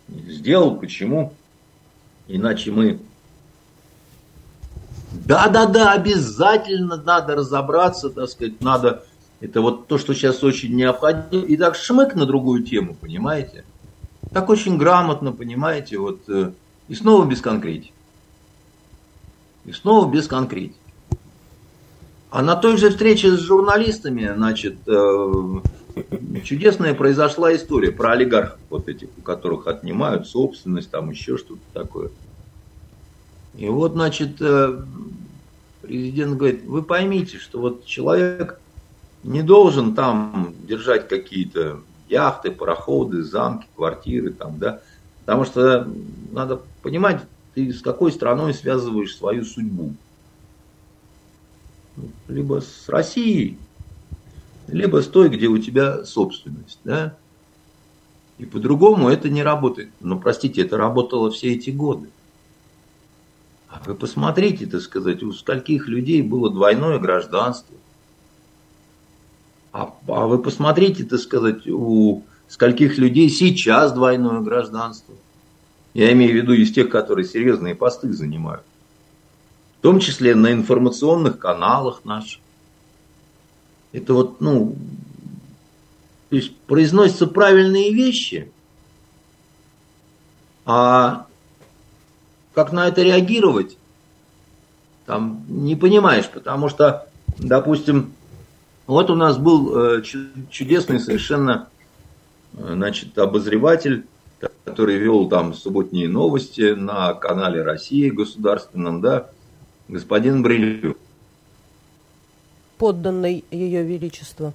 сделал, 0.07 0.75
почему, 0.75 1.33
иначе 2.27 2.71
мы 2.71 2.99
да-да-да, 5.13 5.93
обязательно 5.93 6.97
надо 6.97 7.35
разобраться, 7.35 8.09
так 8.09 8.29
сказать, 8.29 8.61
надо... 8.61 9.03
Это 9.39 9.61
вот 9.61 9.87
то, 9.87 9.97
что 9.97 10.13
сейчас 10.13 10.43
очень 10.43 10.73
необходимо. 10.73 11.43
И 11.45 11.57
так 11.57 11.75
шмык 11.75 12.15
на 12.15 12.25
другую 12.25 12.63
тему, 12.63 12.95
понимаете? 12.99 13.65
Так 14.31 14.49
очень 14.49 14.77
грамотно, 14.77 15.31
понимаете, 15.31 15.97
вот... 15.97 16.27
Э, 16.29 16.51
и 16.87 16.95
снова 16.95 17.25
без 17.25 17.41
конкретики. 17.41 17.93
И 19.65 19.71
снова 19.71 20.09
без 20.09 20.27
конкретики. 20.27 20.79
А 22.33 22.41
на 22.41 22.55
той 22.55 22.77
же 22.77 22.89
встрече 22.89 23.37
с 23.37 23.41
журналистами, 23.41 24.33
значит, 24.35 24.87
э, 24.87 26.41
чудесная 26.43 26.95
произошла 26.95 27.55
история 27.55 27.91
про 27.91 28.13
олигархов 28.13 28.59
вот 28.71 28.89
этих, 28.89 29.09
у 29.15 29.21
которых 29.21 29.67
отнимают 29.67 30.27
собственность, 30.27 30.89
там 30.89 31.11
еще 31.11 31.37
что-то 31.37 31.61
такое. 31.71 32.09
И 33.53 33.69
вот, 33.69 33.91
значит, 33.91 34.41
э, 34.41 34.83
президент 35.81 36.37
говорит, 36.37 36.65
вы 36.65 36.81
поймите, 36.81 37.37
что 37.37 37.61
вот 37.61 37.85
человек 37.85 38.59
не 39.21 39.43
должен 39.43 39.93
там 39.93 40.55
держать 40.65 41.07
какие-то 41.07 41.81
яхты, 42.07 42.49
пароходы, 42.49 43.21
замки, 43.21 43.67
квартиры 43.75 44.33
там, 44.33 44.57
да, 44.57 44.81
потому 45.19 45.45
что 45.45 45.87
надо 46.31 46.63
понимать, 46.81 47.21
ты 47.53 47.71
с 47.71 47.83
какой 47.83 48.11
страной 48.11 48.55
связываешь 48.55 49.15
свою 49.15 49.45
судьбу. 49.45 49.97
Либо 52.27 52.61
с 52.61 52.89
Россией, 52.89 53.57
либо 54.67 55.01
с 55.01 55.07
той, 55.07 55.29
где 55.29 55.47
у 55.47 55.57
тебя 55.57 56.05
собственность, 56.05 56.79
да. 56.83 57.15
И 58.37 58.45
по-другому 58.45 59.09
это 59.09 59.29
не 59.29 59.43
работает. 59.43 59.91
Но, 59.99 60.17
простите, 60.17 60.61
это 60.61 60.77
работало 60.77 61.29
все 61.29 61.53
эти 61.53 61.69
годы. 61.69 62.09
А 63.69 63.81
вы 63.85 63.95
посмотрите, 63.95 64.65
так 64.65 64.81
сказать, 64.81 65.23
у 65.23 65.31
скольких 65.31 65.87
людей 65.87 66.21
было 66.21 66.51
двойное 66.51 66.99
гражданство. 66.99 67.75
А, 69.71 69.95
а 70.07 70.27
вы 70.27 70.39
посмотрите, 70.39 71.03
так 71.03 71.19
сказать, 71.19 71.67
у 71.67 72.23
скольких 72.47 72.97
людей 72.97 73.29
сейчас 73.29 73.91
двойное 73.91 74.41
гражданство. 74.41 75.15
Я 75.93 76.11
имею 76.13 76.33
в 76.33 76.35
виду 76.35 76.53
из 76.53 76.71
тех, 76.71 76.89
которые 76.89 77.25
серьезные 77.25 77.75
посты 77.75 78.13
занимают. 78.13 78.63
Том 79.83 79.99
числе 79.99 80.33
на 80.33 80.53
информационных 80.53 81.39
каналах 81.39 82.05
наших. 82.05 82.39
Это 83.91 84.13
вот, 84.13 84.39
ну, 84.39 84.77
то 86.29 86.37
есть 86.37 86.55
произносятся 86.55 87.27
правильные 87.27 87.93
вещи, 87.93 88.49
а 90.65 91.27
как 92.53 92.71
на 92.71 92.87
это 92.87 93.01
реагировать, 93.01 93.77
там 95.05 95.43
не 95.49 95.75
понимаешь, 95.75 96.29
потому 96.29 96.69
что, 96.69 97.09
допустим, 97.37 98.13
вот 98.87 99.09
у 99.09 99.15
нас 99.15 99.37
был 99.37 99.77
э, 99.77 100.01
чудесный 100.49 101.01
совершенно 101.01 101.67
э, 102.53 102.71
значит, 102.73 103.17
обозреватель, 103.17 104.05
который 104.63 104.95
вел 104.95 105.27
там 105.27 105.53
субботние 105.53 106.07
новости 106.07 106.71
на 106.71 107.13
канале 107.15 107.61
России 107.63 108.09
государственном, 108.09 109.01
да, 109.01 109.29
господин 109.87 110.43
Брилев. 110.43 110.95
Подданный 112.77 113.43
Ее 113.51 113.83
Величество. 113.83 114.53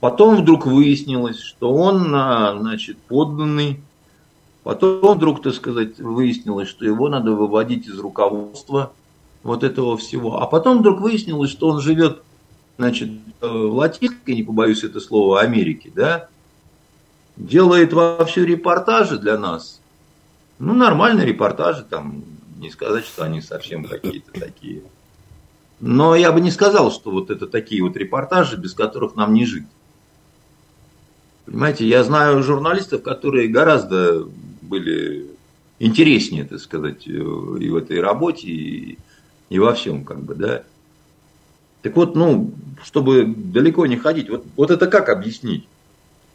Потом 0.00 0.36
вдруг 0.36 0.66
выяснилось, 0.66 1.38
что 1.38 1.74
он, 1.74 2.08
значит, 2.08 2.96
подданный 2.98 3.80
Потом 4.62 5.16
вдруг, 5.16 5.42
так 5.42 5.54
сказать, 5.54 5.98
выяснилось, 5.98 6.68
что 6.68 6.84
его 6.84 7.08
надо 7.08 7.32
выводить 7.32 7.86
из 7.86 7.98
руководства 7.98 8.92
вот 9.42 9.64
этого 9.64 9.96
всего. 9.96 10.40
А 10.40 10.46
потом 10.46 10.80
вдруг 10.80 11.00
выяснилось, 11.00 11.50
что 11.50 11.68
он 11.68 11.80
живет, 11.80 12.22
значит, 12.76 13.10
в 13.40 13.72
латинской, 13.74 14.34
не 14.34 14.42
побоюсь 14.42 14.84
это 14.84 15.00
слова, 15.00 15.40
Америке, 15.40 15.90
да, 15.94 16.28
делает 17.36 17.94
вовсю 17.94 18.44
репортажи 18.44 19.18
для 19.18 19.38
нас. 19.38 19.80
Ну, 20.58 20.74
нормальные 20.74 21.26
репортажи, 21.26 21.86
там, 21.88 22.22
не 22.60 22.70
сказать, 22.70 23.04
что 23.04 23.24
они 23.24 23.40
совсем 23.40 23.84
какие-то 23.84 24.32
такие. 24.38 24.82
Но 25.80 26.14
я 26.14 26.30
бы 26.30 26.40
не 26.40 26.50
сказал, 26.50 26.92
что 26.92 27.10
вот 27.10 27.30
это 27.30 27.46
такие 27.46 27.82
вот 27.82 27.96
репортажи, 27.96 28.56
без 28.56 28.74
которых 28.74 29.16
нам 29.16 29.32
не 29.32 29.46
жить. 29.46 29.66
Понимаете, 31.46 31.86
я 31.86 32.04
знаю 32.04 32.42
журналистов, 32.42 33.02
которые 33.02 33.48
гораздо 33.48 34.26
были 34.60 35.30
интереснее, 35.78 36.44
так 36.44 36.60
сказать, 36.60 37.06
и 37.06 37.18
в 37.18 37.76
этой 37.76 38.00
работе, 38.00 38.46
и, 38.46 38.98
и 39.48 39.58
во 39.58 39.72
всем, 39.72 40.04
как 40.04 40.22
бы, 40.22 40.34
да. 40.34 40.62
Так 41.82 41.96
вот, 41.96 42.14
ну, 42.14 42.52
чтобы 42.84 43.24
далеко 43.24 43.86
не 43.86 43.96
ходить, 43.96 44.28
вот, 44.28 44.44
вот 44.56 44.70
это 44.70 44.86
как 44.86 45.08
объяснить? 45.08 45.66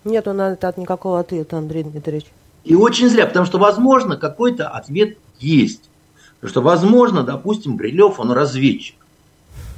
Нет 0.03 0.27
у 0.27 0.33
нас 0.33 0.57
никакого 0.75 1.19
ответа, 1.19 1.59
Андрей 1.59 1.83
Дмитриевич. 1.83 2.25
И 2.63 2.73
очень 2.73 3.09
зря, 3.09 3.27
потому 3.27 3.45
что, 3.45 3.59
возможно, 3.59 4.17
какой-то 4.17 4.67
ответ 4.67 5.17
есть. 5.39 5.83
Потому 6.35 6.49
что, 6.49 6.61
возможно, 6.61 7.23
допустим, 7.23 7.77
Брилев, 7.77 8.19
он 8.19 8.31
разведчик, 8.31 8.95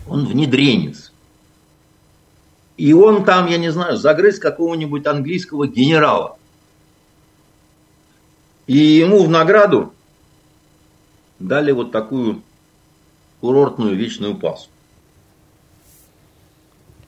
он 0.08 0.26
внедренец. 0.26 1.12
И 2.78 2.94
он 2.94 3.26
там, 3.26 3.48
я 3.48 3.58
не 3.58 3.72
знаю, 3.72 3.98
загрыз 3.98 4.40
какого-нибудь 4.40 5.06
английского 5.08 5.68
генерала. 5.68 6.38
И 8.68 8.78
ему 8.78 9.24
в 9.24 9.30
награду 9.30 9.94
дали 11.40 11.72
вот 11.72 11.92
такую 11.92 12.44
курортную 13.40 13.96
вечную 13.96 14.36
пасу. 14.36 14.70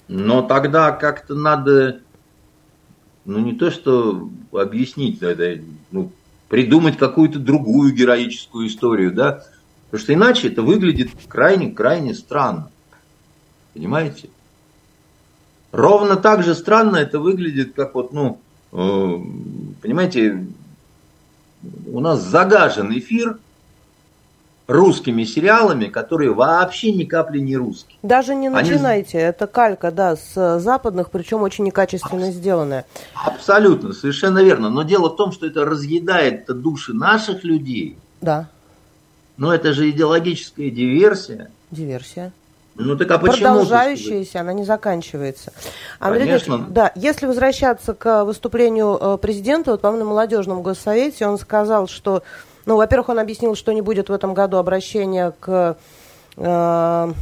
Но 0.08 0.41
тогда 0.41 0.91
как-то 0.91 1.36
надо, 1.36 2.02
ну 3.26 3.39
не 3.39 3.54
то 3.54 3.70
что 3.70 4.30
объяснить, 4.52 5.22
надо, 5.22 5.60
ну, 5.91 6.12
придумать 6.50 6.97
какую-то 6.97 7.39
другую 7.39 7.93
героическую 7.93 8.68
историю, 8.68 9.14
да, 9.14 9.45
потому 9.86 10.04
что 10.04 10.14
иначе 10.14 10.47
это 10.50 10.64
выглядит 10.64 11.12
крайне-крайне 11.28 12.14
странно. 12.14 12.70
Понимаете? 13.74 14.30
Ровно 15.72 16.16
так 16.16 16.43
же 16.43 16.56
странно 16.56 16.97
это 16.97 17.20
выглядит, 17.20 17.74
как 17.76 17.93
вот, 17.93 18.12
ну, 18.12 18.41
э, 18.72 18.76
понимаете, 19.82 20.47
у 21.86 22.00
нас 22.00 22.24
загажен 22.24 22.91
эфир 22.97 23.38
русскими 24.70 25.24
сериалами, 25.24 25.88
которые 25.88 26.32
вообще 26.32 26.91
ни 26.91 27.03
капли 27.03 27.39
не 27.39 27.57
русские. 27.57 27.97
Даже 28.03 28.36
не 28.36 28.49
начинайте, 28.49 29.17
Они... 29.17 29.28
это 29.28 29.47
калька, 29.47 29.91
да, 29.91 30.15
с 30.15 30.59
западных, 30.59 31.09
причем 31.09 31.41
очень 31.41 31.65
некачественно 31.65 32.28
Аб... 32.28 32.34
сделанная. 32.34 32.86
Абсолютно, 33.15 33.93
совершенно 33.93 34.43
верно. 34.43 34.70
Но 34.70 34.84
дело 34.84 35.09
в 35.09 35.15
том, 35.15 35.32
что 35.32 35.47
это 35.47 35.65
разъедает 35.65 36.45
души 36.45 36.93
наших 36.93 37.43
людей. 37.43 37.97
Да. 38.22 38.47
Но 39.38 39.53
это 39.53 39.74
же 39.74 39.89
идеологическая 39.89 40.70
диверсия. 40.70 41.49
Диверсия. 41.72 42.32
Ну 42.76 42.95
так 42.95 43.09
а 43.11 43.17
почему? 43.17 43.38
Продолжающаяся, 43.38 44.39
она 44.39 44.53
не 44.53 44.63
заканчивается. 44.63 45.51
Андрей 45.99 46.28
Конечно. 46.28 46.53
Ильич, 46.53 46.67
да, 46.70 46.91
если 46.95 47.26
возвращаться 47.26 47.93
к 47.93 48.24
выступлению 48.24 48.97
э, 49.01 49.17
президента, 49.17 49.72
вот, 49.72 49.82
по-моему, 49.82 50.05
на 50.05 50.09
молодежном 50.11 50.61
госсовете, 50.61 51.28
он 51.28 51.38
сказал, 51.38 51.88
что, 51.88 52.24
ну, 52.70 52.78
во-первых, 52.78 53.09
он 53.09 53.17
объяснил, 53.17 53.55
что 53.55 53.74
не 53.74 53.82
будет 53.82 54.09
в 54.09 54.13
этом 54.13 54.36
году 54.36 54.57
обращения 54.57 55.34
к 55.39 55.76
э, 56.38 57.13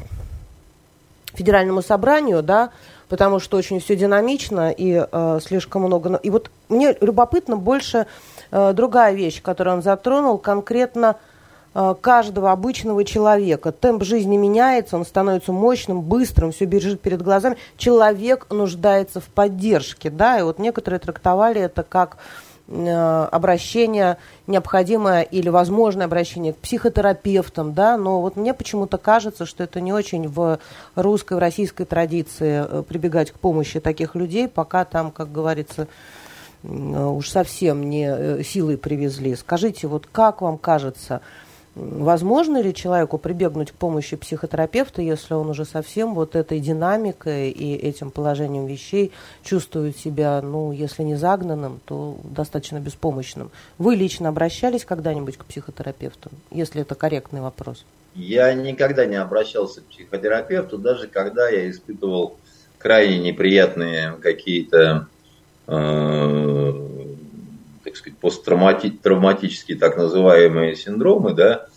федеральному 1.34 1.82
собранию, 1.82 2.44
да, 2.44 2.72
потому 3.08 3.40
что 3.40 3.56
очень 3.56 3.80
все 3.80 3.96
динамично 3.96 4.72
и 4.72 5.08
э, 5.10 5.40
слишком 5.42 5.84
много. 5.84 6.20
И 6.22 6.30
вот 6.30 6.52
мне 6.68 6.98
любопытно 7.00 7.56
больше 7.56 8.08
э, 8.52 8.74
другая 8.74 9.14
вещь, 9.14 9.42
которую 9.42 9.78
он 9.78 9.84
затронул, 9.84 10.38
конкретно 10.38 11.16
Э, 11.80 11.94
каждого 12.02 12.52
обычного 12.52 13.06
человека. 13.06 13.72
Темп 13.72 14.04
жизни 14.04 14.36
меняется, 14.36 14.98
он 14.98 15.06
становится 15.06 15.52
мощным, 15.52 16.02
быстрым, 16.02 16.52
все 16.52 16.66
бежит 16.66 17.02
перед 17.02 17.22
глазами. 17.22 17.56
Человек 17.78 18.48
нуждается 18.50 19.20
в 19.20 19.26
поддержке, 19.26 20.10
да, 20.10 20.40
и 20.40 20.42
вот 20.42 20.58
некоторые 20.58 21.00
трактовали 21.00 21.62
это 21.62 21.84
как 21.84 22.18
обращение 22.70 24.18
необходимое 24.46 25.22
или 25.22 25.48
возможное 25.48 26.06
обращение 26.06 26.52
к 26.52 26.58
психотерапевтам, 26.58 27.74
да, 27.74 27.96
но 27.98 28.22
вот 28.22 28.36
мне 28.36 28.54
почему-то 28.54 28.98
кажется, 28.98 29.46
что 29.46 29.64
это 29.64 29.80
не 29.80 29.94
очень 29.94 30.28
в 30.28 30.60
русской, 30.96 31.38
в 31.38 31.40
российской 31.40 31.86
традиции 31.86 32.66
э, 32.68 32.84
прибегать 32.84 33.32
к 33.32 33.40
помощи 33.40 33.80
таких 33.80 34.16
людей, 34.16 34.50
пока 34.50 34.84
там, 34.84 35.12
как 35.12 35.32
говорится, 35.32 35.88
уж 36.64 37.30
совсем 37.30 37.90
не 37.90 38.44
силой 38.44 38.78
привезли. 38.78 39.36
Скажите, 39.36 39.88
вот 39.88 40.08
как 40.12 40.42
вам 40.42 40.58
кажется, 40.58 41.22
Возможно 41.80 42.60
ли 42.60 42.74
человеку 42.74 43.20
прибегнуть 43.20 43.70
к 43.70 43.76
помощи 43.76 44.16
психотерапевта, 44.16 45.04
если 45.04 45.36
он 45.36 45.50
уже 45.50 45.64
совсем 45.64 46.16
вот 46.16 46.36
этой 46.36 46.60
динамикой 46.60 47.52
и 47.52 47.76
этим 47.76 48.10
положением 48.10 48.66
вещей 48.66 49.12
чувствует 49.44 49.96
себя, 49.96 50.42
ну, 50.42 50.72
если 50.72 51.04
не 51.04 51.16
загнанным, 51.16 51.80
то 51.86 52.18
достаточно 52.24 52.80
беспомощным? 52.80 53.52
Вы 53.78 53.96
лично 53.96 54.30
обращались 54.30 54.86
когда-нибудь 54.86 55.38
к 55.38 55.46
психотерапевту, 55.46 56.32
если 56.50 56.82
это 56.82 56.96
корректный 56.96 57.42
вопрос? 57.42 57.86
Я 58.16 58.52
никогда 58.56 59.06
не 59.06 59.18
обращался 59.18 59.82
к 59.82 59.86
психотерапевту, 59.86 60.80
даже 60.80 61.08
когда 61.08 61.48
я 61.48 61.70
испытывал 61.70 62.38
крайне 62.80 63.20
неприятные 63.20 64.14
какие-то 64.14 65.08
э, 65.68 67.07
так 67.88 67.96
сказать, 67.96 68.20
посттравматические 68.20 69.78
так 69.78 69.96
называемые 69.96 70.76
синдромы, 70.76 71.34
да, 71.34 71.68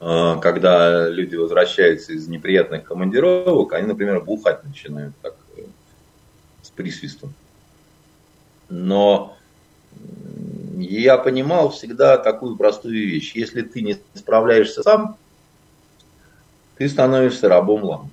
а, 0.00 0.38
когда 0.38 1.06
люди 1.06 1.36
возвращаются 1.36 2.14
из 2.14 2.28
неприятных 2.28 2.84
командировок, 2.84 3.74
они, 3.74 3.86
например, 3.86 4.22
бухать 4.22 4.64
начинают 4.64 5.14
так 5.20 5.36
э, 5.58 5.64
с 6.62 6.70
присвистом. 6.70 7.34
Но 8.70 9.36
я 10.78 11.18
понимал 11.18 11.68
всегда 11.68 12.16
такую 12.16 12.56
простую 12.56 13.06
вещь. 13.06 13.32
Если 13.34 13.60
ты 13.60 13.82
не 13.82 13.98
справляешься 14.14 14.82
сам, 14.82 15.18
ты 16.78 16.88
становишься 16.88 17.50
рабом 17.50 17.84
лампы. 17.84 18.10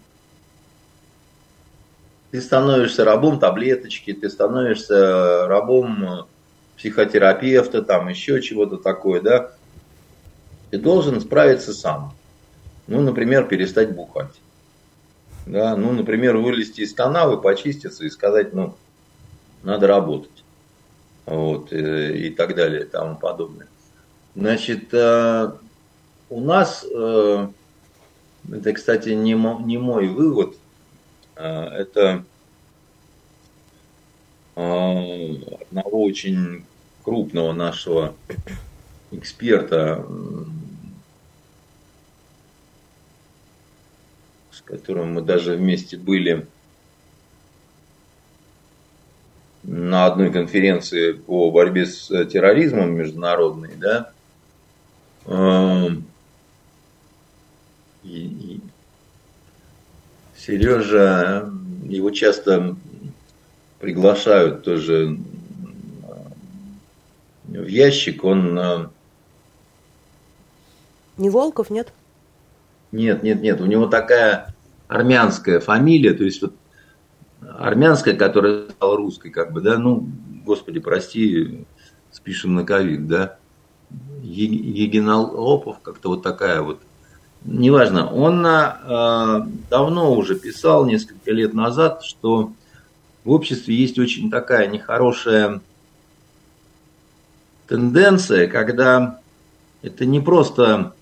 Ты 2.32 2.42
становишься 2.42 3.06
рабом 3.06 3.40
таблеточки, 3.40 4.12
ты 4.12 4.30
становишься 4.30 5.48
рабом 5.48 6.28
психотерапевта, 6.78 7.82
там 7.82 8.08
еще 8.08 8.42
чего-то 8.42 8.78
такое, 8.78 9.22
да, 9.22 9.52
ты 10.70 10.78
должен 10.78 11.20
справиться 11.22 11.74
сам. 11.74 12.14
Ну, 12.88 13.02
например, 13.02 13.48
перестать 13.48 13.94
бухать. 13.94 14.34
Да, 15.46 15.76
ну, 15.76 15.92
например, 15.94 16.38
вылезти 16.38 16.82
из 16.82 16.94
канавы, 16.94 17.42
почиститься 17.42 18.06
и 18.06 18.10
сказать, 18.10 18.54
ну, 18.54 18.76
надо 19.64 19.88
работать. 19.88 20.44
Вот, 21.26 21.74
и, 21.74 21.78
э, 21.78 22.18
и 22.18 22.30
так 22.30 22.56
далее, 22.56 22.84
и 22.84 22.86
тому 22.86 23.16
подобное. 23.18 23.68
Значит, 24.36 24.94
э, 24.94 25.52
у 26.30 26.42
нас, 26.42 26.86
э, 26.90 27.48
это, 28.52 28.74
кстати, 28.74 29.10
не, 29.10 29.34
не 29.64 29.78
мой 29.78 30.08
вывод, 30.08 30.56
это 31.36 32.24
одного 34.56 36.04
очень 36.04 36.66
крупного 37.08 37.54
нашего 37.54 38.16
эксперта, 39.12 40.06
с 44.52 44.60
которым 44.60 45.14
мы 45.14 45.22
даже 45.22 45.56
вместе 45.56 45.96
были 45.96 46.46
на 49.64 50.08
одной 50.08 50.34
конференции 50.34 51.14
по 51.14 51.50
борьбе 51.50 51.86
с 51.86 52.08
терроризмом 52.26 52.94
международной, 52.96 53.78
да, 53.78 54.12
эм, 55.28 56.06
Сережа, 60.36 61.50
его 61.86 62.12
часто 62.12 62.76
приглашают 63.80 64.66
тоже 64.66 65.18
в 67.48 67.68
ящик, 67.68 68.24
он... 68.24 68.58
Э, 68.58 68.88
Не 71.18 71.30
Волков, 71.30 71.70
нет? 71.70 71.94
Нет, 72.92 73.24
нет, 73.24 73.42
нет. 73.42 73.62
У 73.62 73.66
него 73.66 73.88
такая 73.88 74.54
армянская 74.88 75.60
фамилия, 75.60 76.14
то 76.14 76.24
есть 76.24 76.42
вот 76.42 76.54
армянская, 77.42 78.16
которая 78.16 78.70
стала 78.70 78.98
русской, 78.98 79.30
как 79.30 79.52
бы, 79.52 79.62
да, 79.62 79.78
ну, 79.78 80.08
господи, 80.46 80.80
прости, 80.80 81.66
спишем 82.12 82.56
на 82.56 82.66
ковид, 82.66 83.08
да. 83.08 83.38
Егиналопов, 84.22 85.80
как-то 85.82 86.10
вот 86.10 86.24
такая 86.24 86.62
вот. 86.62 86.80
Неважно, 87.46 88.12
он 88.12 88.46
э, 88.46 89.46
давно 89.70 90.14
уже 90.14 90.38
писал, 90.38 90.86
несколько 90.86 91.32
лет 91.32 91.54
назад, 91.54 92.04
что 92.04 92.52
в 93.24 93.32
обществе 93.32 93.76
есть 93.76 93.98
очень 94.00 94.30
такая 94.30 94.68
нехорошая 94.68 95.62
тенденция, 97.68 98.48
когда 98.48 99.20
это 99.82 100.06
не 100.06 100.20
просто 100.20 100.94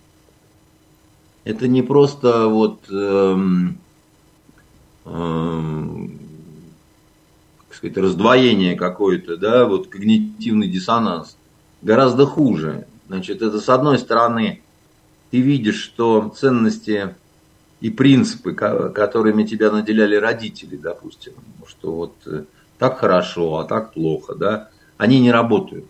это 1.43 1.67
не 1.67 1.83
просто 1.83 2.47
вот 2.47 2.89
эм, 2.89 3.77
эм, 5.05 6.19
сказать, 7.71 7.97
раздвоение 7.97 8.75
какое-то, 8.75 9.37
да, 9.37 9.65
вот 9.65 9.87
когнитивный 9.87 10.67
диссонанс, 10.67 11.37
гораздо 11.83 12.25
хуже. 12.25 12.87
Значит, 13.07 13.43
это 13.43 13.59
с 13.59 13.69
одной 13.69 13.99
стороны, 13.99 14.63
ты 15.29 15.39
видишь, 15.39 15.81
что 15.81 16.33
ценности 16.35 17.15
и 17.79 17.91
принципы, 17.91 18.53
которыми 18.53 19.43
тебя 19.43 19.69
наделяли 19.69 20.15
родители, 20.15 20.75
допустим, 20.75 21.33
что 21.67 21.91
вот 21.91 22.15
э, 22.25 22.45
так 22.79 22.97
хорошо, 22.97 23.57
а 23.57 23.65
так 23.65 23.93
плохо, 23.93 24.33
да, 24.33 24.69
они 24.97 25.19
не 25.19 25.31
работают. 25.31 25.85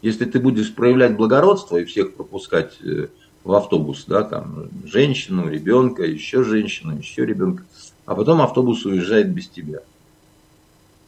Если 0.00 0.24
ты 0.24 0.38
будешь 0.38 0.74
проявлять 0.74 1.16
благородство 1.16 1.76
и 1.76 1.84
всех 1.84 2.14
пропускать 2.14 2.78
э, 2.82 3.08
в 3.42 3.52
автобус, 3.52 4.04
да, 4.06 4.22
там, 4.22 4.68
женщину, 4.84 5.48
ребенка, 5.48 6.04
еще 6.04 6.44
женщину, 6.44 6.96
еще 6.96 7.26
ребенка, 7.26 7.64
а 8.06 8.14
потом 8.14 8.40
автобус 8.40 8.84
уезжает 8.84 9.32
без 9.32 9.48
тебя. 9.48 9.80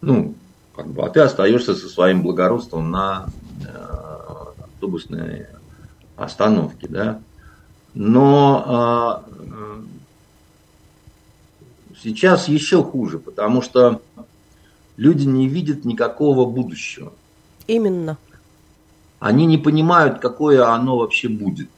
Ну, 0.00 0.34
как 0.74 0.88
бы, 0.88 1.04
а 1.04 1.10
ты 1.10 1.20
остаешься 1.20 1.74
со 1.74 1.88
своим 1.88 2.22
благородством 2.22 2.90
на 2.90 3.26
э, 3.62 4.64
автобусной 4.64 5.46
остановке, 6.16 6.88
да. 6.88 7.20
Но 7.94 9.24
э, 9.28 9.82
сейчас 12.02 12.48
еще 12.48 12.82
хуже, 12.82 13.18
потому 13.18 13.62
что 13.62 14.00
люди 14.96 15.26
не 15.26 15.48
видят 15.48 15.84
никакого 15.84 16.48
будущего. 16.50 17.12
Именно. 17.66 18.16
Они 19.20 19.44
не 19.44 19.58
понимают, 19.58 20.18
какое 20.18 20.66
оно 20.66 20.98
вообще 20.98 21.28
будет. 21.28 21.68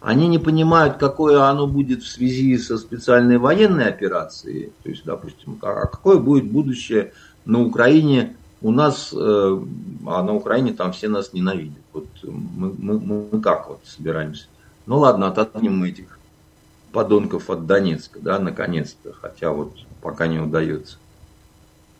Они 0.00 0.26
не 0.26 0.38
понимают, 0.38 0.96
какое 0.96 1.44
оно 1.44 1.68
будет 1.68 2.02
в 2.02 2.08
связи 2.08 2.58
со 2.58 2.76
специальной 2.76 3.38
военной 3.38 3.86
операцией. 3.86 4.72
То 4.82 4.88
есть, 4.88 5.04
допустим, 5.04 5.58
а 5.62 5.86
какое 5.86 6.18
будет 6.18 6.50
будущее 6.50 7.12
на 7.44 7.62
Украине 7.62 8.34
у 8.62 8.72
нас, 8.72 9.12
э, 9.12 9.16
а 10.06 10.22
на 10.22 10.34
Украине 10.34 10.72
там 10.72 10.92
все 10.92 11.08
нас 11.08 11.32
ненавидят. 11.32 11.82
Вот 11.92 12.06
мы, 12.22 12.74
мы, 12.78 12.98
мы 13.30 13.40
как 13.40 13.68
вот 13.68 13.80
собираемся? 13.84 14.46
Ну 14.86 14.98
ладно, 14.98 15.28
отодвинем 15.28 15.78
мы 15.78 15.90
этих 15.90 16.18
подонков 16.90 17.50
от 17.50 17.66
Донецка, 17.66 18.18
да, 18.20 18.38
наконец-то, 18.38 19.12
хотя 19.12 19.50
вот 19.50 19.74
пока 20.00 20.26
не 20.26 20.38
удается. 20.38 20.96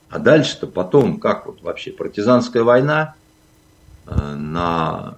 А 0.08 0.18
дальше-то 0.18 0.66
потом, 0.66 1.20
как 1.20 1.46
вот 1.46 1.62
вообще, 1.62 1.90
партизанская 1.90 2.62
война 2.62 3.14
на 4.06 5.16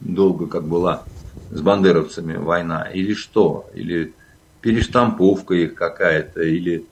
долго 0.00 0.46
как 0.46 0.68
была 0.68 1.06
с 1.50 1.60
бандеровцами 1.60 2.36
война, 2.36 2.84
или 2.84 3.14
что, 3.14 3.70
или 3.74 4.14
перештамповка 4.60 5.54
их 5.54 5.74
какая-то, 5.74 6.42
или 6.42 6.86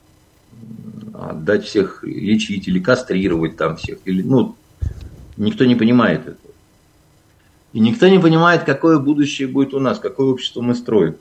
отдать 1.13 1.65
всех 1.65 2.03
лечить, 2.03 2.67
или 2.67 2.79
кастрировать 2.79 3.57
там 3.57 3.77
всех, 3.77 3.99
или, 4.05 4.21
ну, 4.21 4.55
никто 5.37 5.65
не 5.65 5.75
понимает 5.75 6.21
этого. 6.21 6.53
И 7.73 7.79
никто 7.79 8.07
не 8.07 8.19
понимает, 8.19 8.63
какое 8.63 8.99
будущее 8.99 9.47
будет 9.47 9.73
у 9.73 9.79
нас, 9.79 9.97
какое 9.97 10.27
общество 10.27 10.61
мы 10.61 10.75
строим. 10.75 11.17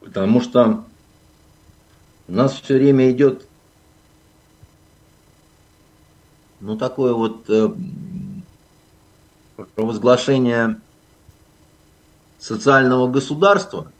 Потому 0.00 0.40
что 0.40 0.84
у 2.26 2.32
нас 2.32 2.60
все 2.60 2.74
время 2.74 3.10
идет 3.10 3.46
ну, 6.60 6.76
такое 6.76 7.12
вот 7.12 7.48
э, 7.48 7.68
провозглашение 9.74 10.80
социального 12.38 13.08
государства, 13.08 13.92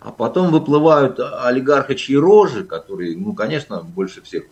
а 0.00 0.12
потом 0.12 0.50
выплывают 0.50 1.18
олигархочьи 1.18 2.16
рожи, 2.16 2.64
которые, 2.64 3.16
ну, 3.16 3.34
конечно, 3.34 3.82
больше 3.82 4.22
всех 4.22 4.44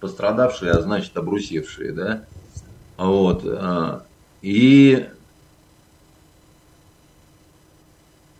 пострадавшие, 0.00 0.72
а 0.72 0.80
значит, 0.80 1.16
обрусевшие, 1.16 1.92
да, 1.92 2.26
вот, 2.96 3.42
э, 3.44 4.00
и 4.42 5.08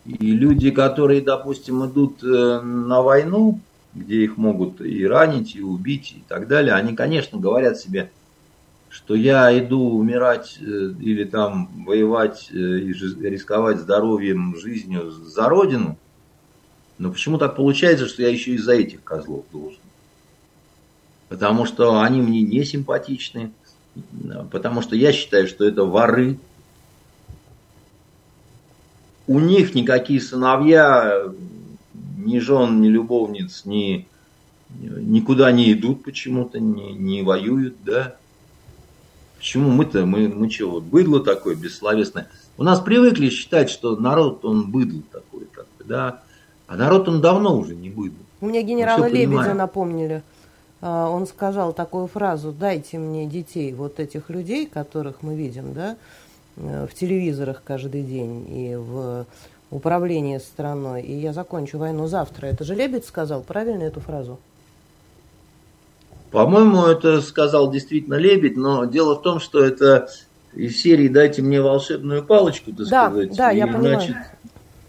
И 0.05 0.33
люди, 0.33 0.69
которые, 0.69 1.21
допустим, 1.21 1.83
идут 1.87 2.23
э, 2.23 2.61
на 2.61 3.01
войну, 3.01 3.59
где 3.91 4.23
их 4.23 4.37
могут 4.37 4.79
и 4.79 5.05
ранить, 5.05 5.55
и 5.55 5.61
убить, 5.63 6.11
и 6.11 6.23
так 6.27 6.47
далее, 6.47 6.75
они, 6.75 6.95
конечно, 6.95 7.39
говорят 7.39 7.77
себе, 7.77 8.11
что 8.95 9.13
я 9.13 9.57
иду 9.59 9.97
умирать 9.97 10.57
э, 10.61 10.63
или 11.01 11.25
там 11.25 11.83
воевать 11.85 12.47
э, 12.49 12.55
и 12.55 12.93
рисковать 12.93 13.77
здоровьем, 13.77 14.55
жизнью 14.55 15.11
за 15.11 15.49
родину, 15.49 15.97
но 16.97 17.11
почему 17.11 17.37
так 17.37 17.57
получается, 17.57 18.07
что 18.07 18.21
я 18.21 18.29
еще 18.29 18.51
из-за 18.51 18.71
этих 18.71 19.03
козлов 19.03 19.43
должен? 19.51 19.81
Потому 21.27 21.65
что 21.65 21.99
они 21.99 22.21
мне 22.21 22.41
не 22.41 22.63
симпатичны, 22.63 23.51
потому 24.49 24.81
что 24.81 24.95
я 24.95 25.11
считаю, 25.11 25.49
что 25.49 25.65
это 25.65 25.83
воры, 25.83 26.39
у 29.27 29.41
них 29.41 29.75
никакие 29.75 30.21
сыновья, 30.21 31.33
ни 32.17 32.39
жен, 32.39 32.79
ни 32.79 32.87
любовниц, 32.87 33.65
ни, 33.65 34.07
никуда 34.69 35.51
не 35.51 35.73
идут 35.73 36.05
почему-то, 36.05 36.61
не, 36.61 36.93
не 36.93 37.23
воюют, 37.23 37.75
да. 37.83 38.15
Почему 39.45 39.69
мы-то, 39.69 40.05
мы, 40.05 40.27
мы 40.27 40.49
вот 40.61 40.83
быдло 40.83 41.23
такое 41.23 41.55
бессловесное. 41.55 42.27
У 42.57 42.63
нас 42.63 42.79
привыкли 42.79 43.29
считать, 43.29 43.69
что 43.69 43.95
народ, 43.95 44.43
он 44.43 44.71
быдло 44.71 45.03
такой, 45.11 45.45
как 45.51 45.67
бы, 45.77 45.83
да. 45.85 46.21
А 46.65 46.75
народ, 46.75 47.07
он 47.07 47.21
давно 47.21 47.55
уже 47.57 47.75
не 47.75 47.91
быдло. 47.91 48.17
Мне 48.41 48.63
генерала 48.63 49.05
Лебедя 49.05 49.27
понимаем. 49.27 49.57
напомнили. 49.57 50.23
А, 50.81 51.09
он 51.09 51.27
сказал 51.27 51.73
такую 51.73 52.07
фразу, 52.07 52.51
дайте 52.51 52.97
мне 52.97 53.27
детей, 53.27 53.71
вот 53.73 53.99
этих 53.99 54.31
людей, 54.31 54.65
которых 54.65 55.21
мы 55.21 55.35
видим, 55.35 55.75
да, 55.75 55.95
Э, 56.57 56.87
в 56.89 56.93
телевизорах 56.93 57.61
каждый 57.63 58.03
день 58.03 58.45
и 58.49 58.75
в 58.75 59.25
управлении 59.71 60.37
страной, 60.37 61.01
и 61.01 61.13
я 61.13 61.33
закончу 61.33 61.77
войну 61.77 62.07
завтра. 62.07 62.47
Это 62.47 62.63
же 62.63 62.75
Лебедь 62.75 63.05
сказал, 63.05 63.41
правильно 63.41 63.83
эту 63.83 63.99
фразу? 63.99 64.39
По-моему, 66.35 66.85
это 66.87 67.21
сказал 67.21 67.71
действительно 67.71 68.15
Лебедь, 68.15 68.57
но 68.57 68.83
дело 68.83 69.15
в 69.15 69.21
том, 69.21 69.39
что 69.39 69.63
это 69.63 70.09
из 70.53 70.81
серии 70.81 71.07
«Дайте 71.07 71.41
мне 71.41 71.61
волшебную 71.61 72.25
палочку», 72.25 72.73
так 72.73 72.89
да, 72.89 73.09
сказать. 73.09 73.37
Да, 73.37 73.51
и, 73.53 73.57
я 73.57 73.67
понимаю. 73.67 74.01
Значит, 74.01 74.15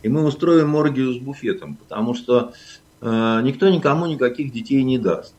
и 0.02 0.08
мы 0.08 0.24
устроим 0.24 0.74
оргию 0.74 1.14
с 1.14 1.18
буфетом, 1.18 1.76
потому 1.76 2.14
что 2.14 2.52
э, 3.00 3.40
никто 3.44 3.68
никому 3.68 4.06
никаких 4.06 4.52
детей 4.52 4.82
не 4.82 4.98
даст. 4.98 5.34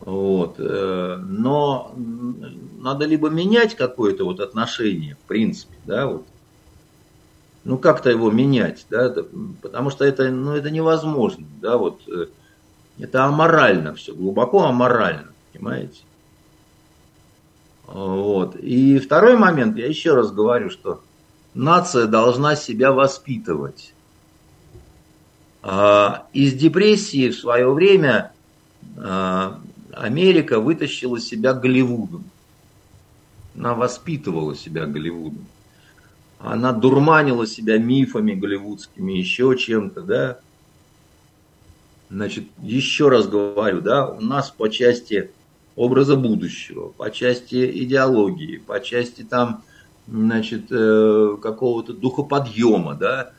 Вот. 0.00 0.56
Э, 0.58 1.16
но 1.16 1.94
надо 2.80 3.06
либо 3.06 3.30
менять 3.30 3.76
какое-то 3.76 4.24
вот 4.24 4.40
отношение, 4.40 5.14
в 5.14 5.26
принципе, 5.26 5.74
да, 5.86 6.06
вот. 6.06 6.26
Ну, 7.64 7.78
как-то 7.78 8.10
его 8.10 8.30
менять, 8.30 8.84
да, 8.90 9.14
потому 9.62 9.88
что 9.88 10.04
это, 10.04 10.30
ну, 10.30 10.52
это 10.52 10.70
невозможно, 10.70 11.46
да, 11.62 11.78
вот. 11.78 12.02
Это 12.98 13.24
аморально 13.24 13.94
все, 13.94 14.14
глубоко 14.14 14.64
аморально, 14.64 15.28
понимаете? 15.52 16.00
Вот. 17.86 18.56
И 18.56 18.98
второй 18.98 19.36
момент, 19.36 19.76
я 19.78 19.86
еще 19.86 20.14
раз 20.14 20.30
говорю, 20.30 20.70
что 20.70 21.02
нация 21.54 22.06
должна 22.06 22.56
себя 22.56 22.92
воспитывать. 22.92 23.94
А, 25.62 26.26
из 26.32 26.54
депрессии 26.54 27.30
в 27.30 27.38
свое 27.38 27.72
время 27.72 28.32
а, 28.96 29.60
Америка 29.92 30.60
вытащила 30.60 31.20
себя 31.20 31.54
Голливудом. 31.54 32.24
Она 33.56 33.74
воспитывала 33.74 34.54
себя 34.54 34.86
Голливудом. 34.86 35.46
Она 36.38 36.72
дурманила 36.72 37.46
себя 37.46 37.78
мифами 37.78 38.32
голливудскими, 38.32 39.12
еще 39.12 39.56
чем-то, 39.56 40.02
да. 40.02 40.38
Значит, 42.10 42.44
еще 42.62 43.08
раз 43.08 43.28
говорю, 43.28 43.80
да, 43.80 44.08
у 44.08 44.20
нас 44.20 44.50
по 44.50 44.68
части 44.68 45.30
образа 45.76 46.16
будущего, 46.16 46.88
по 46.88 47.10
части 47.10 47.84
идеологии, 47.84 48.56
по 48.56 48.80
части 48.80 49.22
там, 49.22 49.62
значит, 50.06 50.66
э, 50.70 51.36
какого-то 51.42 51.92
духоподъема, 51.92 52.94
да, 52.94 53.32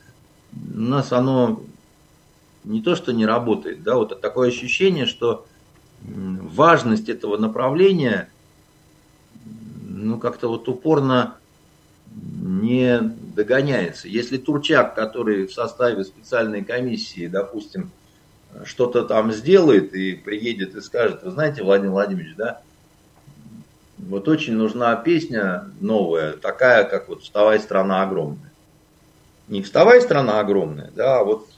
у 0.52 0.80
нас 0.80 1.12
оно 1.12 1.62
не 2.64 2.80
то, 2.80 2.94
что 2.94 3.12
не 3.12 3.26
работает, 3.26 3.82
да, 3.82 3.96
вот 3.96 4.20
такое 4.20 4.48
ощущение, 4.48 5.06
что 5.06 5.46
важность 6.02 7.08
этого 7.08 7.36
направления 7.36 8.30
ну, 9.88 10.18
как-то 10.18 10.48
вот 10.48 10.68
упорно 10.68 11.36
не 12.14 13.00
догоняется. 13.00 14.08
Если 14.08 14.38
Турчак, 14.38 14.94
который 14.94 15.46
в 15.46 15.52
составе 15.52 16.04
специальной 16.04 16.64
комиссии, 16.64 17.26
допустим, 17.26 17.90
что-то 18.64 19.04
там 19.04 19.32
сделает 19.32 19.94
и 19.94 20.14
приедет 20.14 20.74
и 20.74 20.80
скажет, 20.80 21.22
вы 21.22 21.30
знаете, 21.30 21.62
Владимир 21.62 21.92
Владимирович, 21.92 22.34
да, 22.36 22.60
вот 23.98 24.28
очень 24.28 24.54
нужна 24.54 24.96
песня 24.96 25.66
новая, 25.80 26.32
такая, 26.32 26.84
как 26.84 27.08
вот 27.08 27.22
«Вставай, 27.22 27.60
страна 27.60 28.02
огромная». 28.02 28.50
Не 29.48 29.62
«Вставай, 29.62 30.00
страна 30.00 30.40
огромная», 30.40 30.90
да, 30.94 31.20
а 31.20 31.24
вот 31.24 31.48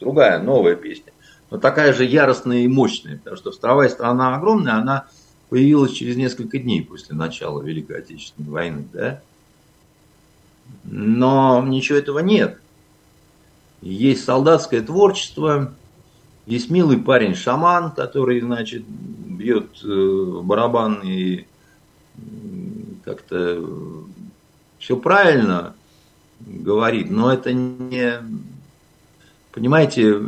другая, 0.00 0.38
новая 0.38 0.76
песня. 0.76 1.12
но 1.50 1.58
такая 1.58 1.92
же 1.92 2.04
яростная 2.04 2.58
и 2.58 2.68
мощная, 2.68 3.16
потому 3.18 3.36
что 3.36 3.52
вторая 3.52 3.88
страна 3.88 4.36
огромная, 4.36 4.74
она 4.74 5.06
появилась 5.48 5.92
через 5.92 6.16
несколько 6.16 6.58
дней 6.58 6.84
после 6.84 7.14
начала 7.16 7.62
Великой 7.62 7.98
Отечественной 7.98 8.50
войны, 8.50 8.88
да? 8.92 9.22
Но 10.84 11.64
ничего 11.66 11.98
этого 11.98 12.18
нет. 12.18 12.60
Есть 13.80 14.24
солдатское 14.24 14.82
творчество, 14.82 15.72
есть 16.48 16.70
милый 16.70 16.96
парень 16.96 17.34
шаман, 17.34 17.92
который, 17.92 18.40
значит, 18.40 18.82
бьет 18.86 19.68
э, 19.84 20.40
барабан 20.42 21.02
и 21.04 21.46
как-то 23.04 23.62
все 24.78 24.96
правильно 24.96 25.74
говорит, 26.40 27.10
но 27.10 27.32
это 27.32 27.52
не, 27.52 28.14
понимаете, 29.52 30.22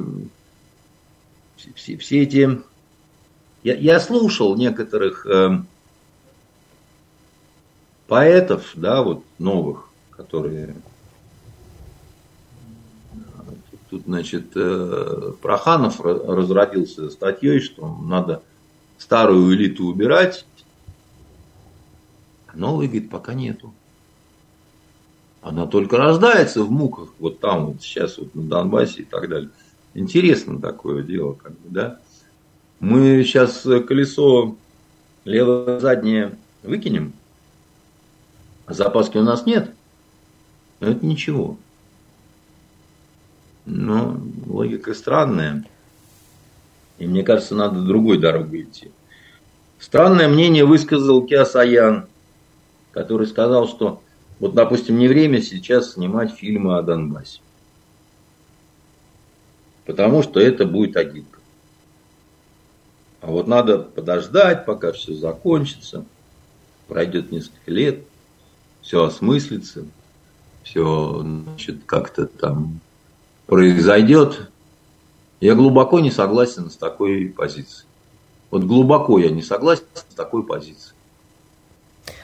все, 1.75 1.97
все 1.97 2.23
эти, 2.23 2.61
я, 3.63 3.75
я 3.77 3.99
слушал 3.99 4.57
некоторых 4.57 5.27
э, 5.27 5.63
поэтов, 8.09 8.73
да, 8.75 9.03
вот 9.03 9.25
новых, 9.39 9.89
которые 10.11 10.75
тут, 13.91 14.05
значит, 14.05 14.53
э, 14.55 15.33
Проханов 15.43 16.01
разродился 16.01 17.11
статьей, 17.11 17.61
что 17.61 17.89
надо 18.03 18.43
старую 18.99 19.53
элиту 19.55 19.87
убирать, 19.87 20.47
а 22.47 22.57
новой, 22.57 22.87
говорит, 22.87 23.11
пока 23.11 23.35
нету. 23.35 23.75
Она 25.43 25.67
только 25.67 25.97
рождается 25.97 26.63
в 26.63 26.71
муках, 26.71 27.09
вот 27.19 27.41
там, 27.41 27.67
вот 27.67 27.83
сейчас, 27.83 28.19
вот 28.19 28.35
на 28.35 28.43
Донбассе 28.43 29.03
и 29.03 29.05
так 29.05 29.29
далее. 29.29 29.51
Интересно 29.95 30.61
такое 30.61 31.03
дело, 31.03 31.33
как 31.33 31.53
бы, 31.53 31.69
да. 31.69 31.99
Мы 32.79 33.25
сейчас 33.25 33.63
колесо 33.63 34.57
левое 35.25 35.81
заднее 35.81 36.39
выкинем, 36.63 37.13
а 38.67 38.75
запаски 38.75 39.19
у 39.19 39.23
нас 39.23 39.47
нет, 39.47 39.75
но 40.79 40.89
это 40.89 41.05
ничего. 41.05 41.57
Но 43.73 44.21
логика 44.47 44.95
странная. 44.95 45.65
И 46.99 47.07
мне 47.07 47.23
кажется, 47.23 47.55
надо 47.55 47.81
другой 47.81 48.19
дорогой 48.19 48.63
идти. 48.63 48.91
Странное 49.79 50.27
мнение 50.27 50.65
высказал 50.65 51.25
Киасаян, 51.25 52.07
который 52.91 53.29
сказал, 53.29 53.69
что 53.69 54.03
вот, 54.41 54.55
допустим, 54.55 54.99
не 54.99 55.07
время 55.07 55.41
сейчас 55.41 55.93
снимать 55.93 56.33
фильмы 56.33 56.77
о 56.77 56.83
Донбассе. 56.83 57.41
Потому 59.87 60.25
что 60.25 60.41
это 60.41 60.67
будет 60.67 60.97
агитка. 60.97 61.39
А 63.21 63.29
вот 63.29 63.47
надо 63.47 63.79
подождать, 63.79 64.67
пока 64.67 64.91
все 64.93 65.15
закончится. 65.15 66.05
Пройдет 66.89 67.31
несколько 67.31 67.71
лет, 67.71 68.01
все 68.83 69.05
осмыслится, 69.05 69.85
все 70.65 71.21
значит, 71.23 71.85
как-то 71.87 72.27
там 72.27 72.81
произойдет. 73.51 74.49
Я 75.41 75.57
глубоко 75.57 75.99
не 75.99 76.13
согласен 76.13 76.71
с 76.71 76.77
такой 76.77 77.35
позицией. 77.37 77.89
Вот 78.51 78.63
глубоко 78.63 79.19
я 79.19 79.31
не 79.31 79.43
согласен 79.43 79.85
с 79.93 80.15
такой 80.15 80.45
позицией. 80.45 80.95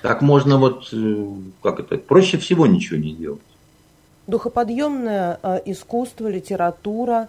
Так 0.03 0.23
можно 0.23 0.57
вот, 0.57 0.89
э, 0.93 1.27
как 1.63 1.81
это, 1.81 1.99
проще 1.99 2.39
всего 2.39 2.67
ничего 2.67 2.99
не 2.99 3.13
делать. 3.13 3.41
Духоподъемное 4.29 5.41
э, 5.43 5.63
искусство, 5.67 6.29
литература, 6.29 7.29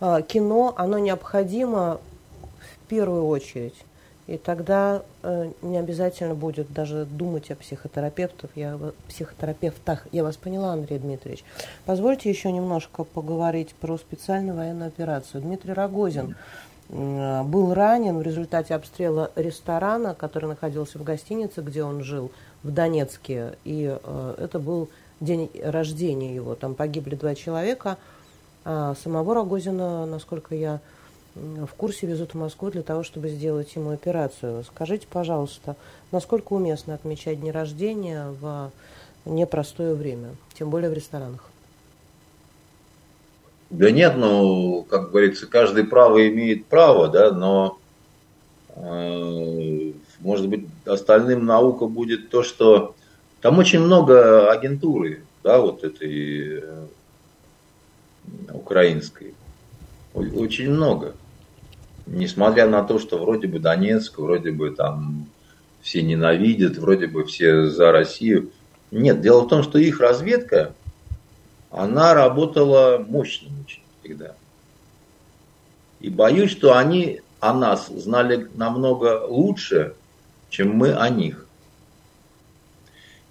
э, 0.00 0.20
кино, 0.28 0.74
оно 0.76 0.98
необходимо 0.98 2.00
в 2.42 2.88
первую 2.88 3.26
очередь. 3.26 3.74
И 4.28 4.36
тогда 4.36 5.02
э, 5.22 5.50
не 5.62 5.78
обязательно 5.78 6.34
будет 6.34 6.70
даже 6.70 7.06
думать 7.06 7.50
о 7.50 7.56
психотерапевтах. 7.56 8.50
Я, 8.54 8.78
психотерапевтах. 9.08 10.06
Я 10.12 10.22
вас 10.22 10.36
поняла, 10.36 10.74
Андрей 10.74 10.98
Дмитриевич. 10.98 11.44
Позвольте 11.86 12.28
еще 12.28 12.52
немножко 12.52 13.04
поговорить 13.04 13.74
про 13.74 13.96
специальную 13.96 14.54
военную 14.54 14.88
операцию. 14.88 15.40
Дмитрий 15.40 15.72
Рогозин 15.72 16.36
э, 16.90 17.42
был 17.42 17.72
ранен 17.72 18.18
в 18.18 18.22
результате 18.22 18.74
обстрела 18.74 19.30
ресторана, 19.34 20.14
который 20.14 20.50
находился 20.50 20.98
в 20.98 21.04
гостинице, 21.04 21.62
где 21.62 21.82
он 21.82 22.04
жил, 22.04 22.30
в 22.62 22.70
Донецке. 22.70 23.54
И 23.64 23.98
э, 23.98 24.34
это 24.36 24.58
был 24.58 24.90
день 25.20 25.50
рождения 25.64 26.34
его. 26.34 26.54
Там 26.54 26.74
погибли 26.74 27.14
два 27.14 27.34
человека. 27.34 27.96
А 28.66 28.94
самого 29.02 29.34
Рогозина, 29.34 30.04
насколько 30.04 30.54
я 30.54 30.80
в 31.66 31.74
курсе 31.74 32.06
везут 32.06 32.34
в 32.34 32.38
Москву 32.38 32.70
для 32.70 32.82
того, 32.82 33.02
чтобы 33.02 33.28
сделать 33.28 33.74
ему 33.74 33.90
операцию. 33.90 34.64
Скажите, 34.64 35.06
пожалуйста, 35.10 35.76
насколько 36.12 36.52
уместно 36.52 36.94
отмечать 36.94 37.40
дни 37.40 37.52
рождения 37.52 38.28
в 38.40 38.70
непростое 39.24 39.94
время, 39.94 40.30
тем 40.54 40.70
более 40.70 40.90
в 40.90 40.94
ресторанах? 40.94 41.50
Да 43.70 43.90
нет, 43.90 44.16
ну, 44.16 44.86
как 44.88 45.10
говорится, 45.10 45.46
каждый 45.46 45.84
право 45.84 46.26
имеет 46.28 46.66
право, 46.66 47.08
да, 47.08 47.32
но, 47.32 47.78
э, 48.76 49.92
может 50.20 50.48
быть, 50.48 50.66
остальным 50.86 51.44
наука 51.44 51.86
будет 51.86 52.30
то, 52.30 52.42
что 52.42 52.94
там 53.42 53.58
очень 53.58 53.80
много 53.80 54.50
агентуры, 54.50 55.22
да, 55.44 55.60
вот 55.60 55.84
этой 55.84 56.60
э, 56.60 56.86
украинской. 58.54 59.34
Очень 60.14 60.70
много 60.70 61.14
несмотря 62.10 62.66
на 62.66 62.82
то, 62.82 62.98
что 62.98 63.18
вроде 63.18 63.46
бы 63.46 63.58
Донецк, 63.58 64.18
вроде 64.18 64.50
бы 64.50 64.70
там 64.70 65.26
все 65.82 66.02
ненавидят, 66.02 66.76
вроде 66.76 67.06
бы 67.06 67.24
все 67.24 67.66
за 67.66 67.92
Россию. 67.92 68.50
Нет, 68.90 69.20
дело 69.20 69.42
в 69.42 69.48
том, 69.48 69.62
что 69.62 69.78
их 69.78 70.00
разведка, 70.00 70.74
она 71.70 72.14
работала 72.14 73.04
мощно 73.06 73.48
очень 73.64 73.82
всегда. 74.02 74.34
И 76.00 76.10
боюсь, 76.10 76.50
что 76.50 76.76
они 76.76 77.20
о 77.40 77.52
нас 77.52 77.88
знали 77.88 78.48
намного 78.54 79.26
лучше, 79.26 79.94
чем 80.48 80.74
мы 80.74 80.92
о 80.92 81.08
них. 81.08 81.46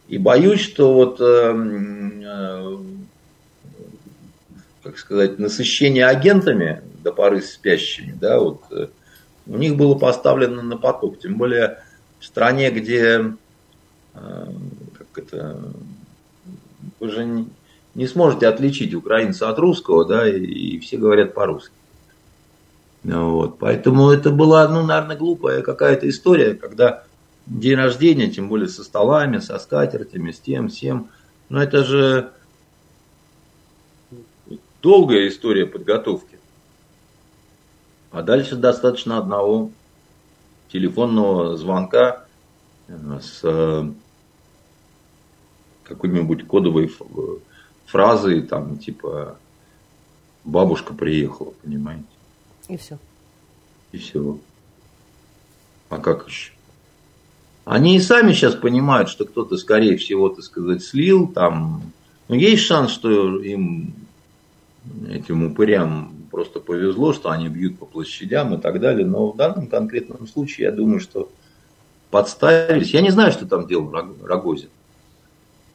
И 0.07 0.17
боюсь, 0.17 0.61
что 0.61 0.93
вот, 0.93 1.19
э, 1.19 1.53
э, 2.23 2.77
как 4.83 4.97
сказать, 4.97 5.39
насыщение 5.39 6.05
агентами 6.05 6.81
до 7.07 7.13
поры 7.13 7.41
спящими, 7.41 8.11
да, 8.19 8.37
вот 8.39 8.61
э, 8.71 8.87
у 9.47 9.57
них 9.57 9.77
было 9.77 9.95
поставлено 9.95 10.61
на 10.61 10.75
поток, 10.75 11.19
тем 11.19 11.37
более 11.37 11.81
в 12.19 12.25
стране, 12.25 12.69
где 12.69 13.33
э, 14.13 14.47
как 14.97 15.07
это, 15.15 15.57
вы 16.99 17.09
же 17.09 17.47
не, 17.95 18.07
сможете 18.07 18.47
отличить 18.47 18.93
украинца 18.93 19.49
от 19.49 19.57
русского, 19.57 20.03
да, 20.03 20.27
и, 20.27 20.79
все 20.79 20.97
говорят 20.97 21.33
по-русски. 21.33 21.73
Вот. 23.03 23.57
Поэтому 23.57 24.09
это 24.09 24.31
была, 24.31 24.67
ну, 24.67 24.85
наверное, 24.85 25.15
глупая 25.15 25.61
какая-то 25.61 26.09
история, 26.09 26.55
когда 26.55 27.05
день 27.45 27.75
рождения, 27.75 28.29
тем 28.29 28.49
более 28.49 28.67
со 28.67 28.83
столами, 28.83 29.37
со 29.37 29.57
скатертями, 29.59 30.31
с 30.31 30.39
тем, 30.41 30.67
всем. 30.67 31.07
Но 31.47 31.63
это 31.63 31.85
же 31.85 32.31
долгая 34.81 35.29
история 35.29 35.65
подготовки. 35.65 36.36
А 38.11 38.21
дальше 38.21 38.55
достаточно 38.55 39.17
одного 39.17 39.71
телефонного 40.71 41.57
звонка 41.57 42.25
э, 42.87 43.19
с 43.21 43.41
э, 43.43 43.91
какой-нибудь 45.83 46.45
кодовой 46.47 46.91
фразой, 47.85 48.41
там, 48.41 48.77
типа, 48.77 49.37
бабушка 50.43 50.93
приехала, 50.93 51.53
понимаете? 51.63 52.05
И 52.67 52.77
все. 52.77 52.97
И 53.91 53.97
все. 53.97 54.37
А 55.89 55.97
как 55.99 56.27
еще? 56.27 56.51
Они 57.63 57.97
и 57.97 58.01
сами 58.01 58.31
сейчас 58.31 58.55
понимают, 58.55 59.09
что 59.09 59.25
кто-то, 59.25 59.57
скорее 59.57 59.97
всего, 59.97 60.29
так 60.29 60.43
сказать, 60.43 60.83
слил 60.83 61.27
там. 61.27 61.91
Но 62.27 62.35
есть 62.35 62.63
шанс, 62.63 62.91
что 62.91 63.41
им, 63.41 63.93
этим 65.09 65.45
упырям, 65.45 66.13
просто 66.37 66.59
повезло, 66.59 67.13
что 67.13 67.31
они 67.31 67.49
бьют 67.49 67.79
по 67.79 67.87
площадям 67.87 68.53
и 68.53 68.61
так 68.61 68.79
далее. 68.79 69.07
Но 69.07 69.31
в 69.31 69.35
данном 69.35 69.65
конкретном 69.65 70.27
случае 70.27 70.65
я 70.67 70.71
думаю, 70.71 70.99
что 70.99 71.31
подставились. 72.11 72.91
Я 72.91 73.01
не 73.01 73.09
знаю, 73.09 73.31
что 73.31 73.47
там 73.47 73.65
делал 73.65 73.91
Рогозин. 74.23 74.69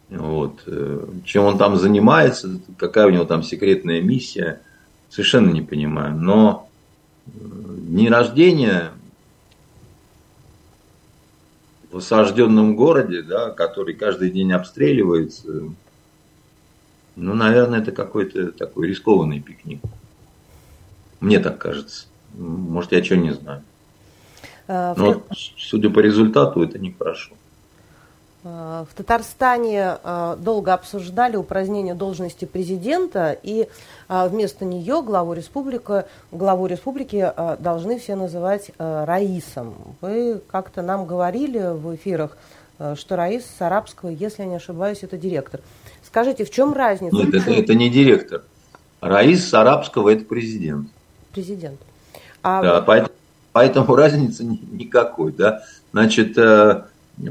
Вот. 0.08 0.62
Э, 0.66 1.04
чем 1.24 1.46
он 1.46 1.58
там 1.58 1.76
занимается, 1.76 2.60
какая 2.78 3.08
у 3.08 3.10
него 3.10 3.24
там 3.24 3.42
секретная 3.42 4.00
миссия, 4.02 4.60
совершенно 5.10 5.50
не 5.50 5.62
понимаю. 5.62 6.14
Но 6.14 6.70
э, 7.26 7.30
дни 7.32 8.08
рождения 8.08 8.92
в 11.90 11.96
осажденном 11.96 12.76
городе, 12.76 13.22
да, 13.22 13.50
который 13.50 13.94
каждый 13.94 14.30
день 14.30 14.52
обстреливается, 14.52 15.64
ну, 17.16 17.34
наверное, 17.34 17.80
это 17.80 17.90
какой-то 17.90 18.52
такой 18.52 18.86
рискованный 18.86 19.40
пикник. 19.40 19.80
Мне 21.22 21.38
так 21.38 21.56
кажется. 21.56 22.06
Может, 22.34 22.92
я 22.92 23.02
что 23.02 23.16
не 23.16 23.30
знаю. 23.30 23.62
А, 24.66 24.94
Но, 24.96 25.22
судя 25.56 25.88
по 25.88 26.00
результату, 26.00 26.62
это 26.62 26.80
нехорошо. 26.80 27.32
А, 28.44 28.84
в 28.90 28.94
Татарстане 28.94 29.98
а, 30.02 30.34
долго 30.34 30.74
обсуждали 30.74 31.36
упразднение 31.36 31.94
должности 31.94 32.44
президента, 32.44 33.38
и 33.40 33.68
вместо 34.08 34.64
нее 34.64 35.00
главу 35.00 35.32
республики, 35.32 36.04
главу 36.32 36.66
республики 36.66 37.32
должны 37.60 38.00
все 38.00 38.16
называть 38.16 38.72
Раисом. 38.78 39.74
Вы 40.00 40.40
как-то 40.50 40.82
нам 40.82 41.06
говорили 41.06 41.72
в 41.72 41.94
эфирах, 41.94 42.36
что 42.96 43.14
Раис 43.16 43.44
с 43.46 43.62
арабского, 43.62 44.08
если 44.08 44.42
я 44.42 44.48
не 44.48 44.56
ошибаюсь, 44.56 44.98
это 45.02 45.16
директор. 45.16 45.60
Скажите, 46.04 46.44
в 46.44 46.50
чем 46.50 46.74
разница? 46.74 47.16
Нет, 47.16 47.32
это, 47.32 47.50
это 47.52 47.74
не 47.74 47.88
директор. 47.90 48.42
Раис 49.00 49.48
с 49.48 49.54
арабского 49.54 50.10
это 50.10 50.24
президент. 50.24 50.88
Президент. 51.32 51.80
А... 52.42 52.62
Да, 52.62 52.80
поэтому, 52.82 53.14
поэтому 53.52 53.94
разницы 53.96 54.44
никакой. 54.44 55.32
Да? 55.32 55.62
Значит, 55.92 56.36
э, 56.38 56.84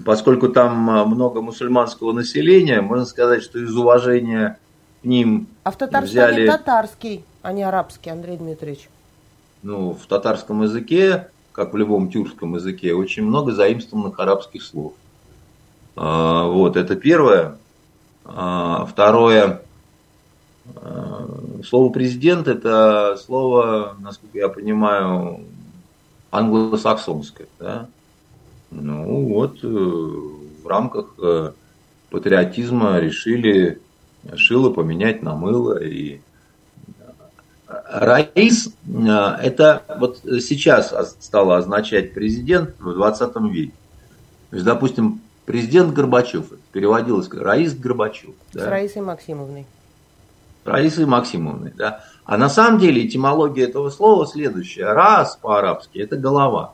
поскольку 0.05 0.49
там 0.49 0.89
э, 0.89 1.05
много 1.05 1.41
мусульманского 1.41 2.13
населения, 2.13 2.81
можно 2.81 3.05
сказать, 3.05 3.43
что 3.43 3.59
из 3.59 3.75
уважения 3.75 4.57
к 5.01 5.05
ним 5.05 5.47
А 5.63 5.71
в 5.71 5.77
Татарстане 5.77 6.33
взяли... 6.33 6.47
татарский, 6.47 7.25
а 7.41 7.53
не 7.53 7.63
арабский, 7.63 8.09
Андрей 8.09 8.37
Дмитриевич. 8.37 8.89
Ну, 9.63 9.93
в 9.93 10.07
татарском 10.07 10.63
языке, 10.63 11.27
как 11.51 11.73
в 11.73 11.77
любом 11.77 12.09
тюркском 12.09 12.55
языке, 12.55 12.93
очень 12.93 13.23
много 13.23 13.51
заимствованных 13.51 14.19
арабских 14.19 14.63
слов. 14.63 14.93
А, 15.95 16.45
вот, 16.45 16.77
это 16.77 16.95
первое. 16.95 17.57
А, 18.25 18.85
второе, 18.85 19.61
слово 21.65 21.91
президент 21.91 22.47
это 22.47 23.17
слово, 23.23 23.95
насколько 23.99 24.37
я 24.37 24.49
понимаю, 24.49 25.45
англосаксонское. 26.31 27.47
Да? 27.59 27.87
Ну 28.71 29.27
вот, 29.27 29.59
э, 29.63 29.67
в 29.67 30.65
рамках 30.65 31.13
э, 31.21 31.51
патриотизма 32.09 32.99
решили 32.99 33.81
шило 34.35 34.69
поменять 34.71 35.21
на 35.21 35.35
мыло. 35.35 35.81
И 35.83 36.21
Раис 37.67 38.73
э, 38.87 39.07
это 39.41 39.83
вот 39.99 40.19
сейчас 40.23 40.93
стало 41.19 41.57
означать 41.57 42.13
президент 42.13 42.79
в 42.79 42.93
20 42.93 43.35
веке. 43.51 43.73
То 44.49 44.55
есть, 44.55 44.65
допустим, 44.65 45.21
президент 45.45 45.93
Горбачев, 45.93 46.45
переводилось 46.71 47.27
как 47.27 47.41
Раис 47.41 47.73
Горбачев. 47.73 48.31
Да? 48.53 48.65
С 48.65 48.67
Раисой 48.67 49.01
Максимовной. 49.01 49.65
Раисой 50.63 51.05
Максимовной, 51.05 51.73
да. 51.75 52.03
А 52.23 52.37
на 52.37 52.49
самом 52.49 52.79
деле 52.79 53.05
этимология 53.05 53.67
этого 53.67 53.89
слова 53.89 54.27
следующая. 54.27 54.93
Раз 54.93 55.37
по-арабски– 55.41 55.97
это 55.99 56.17
голова. 56.17 56.73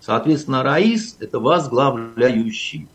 Соответственно, 0.00 0.62
Раис– 0.62 1.16
это 1.20 1.38
возглавляющий. 1.38 2.88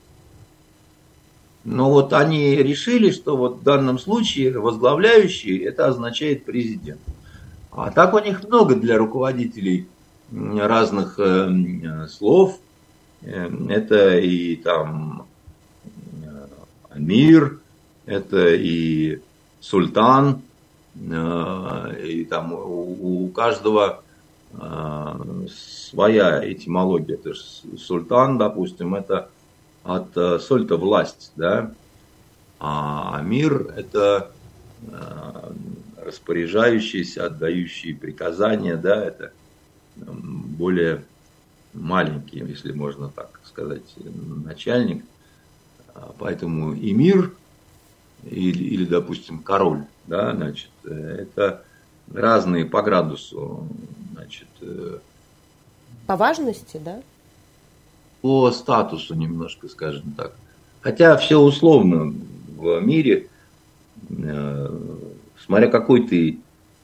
Но 1.63 1.89
вот 1.89 2.11
они 2.11 2.55
решили, 2.55 3.11
что 3.11 3.37
вот 3.37 3.57
в 3.59 3.63
данном 3.63 3.97
случае 3.97 4.59
возглавляющий– 4.59 5.57
это 5.65 5.87
означает 5.87 6.45
президент. 6.45 6.99
А 7.71 7.89
так 7.89 8.13
у 8.13 8.19
них 8.19 8.43
много 8.43 8.75
для 8.75 8.97
руководителей 8.97 9.87
разных 10.31 11.19
э, 11.19 12.07
слов. 12.09 12.59
Э, 13.21 13.49
это 13.69 14.17
и 14.19 14.57
там 14.57 15.25
э, 16.23 16.47
Амир, 16.89 17.59
это 18.05 18.53
и 18.53 19.21
Султан, 19.63 20.41
и 20.95 22.27
там 22.29 22.53
у, 22.53 23.29
каждого 23.33 24.03
своя 25.49 26.51
этимология. 26.51 27.17
То 27.17 27.29
есть 27.29 27.79
султан, 27.79 28.37
допустим, 28.37 28.93
это 28.93 29.29
от 29.83 30.15
э, 30.15 30.39
сольта 30.39 30.77
власть, 30.77 31.31
да, 31.35 31.73
а 32.59 33.21
мир 33.21 33.73
это 33.75 34.31
э, 34.87 35.51
распоряжающийся, 35.97 37.25
отдающий 37.25 37.95
приказания, 37.95 38.77
да, 38.77 39.03
это 39.03 39.31
более 39.95 41.03
маленький, 41.73 42.39
если 42.39 42.71
можно 42.71 43.09
так 43.09 43.39
сказать, 43.45 43.95
начальник. 44.45 45.03
А 45.95 46.13
поэтому 46.17 46.73
и 46.73 46.93
мир, 46.93 47.33
или, 48.29 48.63
или 48.63 48.85
допустим, 48.85 49.39
король, 49.39 49.83
да, 50.07 50.33
значит, 50.33 50.69
это 50.83 51.63
разные 52.11 52.65
по 52.65 52.81
градусу, 52.81 53.67
значит, 54.13 54.47
э, 54.61 54.99
по 56.07 56.17
важности, 56.17 56.79
да? 56.83 57.01
По 58.21 58.51
статусу 58.51 59.15
немножко, 59.15 59.67
скажем 59.67 60.13
так. 60.17 60.33
Хотя 60.81 61.17
все 61.17 61.39
условно 61.39 62.13
в 62.57 62.79
мире, 62.81 63.29
э, 64.09 64.79
смотря 65.45 65.67
какой 65.67 66.07
ты 66.07 66.39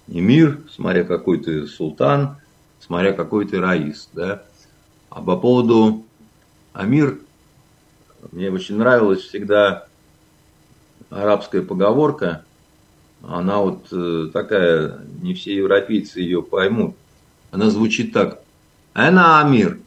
эмир, 0.07 0.61
смотря 0.71 1.03
какой 1.03 1.39
ты 1.39 1.67
султан, 1.67 2.37
смотря 2.79 3.13
какой 3.13 3.45
ты 3.45 3.59
раис, 3.59 4.09
да. 4.13 4.43
А 5.09 5.21
по 5.21 5.37
поводу 5.37 6.05
Амир, 6.73 7.19
мне 8.31 8.51
очень 8.51 8.77
нравилась 8.77 9.21
всегда 9.21 9.87
арабская 11.09 11.61
поговорка, 11.61 12.43
она 13.21 13.59
вот 13.59 13.87
э, 13.91 14.29
такая, 14.31 14.99
не 15.21 15.33
все 15.33 15.55
европейцы 15.55 16.21
ее 16.21 16.41
поймут. 16.41 16.95
Она 17.51 17.69
звучит 17.69 18.13
так. 18.13 18.41
Эна 18.93 19.41
амир, 19.41 19.79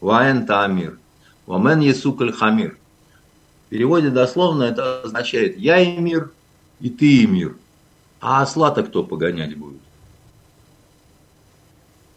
ваэнта 0.00 0.64
амир, 0.64 0.98
вамен 1.46 1.80
есукаль 1.80 2.32
хамир. 2.32 2.78
В 3.66 3.70
переводе 3.70 4.10
дословно 4.10 4.64
это 4.64 5.02
означает 5.02 5.58
«я 5.58 5.78
и 5.78 5.96
мир, 5.98 6.30
и 6.80 6.90
ты 6.90 7.22
и 7.22 7.26
мир». 7.26 7.56
А 8.20 8.42
осла-то 8.42 8.82
кто 8.82 9.02
погонять 9.02 9.56
будет? 9.56 9.80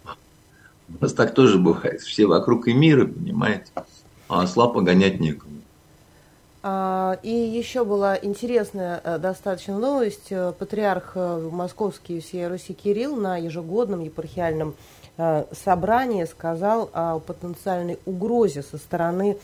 У 0.05 1.01
нас 1.01 1.13
так 1.13 1.33
тоже 1.33 1.57
бывает. 1.57 2.01
Все 2.01 2.25
вокруг 2.25 2.67
и 2.67 2.73
мира, 2.73 3.05
понимаете? 3.05 3.71
А 4.27 4.43
осла 4.43 4.67
погонять 4.67 5.19
некому. 5.19 5.62
А, 6.65 7.19
и 7.23 7.29
еще 7.29 7.83
была 7.83 8.17
интересная 8.17 9.01
э, 9.03 9.17
достаточно 9.17 9.77
новость. 9.77 10.27
Э, 10.29 10.53
патриарх 10.57 11.11
э, 11.15 11.49
Московский 11.51 12.21
всей 12.21 12.47
Руси 12.47 12.73
Кирилл 12.73 13.17
на 13.17 13.37
ежегодном 13.37 13.99
епархиальном 13.99 14.75
собрании 15.51 16.23
сказал 16.23 16.89
о 16.91 17.19
потенциальной 17.19 17.99
угрозе 18.07 18.63
со 18.63 18.79
стороны 18.79 19.37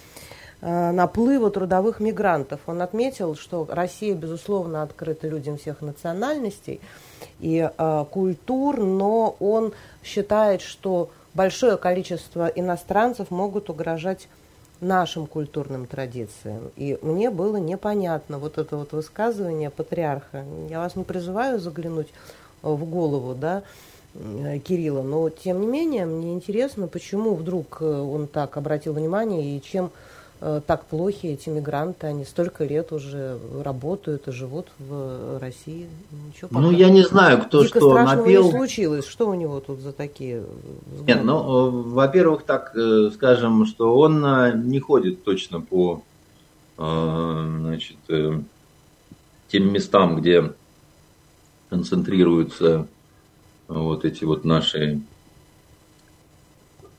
наплыва 0.61 1.51
трудовых 1.51 1.99
мигрантов. 1.99 2.59
Он 2.65 2.81
отметил, 2.81 3.35
что 3.35 3.67
Россия, 3.69 4.15
безусловно, 4.15 4.81
открыта 4.81 5.27
людям 5.27 5.59
всех 5.59 5.81
национальностей 5.81 6.81
и 7.39 7.69
культур, 8.09 8.79
но 8.79 9.35
он 9.39 9.73
считает, 10.03 10.61
что 10.61 11.11
большое 11.35 11.77
количество 11.77 12.47
иностранцев 12.47 13.29
могут 13.29 13.69
угрожать 13.69 14.27
нашим 14.81 15.27
культурным 15.27 15.85
традициям. 15.85 16.71
И 16.75 16.97
мне 17.01 17.29
было 17.29 17.57
непонятно 17.57 18.37
вот 18.39 18.57
это 18.57 18.77
вот 18.77 18.93
высказывание 18.93 19.69
патриарха. 19.69 20.45
Я 20.69 20.79
вас 20.79 20.95
не 20.95 21.03
призываю 21.03 21.59
заглянуть 21.59 22.09
в 22.61 22.85
голову, 22.85 23.35
да, 23.35 23.63
Кирилла, 24.13 25.03
но 25.03 25.29
тем 25.29 25.61
не 25.61 25.67
менее 25.67 26.05
мне 26.05 26.33
интересно, 26.33 26.87
почему 26.87 27.35
вдруг 27.35 27.77
э, 27.79 27.85
он 27.85 28.27
так 28.27 28.57
обратил 28.57 28.93
внимание 28.93 29.55
и 29.55 29.61
чем 29.61 29.91
Э, 29.91 30.08
так 30.39 30.85
плохи 30.85 31.27
эти 31.27 31.49
мигранты, 31.49 32.07
они 32.07 32.23
столько 32.23 32.63
лет 32.63 32.91
уже 32.91 33.37
работают 33.63 34.27
и 34.27 34.31
живут 34.31 34.67
в 34.79 35.37
России. 35.39 35.87
Ничего 36.27 36.47
ну, 36.59 36.71
я 36.71 36.89
не 36.89 37.03
знаю, 37.03 37.41
кто 37.41 37.63
Дико 37.63 37.79
что 37.79 37.93
напел. 38.03 38.45
не 38.45 38.51
случилось. 38.51 39.05
Что 39.05 39.29
у 39.29 39.33
него 39.33 39.59
тут 39.59 39.79
за 39.79 39.91
такие 39.91 40.43
взгляды? 40.87 41.13
Нет, 41.13 41.23
ну, 41.25 41.39
э, 41.39 41.69
во-первых, 41.89 42.43
так 42.43 42.71
э, 42.75 43.09
скажем, 43.13 43.65
что 43.65 43.97
он 43.97 44.69
не 44.69 44.79
ходит 44.79 45.23
точно 45.23 45.61
по 45.61 46.03
значит, 46.77 47.97
тем 49.49 49.73
местам, 49.73 50.15
где 50.15 50.53
концентрируются 51.69 52.87
вот 53.67 54.05
эти 54.05 54.23
вот 54.23 54.45
наши 54.45 55.01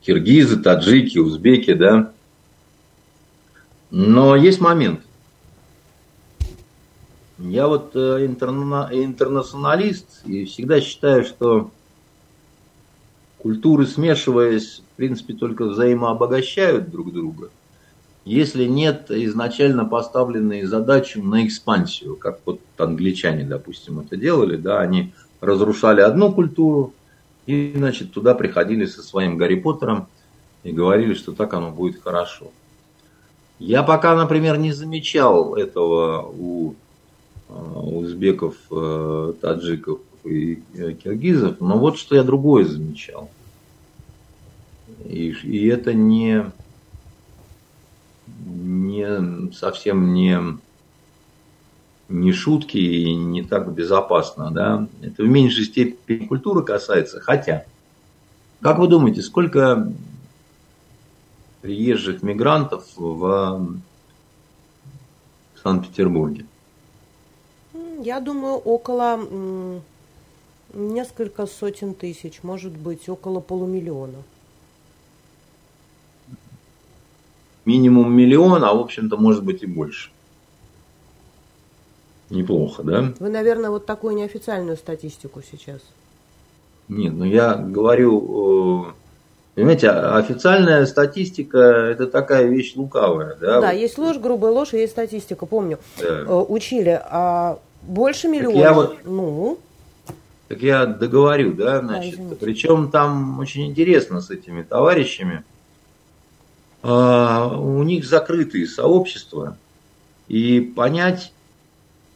киргизы, 0.01 0.57
таджики, 0.57 1.17
узбеки, 1.17 1.73
да, 1.73 2.11
но 3.91 4.35
есть 4.35 4.61
момент. 4.61 5.01
Я 7.37 7.67
вот 7.67 7.95
э, 7.95 8.25
интерна, 8.25 8.89
интернационалист 8.91 10.21
и 10.25 10.45
всегда 10.45 10.79
считаю, 10.79 11.25
что 11.25 11.71
культуры, 13.39 13.85
смешиваясь, 13.87 14.81
в 14.93 14.95
принципе, 14.95 15.33
только 15.33 15.65
взаимообогащают 15.65 16.91
друг 16.91 17.11
друга, 17.11 17.49
если 18.23 18.65
нет 18.65 19.09
изначально 19.09 19.85
поставленной 19.85 20.63
задачи 20.63 21.17
на 21.17 21.45
экспансию, 21.45 22.15
как 22.15 22.39
вот 22.45 22.61
англичане, 22.77 23.43
допустим, 23.43 23.99
это 23.99 24.15
делали, 24.15 24.57
да, 24.57 24.79
они 24.79 25.13
разрушали 25.41 26.01
одну 26.01 26.31
культуру, 26.31 26.93
И, 27.47 27.73
значит, 27.75 28.13
туда 28.13 28.35
приходили 28.35 28.85
со 28.85 29.01
своим 29.01 29.37
Гарри 29.37 29.55
Поттером 29.55 30.07
и 30.63 30.71
говорили, 30.71 31.15
что 31.15 31.31
так 31.31 31.55
оно 31.55 31.71
будет 31.71 31.99
хорошо. 32.03 32.51
Я 33.61 33.83
пока, 33.83 34.15
например, 34.15 34.57
не 34.57 34.71
замечал 34.71 35.53
этого 35.53 36.23
у 36.27 36.73
э, 37.47 37.53
узбеков, 37.53 38.55
э, 38.71 39.33
таджиков 39.39 39.99
и 40.23 40.63
э, 40.73 40.93
киргизов, 40.93 41.61
но 41.61 41.77
вот 41.77 41.99
что 41.99 42.15
я 42.15 42.23
другое 42.23 42.65
замечал. 42.65 43.29
И, 45.05 45.29
и 45.43 45.67
это 45.67 45.93
не, 45.93 46.51
не 48.47 49.53
совсем 49.53 50.15
не, 50.15 50.39
не 52.09 52.31
шутки 52.31 52.77
и 52.77 53.13
не 53.13 53.43
так 53.43 53.71
безопасно. 53.71 54.49
Да? 54.49 54.87
Это 55.03 55.21
в 55.21 55.27
меньшей 55.27 55.65
степени 55.65 56.25
культуры 56.25 56.63
касается. 56.63 57.21
Хотя, 57.21 57.65
как 58.59 58.79
вы 58.79 58.87
думаете, 58.87 59.21
сколько 59.21 59.87
приезжих 61.61 62.23
мигрантов 62.23 62.85
в 62.95 63.77
Санкт-Петербурге? 65.61 66.45
Я 67.99 68.19
думаю, 68.19 68.55
около 68.55 69.19
несколько 70.73 71.45
сотен 71.45 71.93
тысяч, 71.93 72.43
может 72.43 72.73
быть, 72.73 73.07
около 73.09 73.39
полумиллиона. 73.39 74.23
Минимум 77.65 78.11
миллион, 78.11 78.63
а 78.63 78.73
в 78.73 78.79
общем-то 78.79 79.17
может 79.17 79.43
быть 79.43 79.61
и 79.61 79.67
больше. 79.67 80.09
Неплохо, 82.31 82.81
да? 82.81 83.13
Вы, 83.19 83.29
наверное, 83.29 83.69
вот 83.69 83.85
такую 83.85 84.15
неофициальную 84.15 84.77
статистику 84.77 85.41
сейчас. 85.43 85.81
Нет, 86.87 87.13
ну 87.13 87.25
я 87.25 87.55
говорю 87.55 88.87
э, 88.87 88.93
Понимаете, 89.55 89.89
официальная 89.89 90.85
статистика– 90.85 91.57
это 91.91 92.07
такая 92.07 92.45
вещь 92.45 92.73
лукавая. 92.75 93.35
Да, 93.35 93.59
да 93.59 93.71
вот. 93.71 93.75
есть 93.75 93.97
ложь, 93.97 94.17
грубая 94.17 94.51
ложь, 94.51 94.73
и 94.73 94.77
есть 94.77 94.93
статистика, 94.93 95.45
помню. 95.45 95.79
Да. 95.99 96.21
Э, 96.21 96.45
учили, 96.47 97.01
а 97.03 97.59
больше 97.81 98.29
миллиона. 98.29 98.57
Я 98.57 98.73
вот, 98.73 98.97
ну? 99.03 99.59
Так 100.47 100.61
я 100.61 100.85
договорю, 100.85 101.53
да, 101.53 101.79
значит. 101.79 102.29
Да, 102.29 102.35
Причем 102.39 102.91
там 102.91 103.39
очень 103.39 103.67
интересно 103.67 104.21
с 104.21 104.29
этими 104.29 104.63
товарищами. 104.63 105.43
А, 106.83 107.47
у 107.57 107.83
них 107.83 108.05
закрытые 108.05 108.67
сообщества, 108.67 109.57
и 110.27 110.61
понять, 110.61 111.31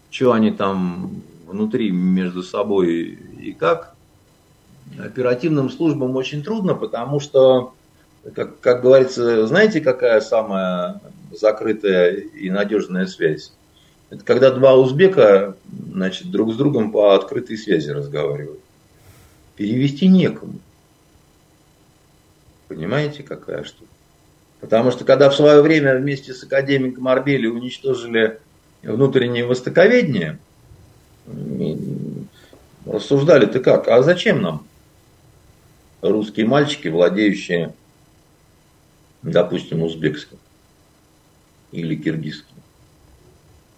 что 0.09 0.31
они 0.31 0.51
там 0.51 1.21
внутри 1.47 1.91
между 1.91 2.43
собой 2.43 3.19
и 3.41 3.51
как, 3.51 3.94
оперативным 4.99 5.69
службам 5.69 6.15
очень 6.15 6.43
трудно, 6.43 6.75
потому 6.75 7.19
что, 7.19 7.73
как, 8.33 8.59
как 8.59 8.81
говорится, 8.81 9.45
знаете, 9.47 9.81
какая 9.81 10.21
самая 10.21 11.01
закрытая 11.31 12.13
и 12.13 12.49
надежная 12.49 13.05
связь? 13.07 13.51
Это 14.09 14.23
когда 14.23 14.51
два 14.51 14.75
узбека 14.75 15.55
значит, 15.91 16.29
друг 16.29 16.53
с 16.53 16.57
другом 16.57 16.91
по 16.91 17.15
открытой 17.15 17.57
связи 17.57 17.89
разговаривают. 17.89 18.59
Перевести 19.55 20.07
некому. 20.07 20.59
Понимаете, 22.67 23.23
какая 23.23 23.63
штука? 23.63 23.89
Потому 24.61 24.91
что 24.91 25.05
когда 25.05 25.29
в 25.29 25.35
свое 25.35 25.61
время 25.61 25.97
вместе 25.97 26.33
с 26.33 26.43
академиком 26.43 27.07
Арбели 27.07 27.47
уничтожили 27.47 28.39
внутреннее 28.83 29.45
востоковедение, 29.45 30.39
рассуждали, 32.85 33.45
ты 33.45 33.59
как, 33.59 33.87
а 33.87 34.01
зачем 34.03 34.41
нам 34.41 34.65
русские 36.09 36.45
мальчики, 36.45 36.87
владеющие, 36.87 37.73
допустим, 39.21 39.83
узбекским 39.83 40.37
или 41.71 41.95
киргизским. 41.95 42.55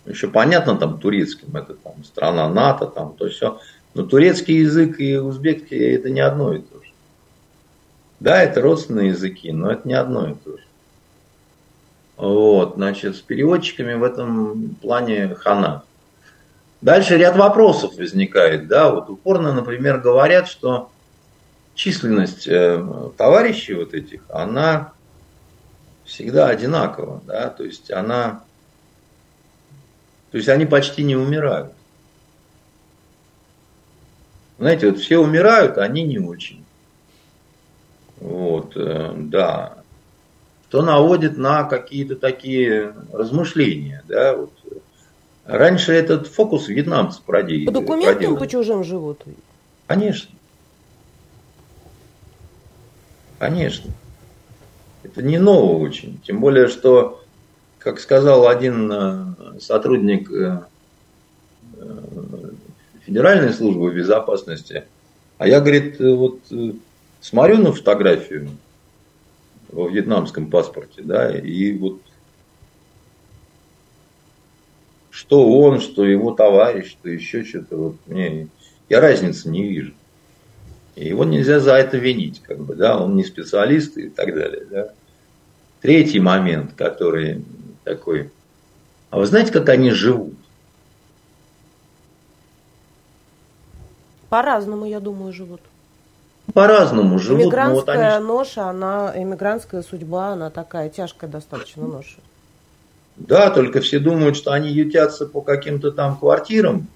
Еще 0.06 0.30
понятно 0.30 0.78
там 0.78 0.99
турецким, 0.99 1.56
это 1.56 1.74
там 1.74 2.04
страна 2.04 2.48
НАТО, 2.49 2.88
там 2.88 3.14
то 3.14 3.30
все. 3.30 3.60
Но 3.94 4.04
турецкий 4.04 4.60
язык 4.60 4.99
и 4.99 5.18
узбекский 5.18 5.95
это 5.95 6.10
не 6.10 6.22
одно 6.22 6.54
и 6.54 6.60
то 6.60 6.76
же. 6.82 6.91
Да, 8.20 8.41
это 8.41 8.62
родственные 8.62 9.10
языки, 9.10 9.52
но 9.52 9.72
это 9.72 9.88
не 9.88 9.94
одно 9.94 10.30
и 10.30 10.34
то 10.34 10.58
же. 10.58 10.64
Вот, 12.16 12.76
значит, 12.76 13.16
с 13.16 13.20
переводчиками 13.20 13.94
в 13.94 14.04
этом 14.04 14.76
плане 14.82 15.36
хана. 15.36 15.84
Дальше 16.82 17.18
ряд 17.18 17.36
вопросов 17.36 17.95
возникает, 17.98 18.68
да, 18.68 18.91
вот 18.91 19.10
упорно, 19.10 19.54
например, 19.54 19.99
говорят, 19.99 20.48
что 20.48 20.91
численность 21.78 22.48
э, 22.48 22.84
товарищей 23.18 23.76
вот 23.76 23.94
этих, 23.94 24.22
она 24.30 24.94
всегда 26.04 26.48
одинакова, 26.48 27.22
да, 27.26 27.49
то 27.49 27.64
есть 27.64 27.91
она, 27.91 28.44
то 30.32 30.38
есть 30.38 30.49
они 30.49 30.66
почти 30.66 31.04
не 31.04 31.16
умирают. 31.16 31.72
Знаете, 34.58 34.90
вот 34.90 34.99
все 34.99 35.20
умирают, 35.20 35.78
а 35.78 35.84
они 35.84 36.02
не 36.02 36.18
очень. 36.18 36.66
Вот, 38.20 38.76
э, 38.76 39.14
да. 39.16 39.78
Что 40.70 40.82
наводит 40.82 41.38
на 41.38 41.64
какие-то 41.64 42.16
такие 42.16 42.95
размышления, 43.14 44.04
да, 44.08 44.36
вот. 44.36 44.52
Раньше 45.45 45.94
этот 45.94 46.28
фокус 46.28 46.68
вьетнамцы 46.68 47.22
проделали. 47.26 47.68
По 47.68 47.72
документам 47.72 48.36
по 48.36 48.48
чужим 48.48 48.84
живут? 48.84 49.22
Конечно. 49.86 50.32
Конечно. 53.39 53.91
Это 55.03 55.22
не 55.22 55.38
ново 55.38 55.80
очень. 55.80 56.19
Тем 56.26 56.39
более, 56.39 56.68
что, 56.68 57.23
как 57.80 57.99
сказал 57.99 58.47
один 58.47 58.91
э, 58.91 59.59
сотрудник 59.59 60.31
э, 60.31 60.64
э, 61.77 62.49
Федеральной 63.05 63.53
службы 63.53 63.93
безопасности, 63.93 64.85
а 65.38 65.47
я, 65.47 65.61
говорит, 65.61 65.99
вот 65.99 66.39
смотрю 67.22 67.59
на 67.59 67.72
фотографию 67.72 68.49
во 69.69 69.88
вьетнамском 69.88 70.49
паспорте, 70.49 71.03
да, 71.03 71.38
и 71.38 71.77
вот 71.77 72.01
что 75.09 75.49
он, 75.59 75.80
что 75.80 76.05
его 76.05 76.31
товарищ, 76.31 76.91
что 76.91 77.09
еще 77.09 77.43
что-то, 77.43 77.77
вот 77.77 77.95
мне, 78.07 78.49
я 78.89 78.99
разницы 78.99 79.49
не 79.49 79.64
вижу. 79.64 79.93
И 80.98 81.10
его 81.10 81.26
нельзя 81.26 81.60
за 81.60 81.76
это 81.76 81.98
винить, 81.98 82.41
как 82.41 82.57
бы, 82.57 82.74
да, 82.74 82.98
он 82.99 83.15
не 83.15 83.24
специалист 83.24 83.98
и 83.98 84.10
так 84.10 84.34
далее. 84.34 84.65
Да. 84.68 84.90
Третий 85.80 86.19
момент, 86.19 86.74
который 86.76 87.45
такой. 87.84 88.32
А 89.11 89.19
вы 89.19 89.28
знаете, 89.28 89.53
как 89.53 89.69
они 89.69 89.91
живут? 89.91 90.34
По-разному, 94.30 94.86
я 94.86 94.99
думаю, 94.99 95.34
живут. 95.34 95.61
По-разному 96.56 97.19
живут. 97.19 97.44
Иммигрантская 97.44 98.14
вот 98.14 98.18
они... 98.18 98.26
ноша, 98.26 98.68
она, 98.68 99.14
иммигрантская 99.15 99.84
судьба, 99.84 100.30
она 100.30 100.49
такая 100.49 100.90
тяжкая 100.90 101.30
достаточно 101.30 101.86
ноша. 101.86 102.18
Да, 103.18 103.52
только 103.52 103.82
все 103.82 103.99
думают, 103.99 104.36
что 104.36 104.52
они 104.52 104.72
ютятся 104.72 105.28
по 105.28 105.41
каким-то 105.41 105.91
там 105.91 106.18
квартирам, 106.18 106.88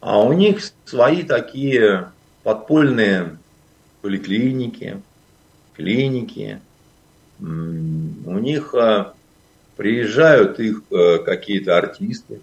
а 0.00 0.22
у 0.22 0.32
них 0.32 0.62
свои 0.86 1.22
такие 1.22 2.12
подпольные 2.48 3.36
поликлиники, 4.00 5.02
клиники. 5.74 6.62
У 7.38 7.44
них 7.44 8.74
а, 8.74 9.12
приезжают 9.76 10.58
их 10.58 10.80
а, 10.90 11.18
какие-то 11.18 11.76
артисты, 11.76 12.40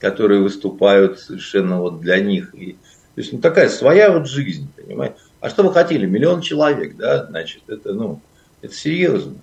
которые 0.00 0.42
выступают 0.42 1.20
совершенно 1.20 1.80
вот 1.80 2.02
для 2.02 2.20
них. 2.20 2.54
И, 2.54 2.74
то 2.74 3.22
есть 3.22 3.32
ну, 3.32 3.38
такая 3.38 3.70
своя 3.70 4.12
вот 4.12 4.28
жизнь, 4.28 4.68
понимаете. 4.76 5.16
А 5.40 5.48
что 5.48 5.62
вы 5.62 5.72
хотели? 5.72 6.04
Миллион 6.04 6.42
человек, 6.42 6.96
да, 6.96 7.24
значит, 7.24 7.62
это, 7.68 7.94
ну, 7.94 8.20
это 8.60 8.74
серьезно. 8.74 9.36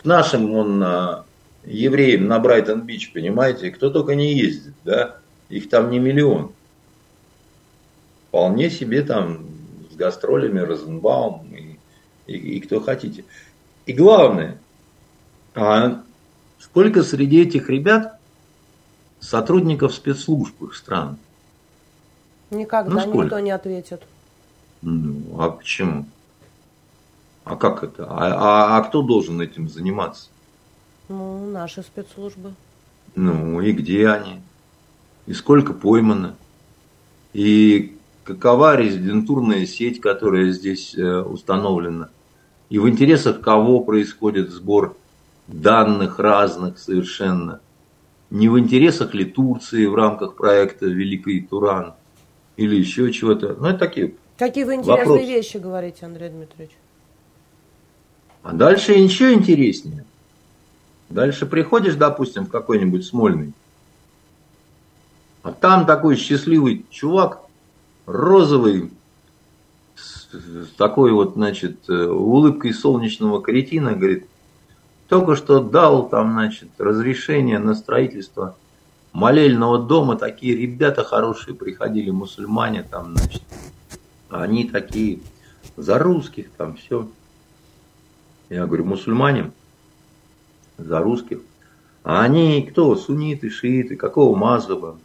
К 0.00 0.04
нашим 0.04 0.54
он 0.54 0.80
а, 0.84 1.24
евреям 1.64 2.28
на 2.28 2.38
Брайтон-Бич, 2.38 3.12
понимаете, 3.12 3.72
кто 3.72 3.90
только 3.90 4.14
не 4.14 4.34
ездит, 4.34 4.74
да, 4.84 5.16
их 5.48 5.68
там 5.68 5.90
не 5.90 5.98
миллион 5.98 6.52
вполне 8.36 8.68
себе 8.68 9.00
там 9.00 9.46
с 9.90 9.96
гастролями 9.96 10.58
Розенбаум 10.58 11.46
и, 11.54 11.78
и, 12.26 12.36
и 12.36 12.60
кто 12.60 12.82
хотите. 12.82 13.24
И 13.86 13.94
главное, 13.94 14.58
а 15.54 16.02
сколько 16.58 17.02
среди 17.02 17.40
этих 17.40 17.70
ребят 17.70 18.20
сотрудников 19.20 19.94
спецслужб 19.94 20.62
их 20.64 20.74
стран? 20.74 21.16
Никогда 22.50 23.06
ну, 23.06 23.22
никто 23.22 23.40
не 23.40 23.52
ответит. 23.52 24.02
Ну, 24.82 25.40
а 25.40 25.48
почему? 25.48 26.04
А 27.44 27.56
как 27.56 27.84
это? 27.84 28.04
А, 28.06 28.26
а, 28.34 28.76
а 28.76 28.82
кто 28.82 29.00
должен 29.00 29.40
этим 29.40 29.70
заниматься? 29.70 30.28
Ну, 31.08 31.50
наши 31.50 31.80
спецслужбы. 31.80 32.52
Ну, 33.14 33.62
и 33.62 33.72
где 33.72 34.08
они? 34.10 34.42
И 35.24 35.32
сколько 35.32 35.72
поймано? 35.72 36.36
И 37.32 37.95
какова 38.26 38.76
резидентурная 38.76 39.66
сеть, 39.66 40.00
которая 40.00 40.50
здесь 40.50 40.94
э, 40.96 41.20
установлена, 41.20 42.10
и 42.68 42.78
в 42.78 42.88
интересах 42.88 43.40
кого 43.40 43.80
происходит 43.80 44.50
сбор 44.50 44.96
данных 45.46 46.18
разных 46.18 46.78
совершенно. 46.78 47.60
Не 48.30 48.48
в 48.48 48.58
интересах 48.58 49.14
ли 49.14 49.24
Турции 49.24 49.86
в 49.86 49.94
рамках 49.94 50.34
проекта 50.34 50.86
Великий 50.86 51.40
Туран 51.40 51.94
или 52.56 52.74
еще 52.74 53.12
чего-то. 53.12 53.56
Ну, 53.58 53.68
это 53.68 53.78
такие 53.78 54.14
Какие 54.36 54.64
вы 54.64 54.74
интересные 54.74 55.06
вопросы. 55.06 55.24
вещи 55.24 55.56
говорите, 55.58 56.04
Андрей 56.04 56.28
Дмитриевич. 56.28 56.72
А 58.42 58.52
дальше 58.52 58.92
еще 58.92 59.32
интереснее. 59.32 60.04
Дальше 61.08 61.46
приходишь, 61.46 61.94
допустим, 61.94 62.46
в 62.46 62.50
какой-нибудь 62.50 63.06
Смольный, 63.06 63.52
а 65.44 65.52
там 65.52 65.86
такой 65.86 66.16
счастливый 66.16 66.84
чувак, 66.90 67.45
розовый, 68.06 68.90
с, 69.94 70.28
такой 70.76 71.12
вот, 71.12 71.34
значит, 71.34 71.88
э, 71.88 72.06
улыбкой 72.06 72.72
солнечного 72.72 73.40
каретина, 73.40 73.92
говорит, 73.92 74.26
только 75.08 75.36
что 75.36 75.60
дал 75.60 76.08
там, 76.08 76.32
значит, 76.32 76.68
разрешение 76.78 77.58
на 77.58 77.74
строительство 77.74 78.56
молельного 79.12 79.78
дома, 79.78 80.16
такие 80.16 80.56
ребята 80.56 81.04
хорошие 81.04 81.54
приходили, 81.54 82.10
мусульмане 82.10 82.82
там, 82.82 83.16
значит, 83.16 83.42
они 84.28 84.64
такие 84.64 85.20
за 85.76 85.98
русских 85.98 86.50
там 86.56 86.76
все. 86.76 87.08
Я 88.48 88.66
говорю, 88.66 88.84
мусульмане 88.84 89.52
за 90.78 91.00
русских. 91.00 91.40
А 92.04 92.22
они 92.22 92.62
кто? 92.62 92.94
Сунниты, 92.94 93.50
шииты, 93.50 93.96
какого 93.96 94.36
мазхаба? 94.36 94.98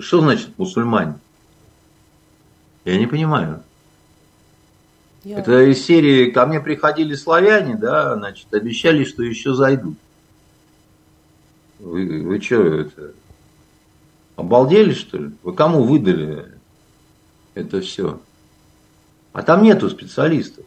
Что 0.00 0.20
значит 0.20 0.56
мусульмане? 0.56 1.18
Я 2.84 2.98
не 2.98 3.06
понимаю. 3.06 3.62
Я... 5.24 5.40
Это 5.40 5.62
из 5.62 5.84
серии 5.84 6.30
ко 6.30 6.46
мне 6.46 6.60
приходили 6.60 7.14
славяне, 7.14 7.76
да, 7.76 8.16
значит, 8.16 8.52
обещали, 8.54 9.04
что 9.04 9.22
еще 9.22 9.52
зайдут. 9.54 9.98
Вы, 11.80 12.22
вы 12.22 12.40
что, 12.40 12.62
это, 12.62 13.12
обалдели, 14.36 14.92
что 14.92 15.18
ли? 15.18 15.30
Вы 15.42 15.52
кому 15.52 15.82
выдали 15.82 16.46
это 17.54 17.80
все? 17.80 18.20
А 19.32 19.42
там 19.42 19.62
нету 19.62 19.90
специалистов. 19.90 20.64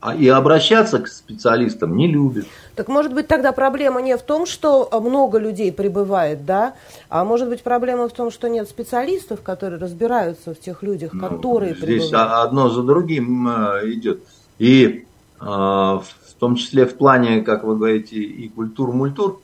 А 0.00 0.14
и 0.14 0.28
обращаться 0.28 0.98
к 0.98 1.08
специалистам 1.08 1.96
не 1.96 2.06
любят. 2.06 2.46
Так 2.74 2.88
может 2.88 3.14
быть 3.14 3.26
тогда 3.26 3.52
проблема 3.52 4.02
не 4.02 4.16
в 4.16 4.22
том, 4.22 4.44
что 4.44 4.88
много 4.92 5.38
людей 5.38 5.72
прибывает, 5.72 6.44
да, 6.44 6.74
а 7.08 7.24
может 7.24 7.48
быть 7.48 7.62
проблема 7.62 8.08
в 8.08 8.12
том, 8.12 8.30
что 8.30 8.48
нет 8.48 8.68
специалистов, 8.68 9.40
которые 9.42 9.80
разбираются 9.80 10.52
в 10.52 10.60
тех 10.60 10.82
людях, 10.82 11.14
ну, 11.14 11.20
которые 11.20 11.70
здесь 11.70 11.84
прибывают. 11.84 12.08
Здесь 12.08 12.20
одно 12.20 12.68
за 12.68 12.82
другим 12.82 13.48
э, 13.48 13.92
идет. 13.92 14.20
И 14.58 15.06
э, 15.40 15.44
в 15.44 16.06
том 16.38 16.56
числе 16.56 16.84
в 16.84 16.96
плане, 16.96 17.40
как 17.40 17.64
вы 17.64 17.76
говорите, 17.76 18.16
и 18.16 18.48
культур-мультур. 18.48 19.40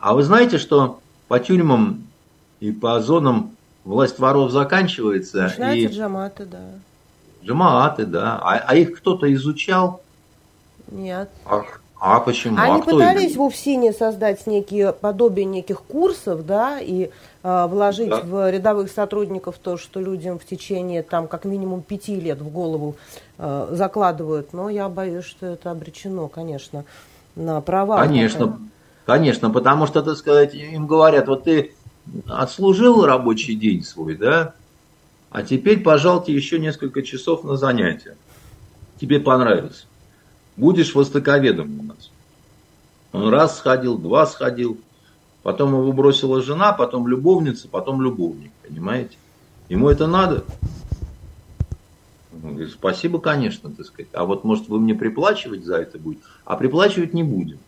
А 0.00 0.14
вы 0.14 0.22
знаете, 0.22 0.56
что 0.58 1.00
по 1.28 1.38
тюрьмам 1.38 2.02
и 2.60 2.72
по 2.72 2.98
зонам 3.00 3.54
власть 3.84 4.18
воров 4.18 4.50
заканчивается. 4.50 5.42
Начинаются 5.42 5.94
и... 5.94 5.96
джаматы, 5.98 6.46
да. 6.46 6.58
Джамааты, 7.46 8.06
да. 8.06 8.38
А, 8.42 8.62
а 8.66 8.74
их 8.74 8.98
кто-то 8.98 9.32
изучал? 9.32 10.02
Нет. 10.90 11.30
А, 11.44 11.62
а 11.98 12.20
почему? 12.20 12.58
Они 12.58 12.80
а 12.80 12.82
пытались 12.82 13.32
их? 13.32 13.36
в 13.38 13.42
Уфсине 13.42 13.92
создать 13.92 14.46
некие 14.46 14.92
подобие 14.92 15.44
неких 15.44 15.82
курсов, 15.82 16.44
да, 16.44 16.78
и 16.80 17.10
э, 17.42 17.66
вложить 17.66 18.10
да. 18.10 18.20
в 18.20 18.50
рядовых 18.50 18.90
сотрудников 18.90 19.56
то, 19.62 19.76
что 19.76 20.00
людям 20.00 20.38
в 20.38 20.44
течение 20.44 21.02
там 21.02 21.26
как 21.28 21.44
минимум 21.44 21.82
пяти 21.82 22.18
лет 22.20 22.40
в 22.40 22.48
голову 22.50 22.96
э, 23.38 23.68
закладывают. 23.70 24.52
Но 24.52 24.68
я 24.68 24.88
боюсь, 24.88 25.24
что 25.24 25.46
это 25.46 25.70
обречено, 25.70 26.28
конечно, 26.28 26.84
на 27.34 27.60
провал. 27.60 27.98
Конечно, 27.98 28.58
конечно, 29.06 29.50
потому 29.50 29.86
что, 29.86 30.02
так 30.02 30.16
сказать, 30.16 30.54
им 30.54 30.86
говорят, 30.86 31.28
вот 31.28 31.44
ты 31.44 31.72
отслужил 32.28 33.04
рабочий 33.04 33.54
день 33.54 33.82
свой, 33.82 34.16
да, 34.16 34.54
а 35.30 35.42
теперь, 35.42 35.82
пожалуйте, 35.82 36.32
еще 36.32 36.58
несколько 36.58 37.02
часов 37.02 37.44
на 37.44 37.56
занятия. 37.56 38.16
Тебе 39.00 39.20
понравится. 39.20 39.86
Будешь 40.56 40.94
востоковедом 40.94 41.80
у 41.80 41.82
нас. 41.82 42.10
Он 43.12 43.28
раз 43.28 43.58
сходил, 43.58 43.98
два 43.98 44.26
сходил, 44.26 44.80
потом 45.42 45.72
его 45.72 45.92
бросила 45.92 46.42
жена, 46.42 46.72
потом 46.72 47.08
любовница, 47.08 47.68
потом 47.68 48.02
любовник, 48.02 48.50
понимаете? 48.66 49.16
Ему 49.68 49.88
это 49.88 50.06
надо? 50.06 50.44
Он 52.42 52.52
говорит, 52.52 52.72
спасибо, 52.72 53.18
конечно, 53.18 53.70
так 53.70 53.86
сказать. 53.86 54.08
А 54.12 54.24
вот 54.24 54.44
может 54.44 54.68
вы 54.68 54.78
мне 54.80 54.94
приплачивать 54.94 55.64
за 55.64 55.76
это 55.76 55.98
будете? 55.98 56.22
А 56.44 56.56
приплачивать 56.56 57.14
не 57.14 57.22
будем, 57.22 57.58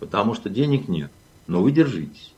потому 0.00 0.34
что 0.34 0.50
денег 0.50 0.88
нет. 0.88 1.10
Но 1.46 1.62
вы 1.62 1.72
держитесь. 1.72 2.32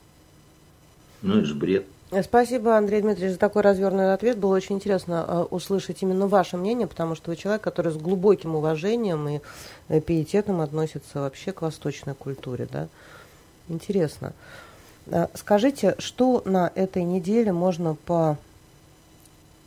Ну 1.21 1.37
это 1.37 1.45
же 1.45 1.55
бред. 1.55 1.87
Спасибо, 2.23 2.77
Андрей 2.77 3.01
Дмитриевич, 3.01 3.33
за 3.33 3.39
такой 3.39 3.63
развернутый 3.63 4.13
ответ. 4.13 4.37
Было 4.37 4.55
очень 4.55 4.75
интересно 4.75 5.25
э, 5.27 5.41
услышать 5.49 6.01
именно 6.01 6.27
ваше 6.27 6.55
мнение, 6.55 6.87
потому 6.87 7.15
что 7.15 7.31
вы 7.31 7.35
человек, 7.35 7.61
который 7.61 7.91
с 7.91 7.97
глубоким 7.97 8.55
уважением 8.55 9.27
и 9.27 9.41
э, 9.89 9.99
пиететом 9.99 10.61
относится 10.61 11.19
вообще 11.19 11.51
к 11.51 11.61
восточной 11.61 12.15
культуре. 12.15 12.65
Да? 12.71 12.87
Интересно. 13.67 14.31
Э, 15.07 15.27
скажите, 15.33 15.95
что 15.99 16.41
на 16.45 16.71
этой 16.75 17.03
неделе 17.03 17.51
можно 17.51 17.97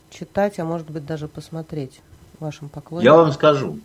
почитать, 0.09 0.59
а 0.59 0.65
может 0.65 0.91
быть 0.91 1.05
даже 1.05 1.29
посмотреть 1.29 2.01
вашим 2.39 2.71
поклонникам? 2.71 3.15
Я 3.15 3.19
вам 3.21 3.33
скажу. 3.33 3.79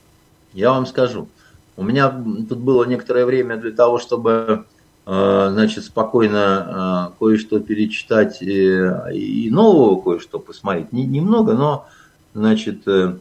Я 0.53 0.72
вам 0.72 0.86
скажу. 0.86 1.27
У 1.76 1.84
меня 1.84 2.10
тут 2.10 2.60
было 2.60 2.86
некоторое 2.86 3.26
время 3.26 3.57
для 3.57 3.73
того, 3.73 3.99
чтобы 3.99 4.65
значит, 5.06 5.84
спокойно 5.84 7.11
э, 7.14 7.18
кое-что 7.19 7.60
перечитать 7.60 8.41
и 8.41 9.49
нового 9.52 10.02
кое-что 10.02 10.40
посмотреть. 10.40 10.91
Немного, 10.91 11.53
но, 11.53 11.88
значит, 12.34 12.88
э, 12.88 13.15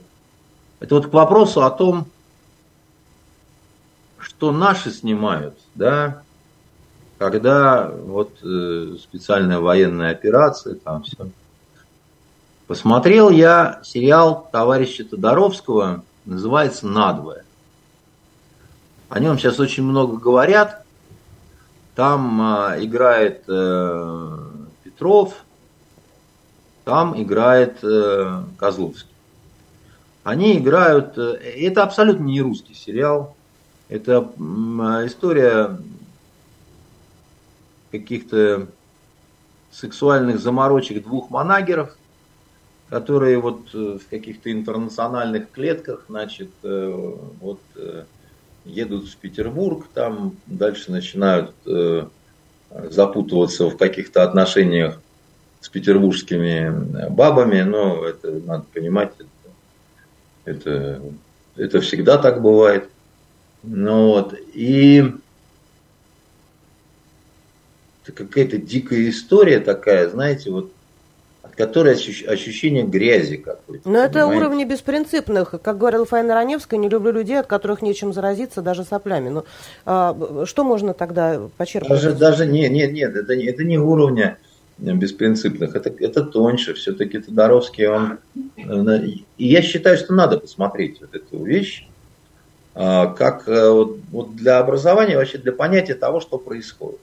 это 0.80 0.94
вот 0.94 1.06
к 1.08 1.12
вопросу 1.12 1.62
о 1.62 1.70
том, 1.70 2.06
что 4.18 4.50
наши 4.50 4.90
снимают, 4.90 5.58
да, 5.74 6.22
когда 7.18 7.90
вот 7.90 8.38
специальная 8.38 9.60
военная 9.60 10.10
операция, 10.10 10.74
там 10.74 11.02
все. 11.02 11.28
Посмотрел 12.66 13.28
я 13.28 13.80
сериал 13.84 14.48
товарища 14.50 15.04
Тодоровского, 15.04 16.02
называется 16.24 16.86
«Надвое». 16.86 17.44
О 19.10 19.20
нем 19.20 19.38
сейчас 19.38 19.60
очень 19.60 19.82
много 19.82 20.16
говорят, 20.16 20.83
там 21.94 22.40
а, 22.40 22.76
играет 22.78 23.44
э, 23.48 24.38
Петров, 24.82 25.44
там 26.84 27.20
играет 27.20 27.78
э, 27.82 28.42
Козловский. 28.58 29.10
Они 30.24 30.58
играют, 30.58 31.16
э, 31.16 31.34
это 31.34 31.84
абсолютно 31.84 32.24
не 32.24 32.40
русский 32.40 32.74
сериал, 32.74 33.36
это 33.88 34.28
э, 34.36 35.06
история 35.06 35.78
каких-то 37.92 38.66
сексуальных 39.70 40.40
заморочек 40.40 41.04
двух 41.04 41.30
манагеров, 41.30 41.96
которые 42.88 43.38
вот 43.38 43.68
э, 43.72 43.98
в 44.02 44.08
каких-то 44.08 44.50
интернациональных 44.50 45.52
клетках, 45.52 46.06
значит, 46.08 46.50
э, 46.64 47.14
вот 47.40 47.60
едут 48.64 49.08
в 49.08 49.16
Петербург, 49.16 49.86
там 49.94 50.36
дальше 50.46 50.90
начинают 50.90 51.52
э, 51.66 52.06
запутываться 52.70 53.68
в 53.68 53.76
каких-то 53.76 54.22
отношениях 54.22 55.00
с 55.60 55.68
петербургскими 55.68 57.08
бабами, 57.10 57.62
но 57.62 58.04
это 58.04 58.32
надо 58.32 58.64
понимать, 58.72 59.12
это, 59.18 59.30
это, 60.44 61.02
это 61.56 61.80
всегда 61.80 62.18
так 62.18 62.42
бывает. 62.42 62.90
Ну 63.62 64.08
вот, 64.08 64.34
и 64.52 65.10
это 68.02 68.12
какая-то 68.12 68.58
дикая 68.58 69.08
история 69.08 69.60
такая, 69.60 70.10
знаете, 70.10 70.50
вот 70.50 70.70
которое 71.56 71.94
ощущение 71.94 72.84
грязи 72.84 73.36
какой-то. 73.36 73.88
Но 73.88 73.98
это 73.98 74.26
уровни 74.26 74.64
беспринципных. 74.64 75.54
Как 75.62 75.78
говорила 75.78 76.04
Фаина 76.04 76.34
Раневская, 76.34 76.78
не 76.78 76.88
люблю 76.88 77.12
людей, 77.12 77.38
от 77.38 77.46
которых 77.46 77.82
нечем 77.82 78.12
заразиться, 78.12 78.62
даже 78.62 78.84
соплями. 78.84 79.28
Но 79.28 79.44
а, 79.84 80.44
что 80.46 80.64
можно 80.64 80.94
тогда 80.94 81.40
почерпнуть? 81.56 81.90
Даже, 81.90 82.14
даже 82.14 82.46
нет, 82.46 82.72
нет, 82.72 82.92
нет, 82.92 83.14
это, 83.14 83.34
это 83.34 83.64
не 83.64 83.78
уровня 83.78 84.38
беспринципных, 84.78 85.74
это, 85.76 85.92
это 86.00 86.24
тоньше. 86.24 86.74
Все-таки 86.74 87.18
Тодоровский, 87.20 87.86
он... 87.86 88.18
Э, 88.56 88.98
и 89.38 89.46
я 89.46 89.62
считаю, 89.62 89.96
что 89.96 90.14
надо 90.14 90.38
посмотреть 90.38 91.00
вот 91.00 91.14
эту 91.14 91.44
вещь, 91.44 91.86
а, 92.74 93.06
как 93.06 93.48
э, 93.48 93.70
вот, 93.70 93.98
вот 94.10 94.36
для 94.36 94.58
образования, 94.58 95.16
вообще 95.16 95.38
для 95.38 95.52
понятия 95.52 95.94
того, 95.94 96.20
что 96.20 96.38
происходит. 96.38 96.98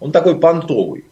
Он 0.00 0.12
такой 0.12 0.38
понтовый. 0.38 1.04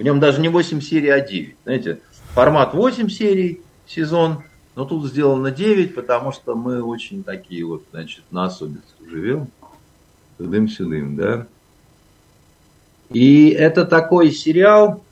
В 0.00 0.02
нем 0.02 0.18
даже 0.18 0.40
не 0.40 0.48
8 0.48 0.80
серий, 0.80 1.10
а 1.10 1.20
9. 1.20 1.56
Знаете, 1.64 2.00
формат 2.32 2.72
8 2.72 3.10
серий, 3.10 3.60
сезон, 3.86 4.42
но 4.74 4.86
тут 4.86 5.04
сделано 5.04 5.50
9, 5.50 5.94
потому 5.94 6.32
что 6.32 6.54
мы 6.54 6.82
очень 6.82 7.22
такие 7.22 7.66
вот, 7.66 7.84
значит, 7.90 8.24
на 8.30 8.46
особенностях 8.46 8.96
живем. 9.06 9.48
Тудым-сюдым, 10.38 11.16
да. 11.16 11.46
И 13.10 13.50
это 13.50 13.84
такой 13.84 14.32
сериал, 14.32 15.04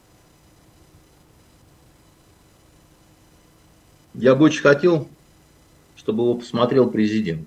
я 4.14 4.34
бы 4.34 4.46
очень 4.46 4.62
хотел, 4.62 5.06
чтобы 5.96 6.22
его 6.22 6.32
посмотрел 6.32 6.88
президент. 6.88 7.46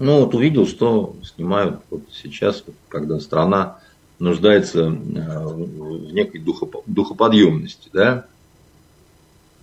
Ну, 0.00 0.24
вот 0.24 0.34
увидел, 0.34 0.66
что 0.66 1.14
снимают 1.22 1.80
вот 1.90 2.02
сейчас, 2.10 2.64
когда 2.88 3.20
страна 3.20 3.78
нуждается 4.22 4.82
э, 4.82 4.88
в 4.88 6.12
некой 6.12 6.40
духоподъемности, 6.86 7.90
да. 7.92 8.26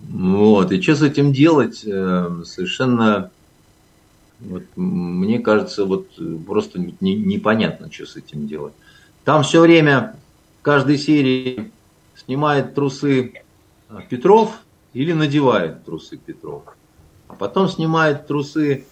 Вот, 0.00 0.70
и 0.72 0.80
что 0.80 0.96
с 0.96 1.02
этим 1.02 1.32
делать, 1.32 1.82
э, 1.84 2.42
совершенно, 2.44 3.30
вот, 4.38 4.64
мне 4.76 5.38
кажется, 5.38 5.84
вот 5.84 6.08
просто 6.46 6.78
не, 7.00 7.14
непонятно, 7.14 7.90
что 7.90 8.06
с 8.06 8.16
этим 8.16 8.46
делать. 8.46 8.74
Там 9.24 9.42
все 9.42 9.60
время, 9.60 10.16
в 10.60 10.62
каждой 10.62 10.98
серии 10.98 11.72
снимает 12.14 12.74
трусы 12.74 13.42
э, 13.88 13.98
Петров 14.10 14.58
или 14.92 15.12
надевает 15.12 15.84
трусы 15.86 16.18
Петров, 16.18 16.64
а 17.28 17.34
потом 17.34 17.68
снимает 17.68 18.26
трусы 18.26 18.84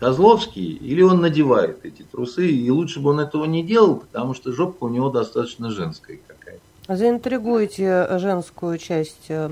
Козловский, 0.00 0.72
или 0.72 1.02
он 1.02 1.20
надевает 1.20 1.84
эти 1.84 2.02
трусы, 2.02 2.50
и 2.50 2.70
лучше 2.70 3.00
бы 3.00 3.10
он 3.10 3.20
этого 3.20 3.44
не 3.44 3.62
делал, 3.62 3.96
потому 3.96 4.32
что 4.32 4.50
жопка 4.50 4.84
у 4.84 4.88
него 4.88 5.10
достаточно 5.10 5.70
женская 5.70 6.18
какая-то. 6.26 6.96
Заинтригуете 6.96 8.08
женскую 8.18 8.78
часть 8.78 9.26
э, 9.28 9.50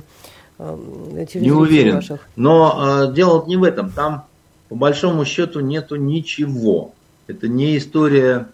э 0.59 1.27
Не 1.35 1.53
уверен. 1.53 1.97
Ваших. 1.97 2.27
Но 2.35 3.05
э, 3.09 3.13
дело 3.13 3.45
не 3.47 3.59
в 3.59 3.63
этом. 3.63 3.91
Там, 3.91 4.25
по 4.71 4.75
большому 4.75 5.27
счету, 5.27 5.61
нету 5.61 5.97
ничего. 5.97 6.95
Это 7.27 7.47
не 7.47 7.77
история. 7.77 8.49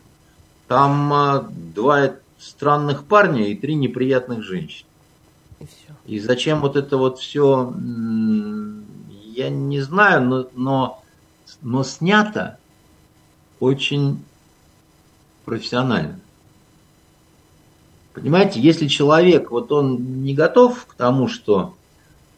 Там 0.67 1.13
э, 1.13 1.43
два 1.77 2.11
странных 2.41 3.05
парня 3.05 3.47
и 3.47 3.55
три 3.55 3.77
неприятных 3.77 4.43
женщины. 4.43 4.89
И, 5.61 5.67
все. 5.67 5.95
и 6.07 6.19
зачем 6.19 6.61
вот 6.61 6.75
это 6.75 6.97
вот 6.97 7.21
все, 7.21 7.73
я 9.33 9.49
не 9.49 9.81
знаю, 9.81 10.25
но, 10.25 10.49
но 10.55 11.04
но 11.63 11.85
снято 11.85 12.59
очень 13.61 14.23
профессионально. 15.45 16.21
Понимаете, 18.13 18.61
если 18.61 18.87
человек, 18.87 19.51
вот 19.51 19.73
он 19.73 20.23
не 20.23 20.35
готов 20.35 20.87
к 20.87 20.95
тому, 20.95 21.27
что, 21.27 21.75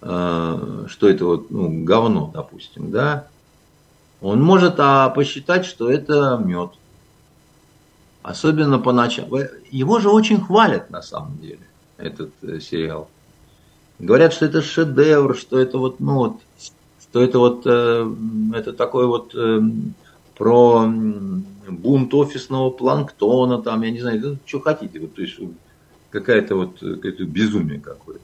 э, 0.00 0.86
что 0.88 1.08
это 1.08 1.24
вот, 1.24 1.50
ну, 1.50 1.84
говно, 1.84 2.30
допустим, 2.32 2.90
да, 2.90 3.26
он 4.22 4.42
может 4.42 4.76
а, 4.78 5.10
посчитать, 5.10 5.66
что 5.66 5.90
это 5.90 6.40
мед. 6.42 6.70
Особенно 8.22 8.78
поначалу. 8.78 9.40
Его 9.70 10.00
же 10.00 10.08
очень 10.08 10.40
хвалят 10.40 10.90
на 10.90 11.02
самом 11.02 11.38
деле, 11.38 11.60
этот 11.98 12.32
э, 12.42 12.58
сериал. 12.60 13.08
Говорят, 13.98 14.32
что 14.32 14.46
это 14.46 14.62
шедевр, 14.62 15.36
что 15.36 15.58
это 15.58 15.78
вот, 15.78 16.00
ну 16.00 16.14
вот, 16.14 16.40
что 17.10 17.22
это 17.22 17.38
вот 17.38 17.62
э, 17.64 18.14
это 18.54 18.74
такой 18.74 19.06
вот 19.06 19.34
э, 19.34 19.60
про 20.36 20.86
бунт 20.86 22.12
офисного 22.12 22.68
планктона, 22.68 23.62
там, 23.62 23.80
я 23.82 23.90
не 23.90 24.00
знаю, 24.00 24.20
да, 24.20 24.36
что 24.44 24.60
хотите, 24.60 25.00
вот, 25.00 25.14
то 25.14 25.22
есть 25.22 25.38
какая-то 26.10 26.56
вот 26.56 26.78
какое-то 26.78 27.24
безумие 27.24 27.80
какое-то. 27.80 28.20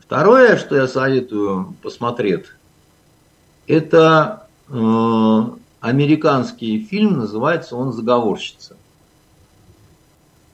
Второе, 0.00 0.58
что 0.58 0.76
я 0.76 0.86
советую 0.86 1.74
посмотреть, 1.82 2.44
это 3.66 4.48
э, 4.68 5.42
американский 5.80 6.84
фильм, 6.84 7.18
называется 7.18 7.76
он 7.76 7.94
«Заговорщица». 7.94 8.76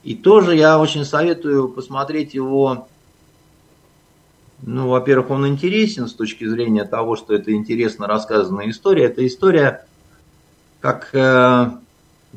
И 0.03 0.15
тоже 0.15 0.55
я 0.55 0.79
очень 0.79 1.03
советую 1.03 1.67
посмотреть 1.67 2.33
его 2.33 2.87
ну, 4.61 4.89
во-первых, 4.89 5.29
он 5.29 5.47
интересен 5.47 6.07
с 6.07 6.13
точки 6.13 6.45
зрения 6.45 6.83
того, 6.83 7.15
что 7.15 7.33
это 7.33 7.53
интересно 7.53 8.07
рассказанная 8.07 8.69
история. 8.69 9.05
Это 9.05 9.25
история, 9.25 9.85
как, 10.81 11.09
э, 11.13 11.71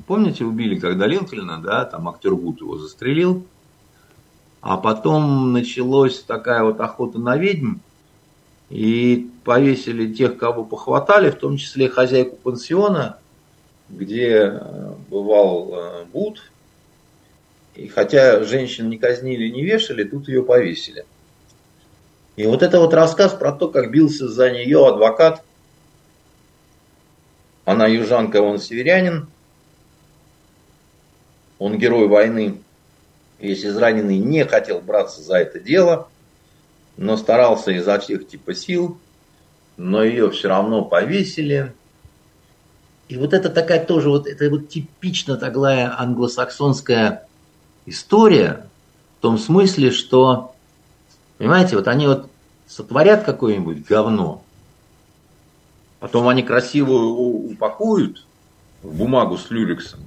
помните, 0.06 0.44
убили 0.44 0.78
когда 0.78 1.06
Линкольна, 1.06 1.60
да, 1.60 1.84
там 1.84 2.08
актер 2.08 2.34
Бут 2.34 2.60
его 2.60 2.78
застрелил, 2.78 3.44
а 4.60 4.76
потом 4.76 5.52
началась 5.52 6.20
такая 6.20 6.62
вот 6.62 6.80
охота 6.80 7.18
на 7.18 7.36
ведьм, 7.36 7.78
и 8.72 9.28
повесили 9.44 10.10
тех, 10.14 10.38
кого 10.38 10.64
похватали, 10.64 11.28
в 11.30 11.34
том 11.34 11.58
числе 11.58 11.90
хозяйку 11.90 12.36
пансиона, 12.36 13.18
где 13.90 14.30
э, 14.44 14.92
бывал 15.10 15.74
э, 15.74 16.04
Бут. 16.10 16.50
И 17.74 17.88
хотя 17.88 18.42
женщин 18.44 18.88
не 18.88 18.96
казнили, 18.96 19.48
не 19.48 19.62
вешали, 19.62 20.04
тут 20.04 20.28
ее 20.28 20.42
повесили. 20.42 21.04
И 22.36 22.46
вот 22.46 22.62
это 22.62 22.80
вот 22.80 22.94
рассказ 22.94 23.32
про 23.32 23.52
то, 23.52 23.68
как 23.68 23.90
бился 23.90 24.28
за 24.28 24.50
нее 24.50 24.86
адвокат. 24.86 25.42
Она 27.64 27.86
южанка, 27.86 28.40
он 28.40 28.58
северянин. 28.58 29.28
Он 31.58 31.78
герой 31.78 32.08
войны. 32.08 32.60
Весь 33.38 33.64
израненный 33.64 34.18
не 34.18 34.44
хотел 34.44 34.80
браться 34.80 35.20
за 35.20 35.36
это 35.36 35.60
дело, 35.60 36.08
но 36.96 37.16
старался 37.16 37.72
изо 37.72 37.98
всех 37.98 38.26
типа 38.26 38.54
сил. 38.54 38.98
Но 39.76 40.02
ее 40.02 40.30
все 40.30 40.48
равно 40.48 40.84
повесили. 40.84 41.72
И 43.08 43.16
вот 43.16 43.34
это 43.34 43.50
такая 43.50 43.84
тоже, 43.84 44.08
вот 44.08 44.26
это 44.26 44.48
вот 44.48 44.68
типично 44.68 45.36
такая 45.36 45.92
англосаксонская 45.98 47.26
история, 47.84 48.66
в 49.18 49.22
том 49.22 49.38
смысле, 49.38 49.90
что 49.90 50.51
Понимаете, 51.42 51.74
вот 51.74 51.88
они 51.88 52.06
вот 52.06 52.30
сотворят 52.68 53.24
какое-нибудь 53.24 53.84
говно, 53.84 54.44
потом 55.98 56.28
они 56.28 56.44
красиво 56.44 56.92
упакуют 56.92 58.24
в 58.84 58.94
бумагу 58.96 59.36
с 59.36 59.50
люрексом, 59.50 59.98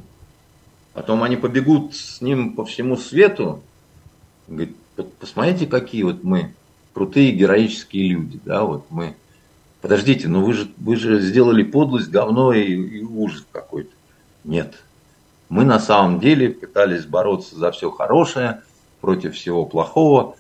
потом 0.93 1.23
они 1.23 1.35
побегут 1.35 1.93
с 1.93 2.21
ним 2.21 2.53
по 2.53 2.63
всему 2.63 2.95
свету, 2.95 3.61
говорит, 4.47 4.77
посмотрите, 5.19 5.67
какие 5.67 6.03
вот 6.03 6.23
мы 6.23 6.53
крутые 6.93 7.33
героические 7.33 8.13
люди, 8.13 8.39
да, 8.45 8.63
вот 8.63 8.85
мы. 8.89 9.17
Подождите, 9.81 10.29
но 10.29 10.41
вы 10.41 10.53
же, 10.53 10.71
вы 10.77 10.95
же 10.95 11.19
сделали 11.19 11.63
подлость, 11.63 12.09
говно 12.09 12.53
и, 12.53 12.63
и 12.63 13.03
ужас 13.03 13.45
какой-то. 13.51 13.91
Нет. 14.45 14.75
Мы 15.49 15.65
на 15.65 15.81
самом 15.81 16.21
деле 16.21 16.51
пытались 16.51 17.05
бороться 17.05 17.57
за 17.57 17.73
все 17.73 17.91
хорошее, 17.91 18.61
против 19.01 19.35
всего 19.35 19.65
плохого, 19.65 20.37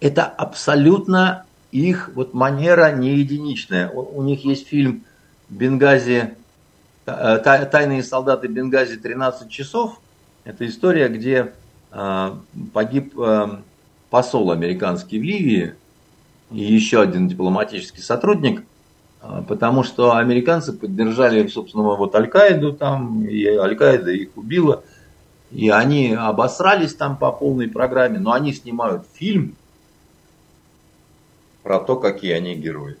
это 0.00 0.24
абсолютно 0.24 1.44
их 1.70 2.10
вот 2.14 2.34
манера 2.34 2.92
не 2.92 3.16
единичная. 3.16 3.88
У, 3.90 4.18
у 4.18 4.22
них 4.22 4.44
есть 4.44 4.68
фильм 4.68 5.04
Бенгази, 5.48 6.34
э, 7.06 7.66
тайные 7.70 8.02
солдаты 8.02 8.48
Бенгази 8.48 8.96
13 8.96 9.50
часов. 9.50 10.00
Это 10.44 10.66
история, 10.66 11.08
где 11.08 11.52
э, 11.92 12.34
погиб 12.72 13.18
э, 13.18 13.48
посол 14.10 14.50
американский 14.50 15.18
в 15.18 15.22
Ливии 15.22 15.74
и 16.50 16.60
еще 16.60 17.02
один 17.02 17.28
дипломатический 17.28 18.00
сотрудник, 18.00 18.64
э, 19.22 19.42
потому 19.46 19.82
что 19.82 20.16
американцы 20.16 20.72
поддержали, 20.72 21.46
собственно, 21.48 21.82
вот 21.82 22.14
Аль-Каиду 22.14 22.72
там, 22.72 23.24
и 23.24 23.44
Аль-Каида 23.44 24.10
их 24.12 24.36
убила. 24.36 24.84
И 25.50 25.70
они 25.70 26.14
обосрались 26.14 26.94
там 26.94 27.16
по 27.16 27.32
полной 27.32 27.68
программе, 27.68 28.18
но 28.18 28.32
они 28.32 28.52
снимают 28.52 29.04
фильм, 29.14 29.56
про 31.62 31.78
то, 31.78 31.96
какие 31.96 32.32
они 32.32 32.54
герои. 32.54 32.96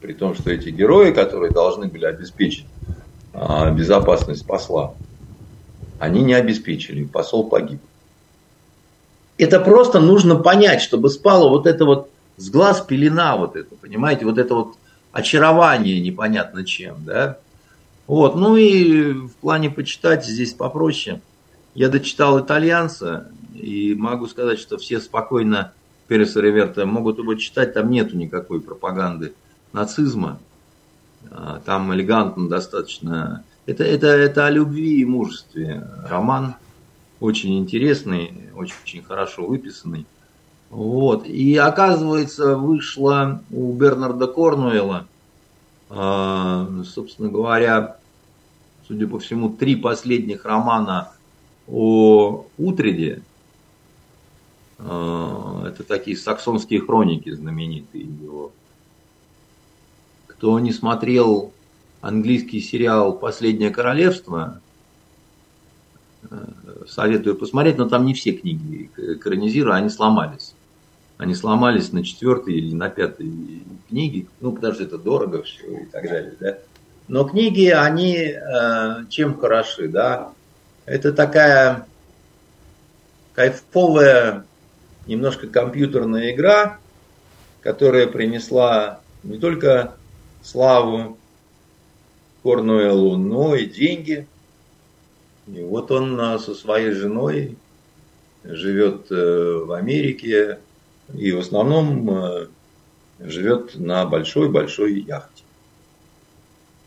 При 0.00 0.12
том, 0.12 0.34
что 0.34 0.50
эти 0.50 0.68
герои, 0.68 1.12
которые 1.12 1.50
должны 1.50 1.88
были 1.88 2.04
обеспечить 2.04 2.66
а, 3.32 3.70
безопасность 3.70 4.46
посла, 4.46 4.94
они 5.98 6.22
не 6.22 6.34
обеспечили, 6.34 7.04
посол 7.04 7.48
погиб. 7.48 7.80
Это 9.36 9.60
просто 9.60 10.00
нужно 10.00 10.36
понять, 10.36 10.80
чтобы 10.80 11.10
спало 11.10 11.48
вот 11.48 11.66
это 11.66 11.84
вот 11.84 12.10
с 12.36 12.50
глаз 12.50 12.80
пелена 12.80 13.36
вот 13.36 13.56
это, 13.56 13.74
понимаете, 13.74 14.24
вот 14.24 14.38
это 14.38 14.54
вот 14.54 14.76
очарование 15.12 16.00
непонятно 16.00 16.64
чем, 16.64 17.04
да. 17.04 17.38
Вот, 18.06 18.36
ну 18.36 18.56
и 18.56 19.12
в 19.12 19.34
плане 19.40 19.70
почитать 19.70 20.24
здесь 20.24 20.54
попроще. 20.54 21.20
Я 21.74 21.88
дочитал 21.88 22.40
итальянца 22.40 23.30
и 23.54 23.94
могу 23.94 24.26
сказать, 24.26 24.58
что 24.58 24.78
все 24.78 25.00
спокойно 25.00 25.72
Переса 26.08 26.40
Реверта 26.40 26.86
могут 26.86 27.18
его 27.18 27.34
читать, 27.34 27.74
там 27.74 27.90
нету 27.90 28.16
никакой 28.16 28.60
пропаганды 28.60 29.34
нацизма. 29.72 30.40
А, 31.30 31.60
там 31.64 31.94
элегантно 31.94 32.48
достаточно. 32.48 33.44
Это, 33.66 33.84
это, 33.84 34.06
это 34.06 34.46
о 34.46 34.50
любви 34.50 35.00
и 35.00 35.04
мужестве 35.04 35.86
роман. 36.08 36.54
очень 37.20 37.58
интересный, 37.58 38.32
очень 38.56 39.02
хорошо 39.02 39.46
выписанный. 39.46 40.06
Вот. 40.70 41.26
И 41.26 41.56
оказывается, 41.56 42.56
вышло 42.56 43.42
у 43.50 43.72
Бернарда 43.72 44.26
Корнуэлла, 44.26 45.06
э, 45.90 46.82
собственно 46.84 47.28
говоря, 47.28 47.96
судя 48.86 49.06
по 49.06 49.18
всему, 49.18 49.50
три 49.50 49.76
последних 49.76 50.44
романа 50.44 51.10
о 51.66 52.46
Утреде. 52.56 53.22
Э, 54.78 55.64
это 55.66 55.82
такие 55.82 56.16
саксонские 56.16 56.80
хроники 56.80 57.30
знаменитые 57.30 58.04
его. 58.04 58.52
Кто 60.26 60.58
не 60.60 60.72
смотрел 60.72 61.52
английский 62.00 62.60
сериал 62.60 63.18
«Последнее 63.18 63.70
королевство», 63.70 64.60
э, 66.30 66.36
советую 66.88 67.36
посмотреть, 67.36 67.78
но 67.78 67.88
там 67.88 68.06
не 68.06 68.14
все 68.14 68.32
книги 68.32 68.90
экранизирую, 68.96 69.74
они 69.74 69.88
сломались. 69.88 70.54
Они 71.16 71.34
сломались 71.34 71.92
на 71.92 72.04
четвертой 72.04 72.54
или 72.54 72.72
на 72.74 72.88
пятой 72.88 73.64
книге, 73.88 74.26
ну, 74.40 74.52
потому 74.52 74.74
что 74.74 74.84
это 74.84 74.98
дорого 74.98 75.42
все 75.42 75.82
и 75.82 75.86
так 75.86 76.04
далее, 76.04 76.34
да. 76.38 76.58
Но 77.08 77.24
книги, 77.24 77.68
они 77.68 78.16
э, 78.16 79.06
чем 79.08 79.36
хороши, 79.38 79.88
да? 79.88 80.32
Это 80.84 81.12
такая 81.12 81.86
кайфовая, 83.34 84.44
немножко 85.08 85.48
компьютерная 85.48 86.32
игра, 86.32 86.78
которая 87.60 88.06
принесла 88.06 89.00
не 89.24 89.38
только 89.38 89.96
славу 90.42 91.18
Корнуэллу, 92.42 93.16
но 93.16 93.54
и 93.56 93.66
деньги. 93.66 94.26
И 95.48 95.62
вот 95.62 95.90
он 95.90 96.38
со 96.38 96.54
своей 96.54 96.92
женой 96.92 97.56
живет 98.44 99.10
э, 99.10 99.62
в 99.64 99.72
Америке, 99.72 100.60
и 101.14 101.32
в 101.32 101.40
основном 101.40 102.10
э, 102.10 102.46
живет 103.18 103.74
на 103.76 104.06
большой-большой 104.06 105.00
яхте. 105.00 105.42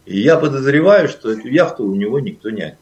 И 0.06 0.20
я 0.20 0.38
подозреваю, 0.38 1.10
что 1.10 1.32
эту 1.32 1.48
яхту 1.48 1.86
у 1.86 1.96
него 1.96 2.20
никто 2.20 2.50
не 2.50 2.62
отнял. 2.62 2.78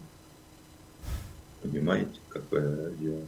Понимаете, 1.61 2.19
какое 2.29 2.91
дело. 2.91 3.21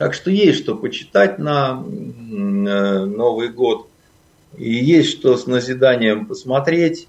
Так 0.00 0.14
что 0.14 0.30
есть 0.30 0.60
что 0.60 0.76
почитать 0.76 1.38
на 1.38 1.84
э, 1.84 3.04
Новый 3.04 3.50
год. 3.50 3.86
И 4.56 4.72
есть 4.72 5.10
что 5.10 5.36
с 5.36 5.46
назиданием 5.46 6.24
посмотреть. 6.24 7.06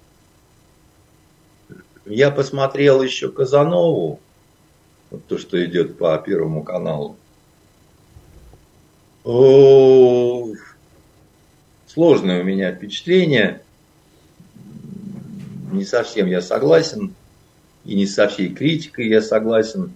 Я 2.04 2.30
посмотрел 2.30 3.02
еще 3.02 3.30
Казанову, 3.30 4.20
вот 5.08 5.24
то, 5.24 5.38
что 5.38 5.64
идет 5.64 5.96
по 5.96 6.18
Первому 6.18 6.62
каналу. 6.64 7.16
О, 9.24 10.52
сложное 11.86 12.42
у 12.42 12.44
меня 12.44 12.74
впечатление. 12.74 13.62
Не 15.72 15.86
совсем 15.86 16.26
я 16.26 16.42
согласен. 16.42 17.14
И 17.86 17.94
не 17.94 18.06
со 18.06 18.28
всей 18.28 18.50
критикой 18.50 19.08
я 19.08 19.22
согласен. 19.22 19.94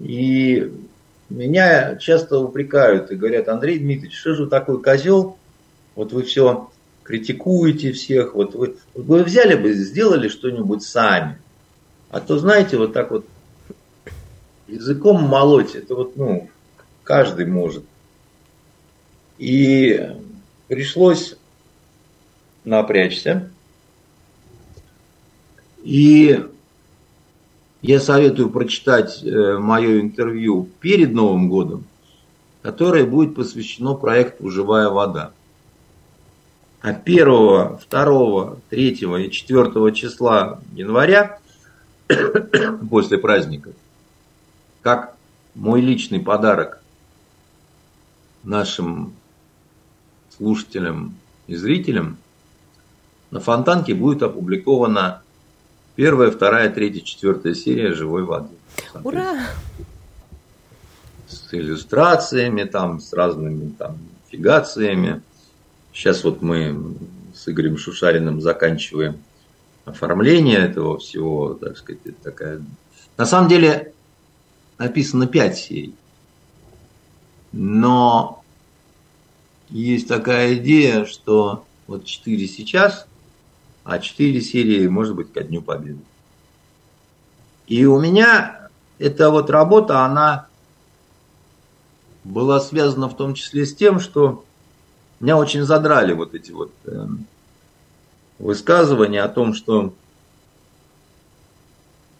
И 0.00 0.72
меня 1.30 1.96
часто 1.96 2.38
упрекают 2.38 3.10
и 3.10 3.16
говорят, 3.16 3.48
Андрей 3.48 3.78
Дмитриевич, 3.78 4.18
что 4.18 4.34
же 4.34 4.44
вы 4.44 4.50
такой 4.50 4.82
козел? 4.82 5.38
Вот 5.94 6.12
вы 6.12 6.24
все 6.24 6.70
критикуете 7.04 7.92
всех, 7.92 8.34
вот 8.34 8.54
вы, 8.54 8.76
вы 8.94 9.24
взяли 9.24 9.54
бы, 9.54 9.72
сделали 9.72 10.28
что-нибудь 10.28 10.82
сами. 10.82 11.40
А 12.10 12.20
то, 12.20 12.38
знаете, 12.38 12.76
вот 12.76 12.92
так 12.92 13.10
вот 13.10 13.26
языком 14.68 15.22
молоть, 15.22 15.74
это 15.74 15.94
вот, 15.94 16.16
ну, 16.16 16.48
каждый 17.04 17.46
может. 17.46 17.84
И 19.38 20.10
пришлось 20.68 21.36
напрячься. 22.64 23.50
И 25.82 26.44
я 27.82 28.00
советую 28.00 28.50
прочитать 28.50 29.22
э, 29.22 29.58
мое 29.58 30.00
интервью 30.00 30.68
перед 30.80 31.12
Новым 31.12 31.48
годом, 31.48 31.84
которое 32.62 33.04
будет 33.04 33.34
посвящено 33.34 33.94
проекту 33.94 34.50
«Живая 34.50 34.88
вода». 34.90 35.32
А 36.82 36.90
1, 36.90 37.78
2, 37.90 38.56
3 38.70 38.88
и 38.88 39.30
4 39.30 39.94
числа 39.94 40.60
января, 40.72 41.38
после 42.90 43.18
праздников, 43.18 43.74
как 44.82 45.14
мой 45.54 45.80
личный 45.80 46.20
подарок 46.20 46.82
нашим 48.42 49.14
слушателям 50.36 51.14
и 51.46 51.54
зрителям, 51.54 52.16
на 53.30 53.40
Фонтанке 53.40 53.94
будет 53.94 54.22
опубликована 54.22 55.22
первая, 56.00 56.30
вторая, 56.30 56.70
третья, 56.70 57.02
четвертая 57.02 57.52
серия 57.52 57.92
«Живой 57.92 58.24
воды». 58.24 58.54
Ура! 59.04 59.48
С 61.28 61.52
иллюстрациями, 61.52 62.64
там, 62.64 63.00
с 63.00 63.12
разными 63.12 63.68
там, 63.78 63.98
фигациями. 64.30 65.20
Сейчас 65.92 66.24
вот 66.24 66.40
мы 66.40 66.96
с 67.34 67.46
Игорем 67.50 67.76
Шушариным 67.76 68.40
заканчиваем 68.40 69.18
оформление 69.84 70.60
этого 70.60 70.96
всего, 70.96 71.52
так 71.52 71.76
сказать, 71.76 72.00
такая... 72.22 72.62
На 73.18 73.26
самом 73.26 73.50
деле 73.50 73.92
написано 74.78 75.26
пять 75.26 75.58
серий. 75.58 75.94
Но 77.52 78.42
есть 79.68 80.08
такая 80.08 80.54
идея, 80.54 81.04
что 81.04 81.66
вот 81.86 82.06
4 82.06 82.48
сейчас, 82.48 83.06
а 83.84 83.98
4 83.98 84.40
серии, 84.40 84.86
может 84.86 85.14
быть, 85.14 85.32
ко 85.32 85.42
Дню 85.42 85.62
Победы. 85.62 86.00
И 87.66 87.84
у 87.86 88.00
меня 88.00 88.68
эта 88.98 89.30
вот 89.30 89.48
работа, 89.50 90.04
она 90.04 90.48
была 92.24 92.60
связана 92.60 93.08
в 93.08 93.16
том 93.16 93.34
числе 93.34 93.64
с 93.64 93.74
тем, 93.74 94.00
что 94.00 94.44
меня 95.20 95.36
очень 95.36 95.62
задрали 95.62 96.12
вот 96.12 96.34
эти 96.34 96.50
вот 96.50 96.72
э, 96.84 97.06
высказывания 98.38 99.22
о 99.22 99.28
том, 99.28 99.54
что 99.54 99.94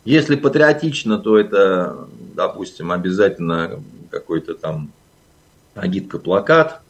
если 0.05 0.37
патриотично, 0.37 1.19
то 1.19 1.39
это, 1.39 2.09
допустим, 2.35 2.91
обязательно 2.91 3.83
какой-то 4.11 4.55
там 4.55 4.91
агитка-плакат. 5.75 6.81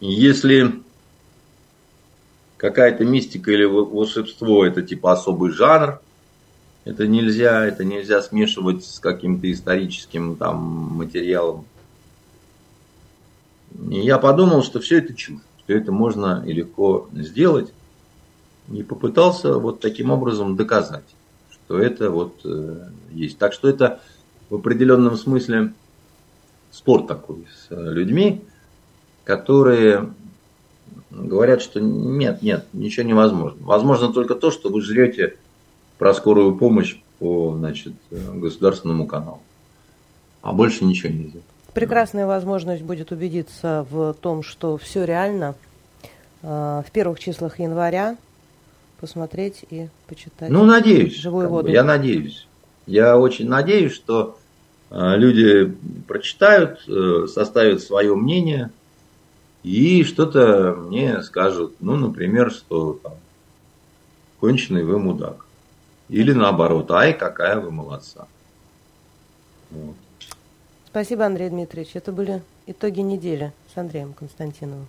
Если 0.00 0.82
какая-то 2.60 3.06
мистика 3.06 3.50
или 3.50 3.64
волшебство, 3.64 4.66
это 4.66 4.82
типа 4.82 5.12
особый 5.12 5.50
жанр, 5.50 5.98
это 6.84 7.06
нельзя, 7.06 7.64
это 7.64 7.84
нельзя 7.84 8.20
смешивать 8.20 8.84
с 8.84 9.00
каким-то 9.00 9.50
историческим 9.50 10.36
там 10.36 10.58
материалом. 10.58 11.64
И 13.90 14.00
я 14.00 14.18
подумал, 14.18 14.62
что 14.62 14.78
все 14.80 14.98
это 14.98 15.14
чушь, 15.14 15.40
что 15.60 15.72
это 15.72 15.90
можно 15.90 16.44
и 16.46 16.52
легко 16.52 17.08
сделать. 17.14 17.72
И 18.70 18.82
попытался 18.82 19.54
вот 19.54 19.80
таким 19.80 20.10
образом 20.10 20.54
доказать, 20.54 21.04
что 21.50 21.78
это 21.78 22.10
вот 22.10 22.40
э, 22.44 22.88
есть. 23.10 23.38
Так 23.38 23.52
что 23.52 23.68
это 23.68 24.00
в 24.50 24.56
определенном 24.56 25.16
смысле 25.16 25.72
спор 26.70 27.06
такой 27.06 27.46
с 27.52 27.74
людьми, 27.74 28.44
которые 29.24 30.12
говорят, 31.10 31.62
что 31.62 31.80
нет, 31.80 32.42
нет, 32.42 32.66
ничего 32.72 33.06
невозможно. 33.06 33.58
Возможно 33.64 34.12
только 34.12 34.34
то, 34.34 34.50
что 34.50 34.70
вы 34.70 34.80
жрете 34.80 35.36
про 35.98 36.14
скорую 36.14 36.56
помощь 36.56 36.96
по 37.18 37.54
значит, 37.56 37.92
государственному 38.10 39.06
каналу. 39.06 39.40
А 40.42 40.52
больше 40.52 40.84
ничего 40.84 41.12
нельзя. 41.12 41.40
Прекрасная 41.74 42.26
возможность 42.26 42.82
будет 42.82 43.12
убедиться 43.12 43.86
в 43.90 44.14
том, 44.14 44.42
что 44.42 44.76
все 44.76 45.04
реально. 45.04 45.54
Э, 46.42 46.82
в 46.86 46.90
первых 46.90 47.20
числах 47.20 47.58
января 47.58 48.16
посмотреть 49.00 49.64
и 49.70 49.88
почитать. 50.06 50.50
Ну, 50.50 50.64
надеюсь. 50.64 51.16
Живую 51.16 51.48
воду. 51.48 51.68
Я 51.68 51.84
надеюсь. 51.84 52.46
Я 52.86 53.18
очень 53.18 53.48
надеюсь, 53.48 53.92
что 53.92 54.38
а, 54.90 55.16
люди 55.16 55.74
прочитают, 56.08 56.80
э, 56.88 57.26
составят 57.28 57.82
свое 57.82 58.14
мнение 58.14 58.70
и 59.62 60.04
что-то 60.04 60.74
мне 60.74 61.22
скажут. 61.22 61.74
Ну, 61.80 61.96
например, 61.96 62.50
что 62.50 62.94
там, 62.94 63.14
конченый 64.40 64.84
вы 64.84 64.98
мудак. 64.98 65.46
Или 66.08 66.32
наоборот, 66.32 66.90
ай, 66.90 67.12
какая 67.12 67.60
вы 67.60 67.70
молодца. 67.70 68.26
Вот. 69.70 69.94
Спасибо, 70.86 71.24
Андрей 71.24 71.50
Дмитриевич. 71.50 71.92
Это 71.94 72.10
были 72.10 72.42
итоги 72.66 73.00
недели 73.00 73.52
с 73.72 73.78
Андреем 73.78 74.12
Константиновым. 74.12 74.88